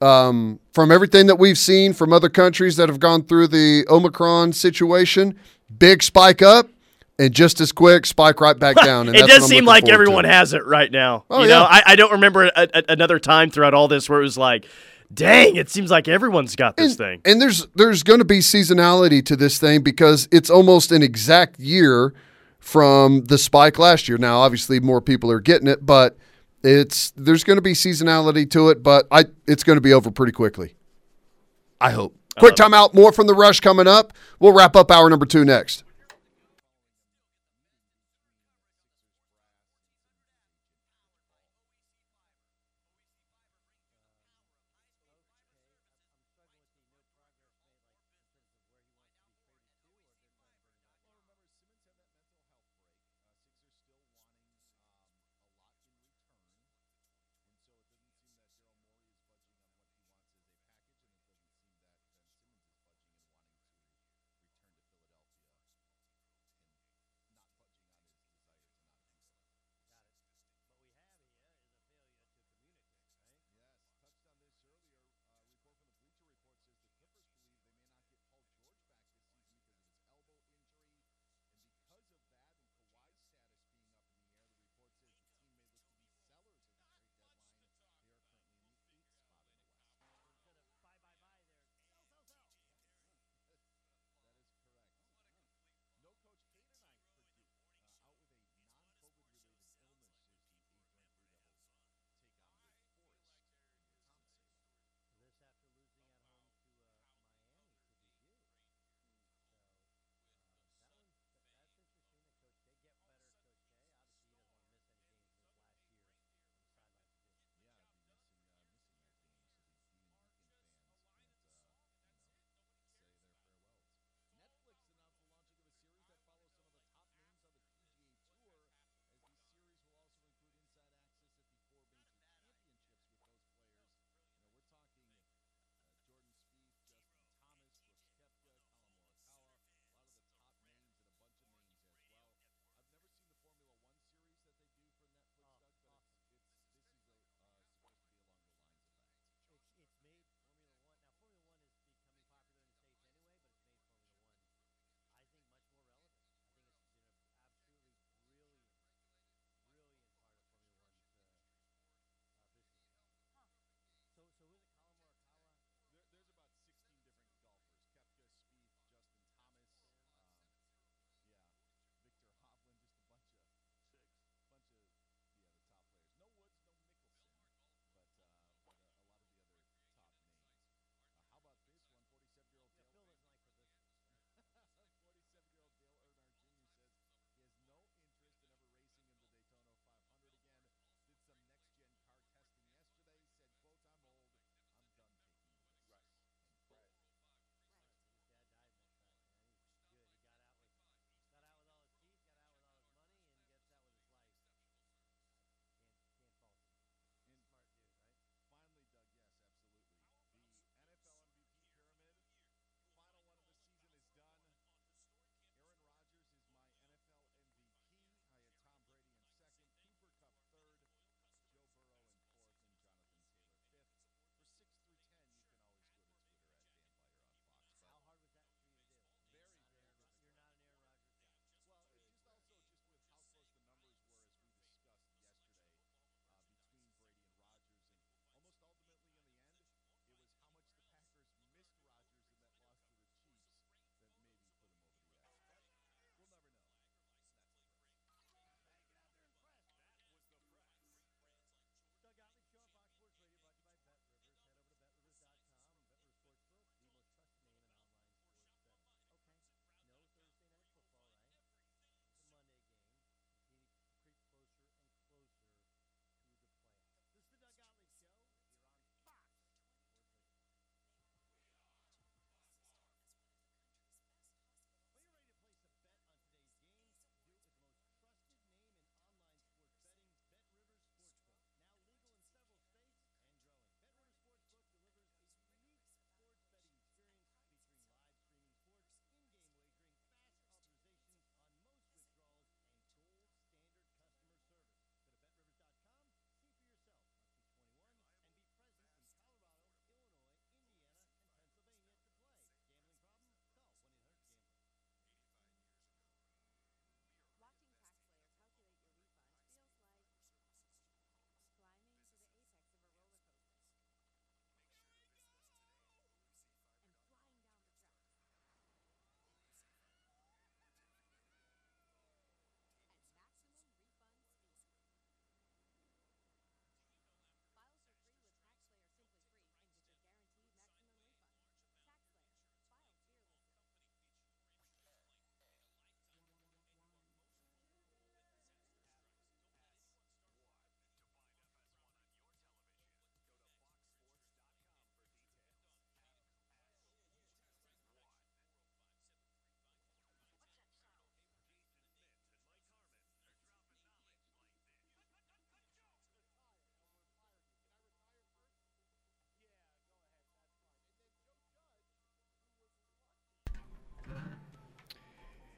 um, 0.00 0.60
from 0.72 0.90
everything 0.90 1.26
that 1.26 1.36
we've 1.36 1.58
seen 1.58 1.92
from 1.92 2.12
other 2.12 2.28
countries 2.28 2.76
that 2.76 2.88
have 2.88 3.00
gone 3.00 3.24
through 3.24 3.48
the 3.48 3.86
Omicron 3.88 4.52
situation, 4.52 5.38
big 5.78 6.02
spike 6.02 6.42
up 6.42 6.68
and 7.18 7.32
just 7.32 7.60
as 7.60 7.72
quick 7.72 8.06
spike 8.06 8.40
right 8.40 8.58
back 8.58 8.76
down. 8.76 9.08
it 9.08 9.26
does 9.26 9.46
seem 9.46 9.64
like 9.64 9.88
everyone 9.88 10.24
to. 10.24 10.30
has 10.30 10.52
it 10.52 10.64
right 10.66 10.90
now. 10.90 11.24
Oh, 11.30 11.42
you 11.42 11.48
yeah. 11.48 11.60
know, 11.60 11.64
I, 11.64 11.82
I 11.86 11.96
don't 11.96 12.12
remember 12.12 12.46
a, 12.46 12.68
a, 12.74 12.82
another 12.88 13.18
time 13.18 13.50
throughout 13.50 13.74
all 13.74 13.88
this 13.88 14.08
where 14.08 14.20
it 14.20 14.24
was 14.24 14.36
like, 14.36 14.66
dang, 15.12 15.56
it 15.56 15.70
seems 15.70 15.90
like 15.90 16.08
everyone's 16.08 16.56
got 16.56 16.76
this 16.76 16.92
and, 16.92 16.98
thing. 16.98 17.20
And 17.24 17.40
there's 17.40 17.66
there's 17.74 18.02
going 18.02 18.18
to 18.18 18.24
be 18.24 18.38
seasonality 18.40 19.24
to 19.26 19.36
this 19.36 19.58
thing 19.58 19.82
because 19.82 20.28
it's 20.32 20.50
almost 20.50 20.90
an 20.92 21.02
exact 21.02 21.60
year 21.60 22.12
from 22.58 23.24
the 23.26 23.38
spike 23.38 23.78
last 23.78 24.08
year. 24.08 24.18
Now, 24.18 24.38
obviously, 24.38 24.80
more 24.80 25.00
people 25.00 25.30
are 25.30 25.40
getting 25.40 25.68
it, 25.68 25.86
but 25.86 26.16
it's 26.64 27.10
there's 27.12 27.44
going 27.44 27.56
to 27.58 27.62
be 27.62 27.72
seasonality 27.72 28.50
to 28.50 28.70
it, 28.70 28.82
but 28.82 29.06
I 29.10 29.26
it's 29.46 29.62
going 29.62 29.76
to 29.76 29.80
be 29.80 29.92
over 29.92 30.10
pretty 30.10 30.32
quickly. 30.32 30.74
I 31.80 31.90
hope. 31.90 32.16
Quick 32.38 32.56
timeout. 32.56 32.94
More 32.94 33.12
from 33.12 33.26
the 33.26 33.34
rush 33.34 33.60
coming 33.60 33.86
up. 33.86 34.12
We'll 34.40 34.52
wrap 34.52 34.74
up 34.74 34.90
hour 34.90 35.08
number 35.08 35.26
two 35.26 35.44
next. 35.44 35.84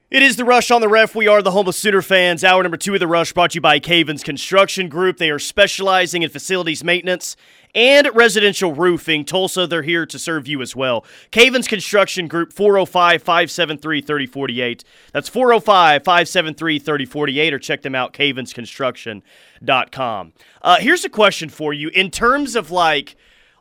It 0.09 0.23
is 0.23 0.37
the 0.37 0.45
Rush 0.45 0.71
on 0.71 0.79
the 0.79 0.87
Ref. 0.87 1.15
We 1.15 1.27
are 1.27 1.41
the 1.41 1.51
home 1.51 1.67
of 1.67 1.75
Sooner 1.75 2.01
fans. 2.01 2.41
Hour 2.41 2.63
number 2.63 2.77
two 2.77 2.93
of 2.93 3.01
the 3.01 3.07
Rush 3.07 3.33
brought 3.33 3.51
to 3.51 3.55
you 3.55 3.61
by 3.61 3.81
Cavens 3.81 4.23
Construction 4.23 4.87
Group. 4.87 5.17
They 5.17 5.29
are 5.29 5.37
specializing 5.37 6.21
in 6.21 6.29
facilities 6.29 6.81
maintenance 6.81 7.35
and 7.75 8.09
residential 8.15 8.73
roofing. 8.73 9.25
Tulsa, 9.25 9.67
they're 9.67 9.81
here 9.81 10.05
to 10.05 10.17
serve 10.17 10.47
you 10.47 10.61
as 10.61 10.77
well. 10.77 11.03
Cavens 11.31 11.67
Construction 11.67 12.29
Group, 12.29 12.53
405 12.53 13.21
573 13.21 13.99
3048. 13.99 14.85
That's 15.11 15.27
405 15.27 16.05
573 16.05 16.79
3048, 16.79 17.53
or 17.53 17.59
check 17.59 17.81
them 17.81 17.93
out, 17.93 18.13
cavensconstruction.com. 18.13 20.33
Uh, 20.61 20.77
here's 20.77 21.03
a 21.03 21.09
question 21.09 21.49
for 21.49 21.73
you. 21.73 21.89
In 21.89 22.11
terms 22.11 22.55
of 22.55 22.71
like, 22.71 23.17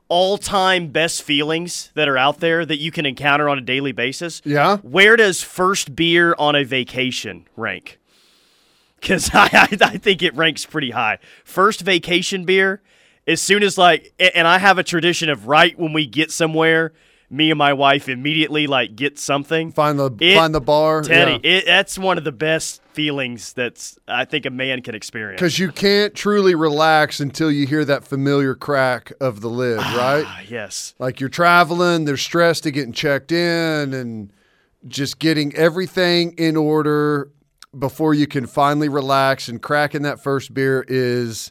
all 0.08 0.38
time 0.38 0.88
best 0.88 1.22
feelings 1.22 1.90
that 1.94 2.08
are 2.08 2.16
out 2.16 2.40
there 2.40 2.64
that 2.64 2.78
you 2.78 2.90
can 2.90 3.06
encounter 3.06 3.48
on 3.48 3.58
a 3.58 3.62
daily 3.62 3.92
basis. 3.92 4.40
Yeah. 4.44 4.78
Where 4.78 5.16
does 5.16 5.42
first 5.42 5.96
beer 5.96 6.34
on 6.38 6.54
a 6.54 6.64
vacation 6.64 7.46
rank? 7.56 7.98
Because 9.00 9.30
I, 9.34 9.48
I, 9.52 9.68
I 9.80 9.96
think 9.98 10.22
it 10.22 10.34
ranks 10.34 10.64
pretty 10.64 10.90
high. 10.90 11.18
First 11.44 11.80
vacation 11.80 12.44
beer, 12.44 12.82
as 13.26 13.42
soon 13.42 13.62
as 13.62 13.76
like, 13.76 14.14
and 14.18 14.46
I 14.46 14.58
have 14.58 14.78
a 14.78 14.84
tradition 14.84 15.28
of 15.28 15.48
right 15.48 15.76
when 15.78 15.92
we 15.92 16.06
get 16.06 16.30
somewhere, 16.30 16.92
me 17.28 17.50
and 17.50 17.58
my 17.58 17.72
wife 17.72 18.08
immediately 18.08 18.66
like 18.66 18.94
get 18.96 19.18
something. 19.18 19.72
Find 19.72 19.98
the 19.98 20.10
It- 20.20 20.36
find 20.36 20.54
the 20.54 20.60
bar. 20.60 21.02
Teddy, 21.02 21.40
it, 21.46 21.64
that's 21.66 21.98
one 21.98 22.18
of 22.18 22.24
the 22.24 22.32
best 22.32 22.82
feelings 22.92 23.52
that's 23.52 23.98
I 24.08 24.24
think 24.24 24.46
a 24.46 24.50
man 24.50 24.80
can 24.82 24.94
experience. 24.94 25.38
Because 25.40 25.58
you 25.58 25.70
can't 25.72 26.14
truly 26.14 26.54
relax 26.54 27.20
until 27.20 27.50
you 27.50 27.66
hear 27.66 27.84
that 27.84 28.04
familiar 28.04 28.54
crack 28.54 29.12
of 29.20 29.40
the 29.40 29.48
lid, 29.50 29.78
right? 29.78 30.24
Ah, 30.26 30.40
yes. 30.48 30.94
like 30.98 31.20
you're 31.20 31.28
traveling, 31.28 32.04
they're 32.04 32.16
stressed 32.16 32.62
to 32.62 32.70
getting 32.70 32.92
checked 32.92 33.32
in 33.32 33.92
and 33.92 34.32
just 34.86 35.18
getting 35.18 35.54
everything 35.56 36.32
in 36.38 36.56
order 36.56 37.30
before 37.76 38.14
you 38.14 38.26
can 38.26 38.46
finally 38.46 38.88
relax 38.88 39.48
and 39.48 39.60
cracking 39.60 40.02
that 40.02 40.22
first 40.22 40.54
beer 40.54 40.84
is 40.88 41.50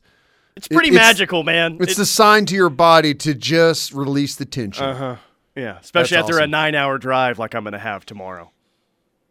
It's 0.55 0.67
pretty 0.69 0.88
it's- 0.88 1.05
magical, 1.05 1.43
man. 1.43 1.78
it's 1.82 1.91
It- 1.93 1.97
the 1.97 2.05
sign 2.05 2.45
to 2.47 2.55
your 2.55 2.69
body 2.69 3.13
to 3.15 3.36
just 3.36 3.91
release 3.93 4.36
the 4.38 4.45
tension. 4.45 4.86
Uh-huh. 4.86 5.15
Yeah, 5.55 5.79
especially 5.79 6.17
That's 6.17 6.29
after 6.29 6.41
a 6.43 6.47
nine-hour 6.47 6.97
drive 6.97 7.39
like 7.39 7.55
I'm 7.55 7.63
going 7.63 7.73
to 7.73 7.79
have 7.79 8.05
tomorrow. 8.05 8.51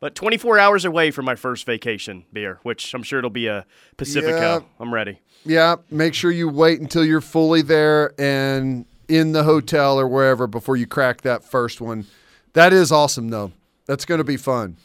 But 0.00 0.14
24 0.14 0.58
hours 0.58 0.84
away 0.84 1.10
from 1.10 1.24
my 1.24 1.34
first 1.34 1.66
vacation 1.66 2.24
beer, 2.32 2.58
which 2.62 2.94
I'm 2.94 3.02
sure 3.02 3.18
it'll 3.18 3.30
be 3.30 3.46
a 3.46 3.66
Pacifico. 3.96 4.38
Yeah. 4.38 4.60
I'm 4.80 4.92
ready. 4.92 5.20
Yeah, 5.44 5.76
make 5.90 6.14
sure 6.14 6.30
you 6.30 6.48
wait 6.48 6.80
until 6.80 7.04
you're 7.04 7.20
fully 7.20 7.62
there 7.62 8.12
and 8.18 8.86
in 9.08 9.32
the 9.32 9.44
hotel 9.44 9.98
or 10.00 10.08
wherever 10.08 10.46
before 10.46 10.76
you 10.76 10.86
crack 10.86 11.20
that 11.22 11.44
first 11.44 11.80
one. 11.80 12.06
That 12.54 12.72
is 12.72 12.90
awesome, 12.90 13.28
though. 13.28 13.52
That's 13.86 14.04
going 14.06 14.18
to 14.18 14.24
be 14.24 14.38
fun. 14.38 14.76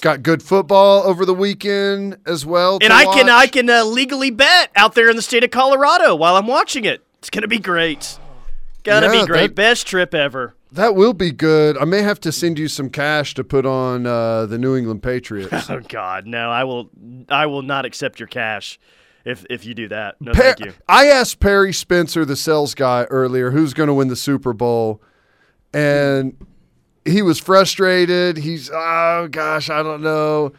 Got 0.00 0.22
good 0.22 0.42
football 0.42 1.04
over 1.04 1.24
the 1.24 1.34
weekend 1.34 2.18
as 2.26 2.44
well. 2.44 2.74
And 2.82 2.90
to 2.90 2.94
I 2.94 3.04
can. 3.04 3.28
I 3.30 3.46
can 3.46 3.70
uh, 3.70 3.84
legally 3.84 4.30
bet 4.30 4.70
out 4.76 4.94
there 4.94 5.08
in 5.08 5.16
the 5.16 5.22
state 5.22 5.44
of 5.44 5.50
Colorado 5.50 6.14
while 6.16 6.36
I'm 6.36 6.46
watching 6.46 6.84
it. 6.84 7.02
It's 7.18 7.30
going 7.30 7.42
to 7.42 7.48
be 7.48 7.58
great. 7.58 8.18
Gonna 8.82 9.06
Yeah, 9.06 9.20
be 9.22 9.26
great. 9.26 9.46
that- 9.48 9.54
Best 9.54 9.86
trip 9.86 10.14
ever. 10.14 10.54
That 10.72 10.94
will 10.94 11.12
be 11.12 11.30
good. 11.30 11.78
I 11.78 11.84
may 11.84 12.02
have 12.02 12.20
to 12.20 12.32
send 12.32 12.58
you 12.58 12.68
some 12.68 12.90
cash 12.90 13.34
to 13.34 13.44
put 13.44 13.64
on 13.64 14.06
uh, 14.06 14.46
the 14.46 14.58
New 14.58 14.76
England 14.76 15.02
Patriots. 15.02 15.70
Oh 15.70 15.80
God, 15.80 16.26
no! 16.26 16.50
I 16.50 16.64
will 16.64 16.90
I 17.28 17.46
will 17.46 17.62
not 17.62 17.84
accept 17.84 18.18
your 18.20 18.26
cash 18.26 18.78
if 19.24 19.44
if 19.48 19.64
you 19.64 19.74
do 19.74 19.88
that. 19.88 20.20
No, 20.20 20.32
Per- 20.32 20.42
thank 20.42 20.60
you. 20.60 20.72
I 20.88 21.06
asked 21.06 21.40
Perry 21.40 21.72
Spencer, 21.72 22.24
the 22.24 22.36
sales 22.36 22.74
guy, 22.74 23.04
earlier 23.04 23.50
who's 23.50 23.74
going 23.74 23.88
to 23.88 23.94
win 23.94 24.08
the 24.08 24.16
Super 24.16 24.52
Bowl, 24.52 25.00
and 25.72 26.36
he 27.04 27.22
was 27.22 27.38
frustrated. 27.38 28.36
He's, 28.36 28.70
oh 28.72 29.28
gosh, 29.30 29.70
I 29.70 29.82
don't 29.82 30.02
know. 30.02 30.52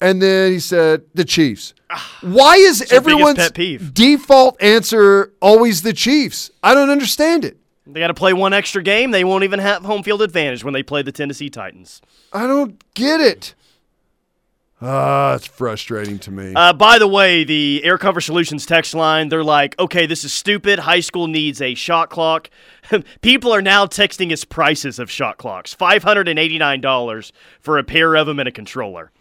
And 0.00 0.20
then 0.20 0.50
he 0.50 0.58
said, 0.58 1.04
the 1.14 1.24
Chiefs. 1.24 1.74
Why 2.22 2.56
is 2.56 2.90
everyone's 2.90 3.50
default 3.92 4.60
answer 4.60 5.32
always 5.40 5.82
the 5.82 5.92
Chiefs? 5.92 6.50
I 6.62 6.74
don't 6.74 6.90
understand 6.90 7.44
it. 7.44 7.56
They 7.86 8.00
got 8.00 8.08
to 8.08 8.14
play 8.14 8.32
one 8.32 8.52
extra 8.52 8.82
game. 8.82 9.10
They 9.10 9.24
won't 9.24 9.44
even 9.44 9.58
have 9.58 9.84
home 9.84 10.02
field 10.02 10.22
advantage 10.22 10.62
when 10.62 10.74
they 10.74 10.82
play 10.82 11.02
the 11.02 11.12
Tennessee 11.12 11.50
Titans. 11.50 12.00
I 12.32 12.46
don't 12.46 12.82
get 12.94 13.20
it. 13.20 13.54
Ah, 14.84 15.34
it's 15.34 15.46
frustrating 15.46 16.18
to 16.20 16.32
me. 16.32 16.54
Uh, 16.56 16.72
by 16.72 16.98
the 16.98 17.06
way, 17.06 17.44
the 17.44 17.82
Air 17.84 17.98
Cover 17.98 18.20
Solutions 18.20 18.66
text 18.66 18.94
line, 18.94 19.28
they're 19.28 19.44
like, 19.44 19.78
okay, 19.78 20.06
this 20.06 20.24
is 20.24 20.32
stupid. 20.32 20.80
High 20.80 20.98
school 21.00 21.28
needs 21.28 21.62
a 21.62 21.74
shot 21.74 22.10
clock. 22.10 22.50
People 23.20 23.54
are 23.54 23.62
now 23.62 23.86
texting 23.86 24.32
us 24.32 24.44
prices 24.44 24.98
of 24.98 25.08
shot 25.08 25.38
clocks 25.38 25.72
$589 25.74 27.32
for 27.60 27.78
a 27.78 27.84
pair 27.84 28.16
of 28.16 28.26
them 28.26 28.40
and 28.40 28.48
a 28.48 28.52
controller. 28.52 29.12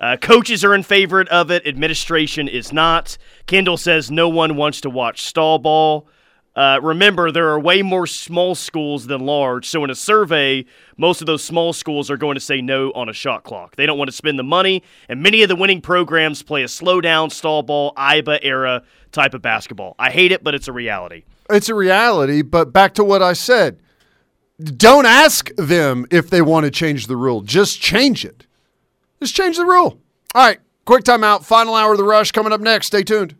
Uh, 0.00 0.16
coaches 0.16 0.64
are 0.64 0.74
in 0.74 0.82
favor 0.82 1.22
of 1.22 1.50
it. 1.52 1.64
Administration 1.64 2.48
is 2.48 2.72
not. 2.72 3.16
Kendall 3.46 3.76
says 3.76 4.10
no 4.10 4.28
one 4.28 4.56
wants 4.56 4.80
to 4.80 4.90
watch 4.90 5.22
stall 5.22 5.60
ball. 5.60 6.08
Uh, 6.56 6.78
remember, 6.82 7.32
there 7.32 7.48
are 7.48 7.58
way 7.58 7.82
more 7.82 8.06
small 8.06 8.54
schools 8.54 9.06
than 9.06 9.20
large. 9.26 9.68
So, 9.68 9.82
in 9.82 9.90
a 9.90 9.94
survey, 9.94 10.64
most 10.96 11.20
of 11.20 11.26
those 11.26 11.42
small 11.42 11.72
schools 11.72 12.10
are 12.10 12.16
going 12.16 12.36
to 12.36 12.40
say 12.40 12.60
no 12.60 12.92
on 12.92 13.08
a 13.08 13.12
shot 13.12 13.42
clock. 13.42 13.74
They 13.74 13.86
don't 13.86 13.98
want 13.98 14.08
to 14.08 14.16
spend 14.16 14.38
the 14.38 14.44
money, 14.44 14.82
and 15.08 15.20
many 15.20 15.42
of 15.42 15.48
the 15.48 15.56
winning 15.56 15.80
programs 15.80 16.42
play 16.42 16.62
a 16.62 16.68
slow 16.68 17.00
down, 17.00 17.30
stall 17.30 17.62
ball, 17.62 17.92
IBA 17.96 18.38
era 18.42 18.82
type 19.10 19.34
of 19.34 19.42
basketball. 19.42 19.96
I 19.98 20.10
hate 20.10 20.30
it, 20.30 20.44
but 20.44 20.54
it's 20.54 20.68
a 20.68 20.72
reality. 20.72 21.24
it's 21.50 21.68
a 21.68 21.74
reality, 21.74 22.42
but 22.42 22.72
back 22.72 22.94
to 22.94 23.04
what 23.04 23.20
I 23.22 23.32
said. 23.32 23.80
Don't 24.60 25.06
ask 25.06 25.50
them 25.56 26.06
if 26.12 26.30
they 26.30 26.40
want 26.40 26.64
to 26.64 26.70
change 26.70 27.08
the 27.08 27.16
rule. 27.16 27.40
Just 27.40 27.80
change 27.80 28.24
it. 28.24 28.46
Just 29.20 29.34
change 29.34 29.56
the 29.56 29.64
rule. 29.64 29.98
All 30.36 30.46
right, 30.46 30.60
quick 30.84 31.02
timeout. 31.02 31.44
Final 31.44 31.74
hour 31.74 31.92
of 31.92 31.98
the 31.98 32.04
rush 32.04 32.30
coming 32.30 32.52
up 32.52 32.60
next. 32.60 32.86
Stay 32.86 33.02
tuned. 33.02 33.34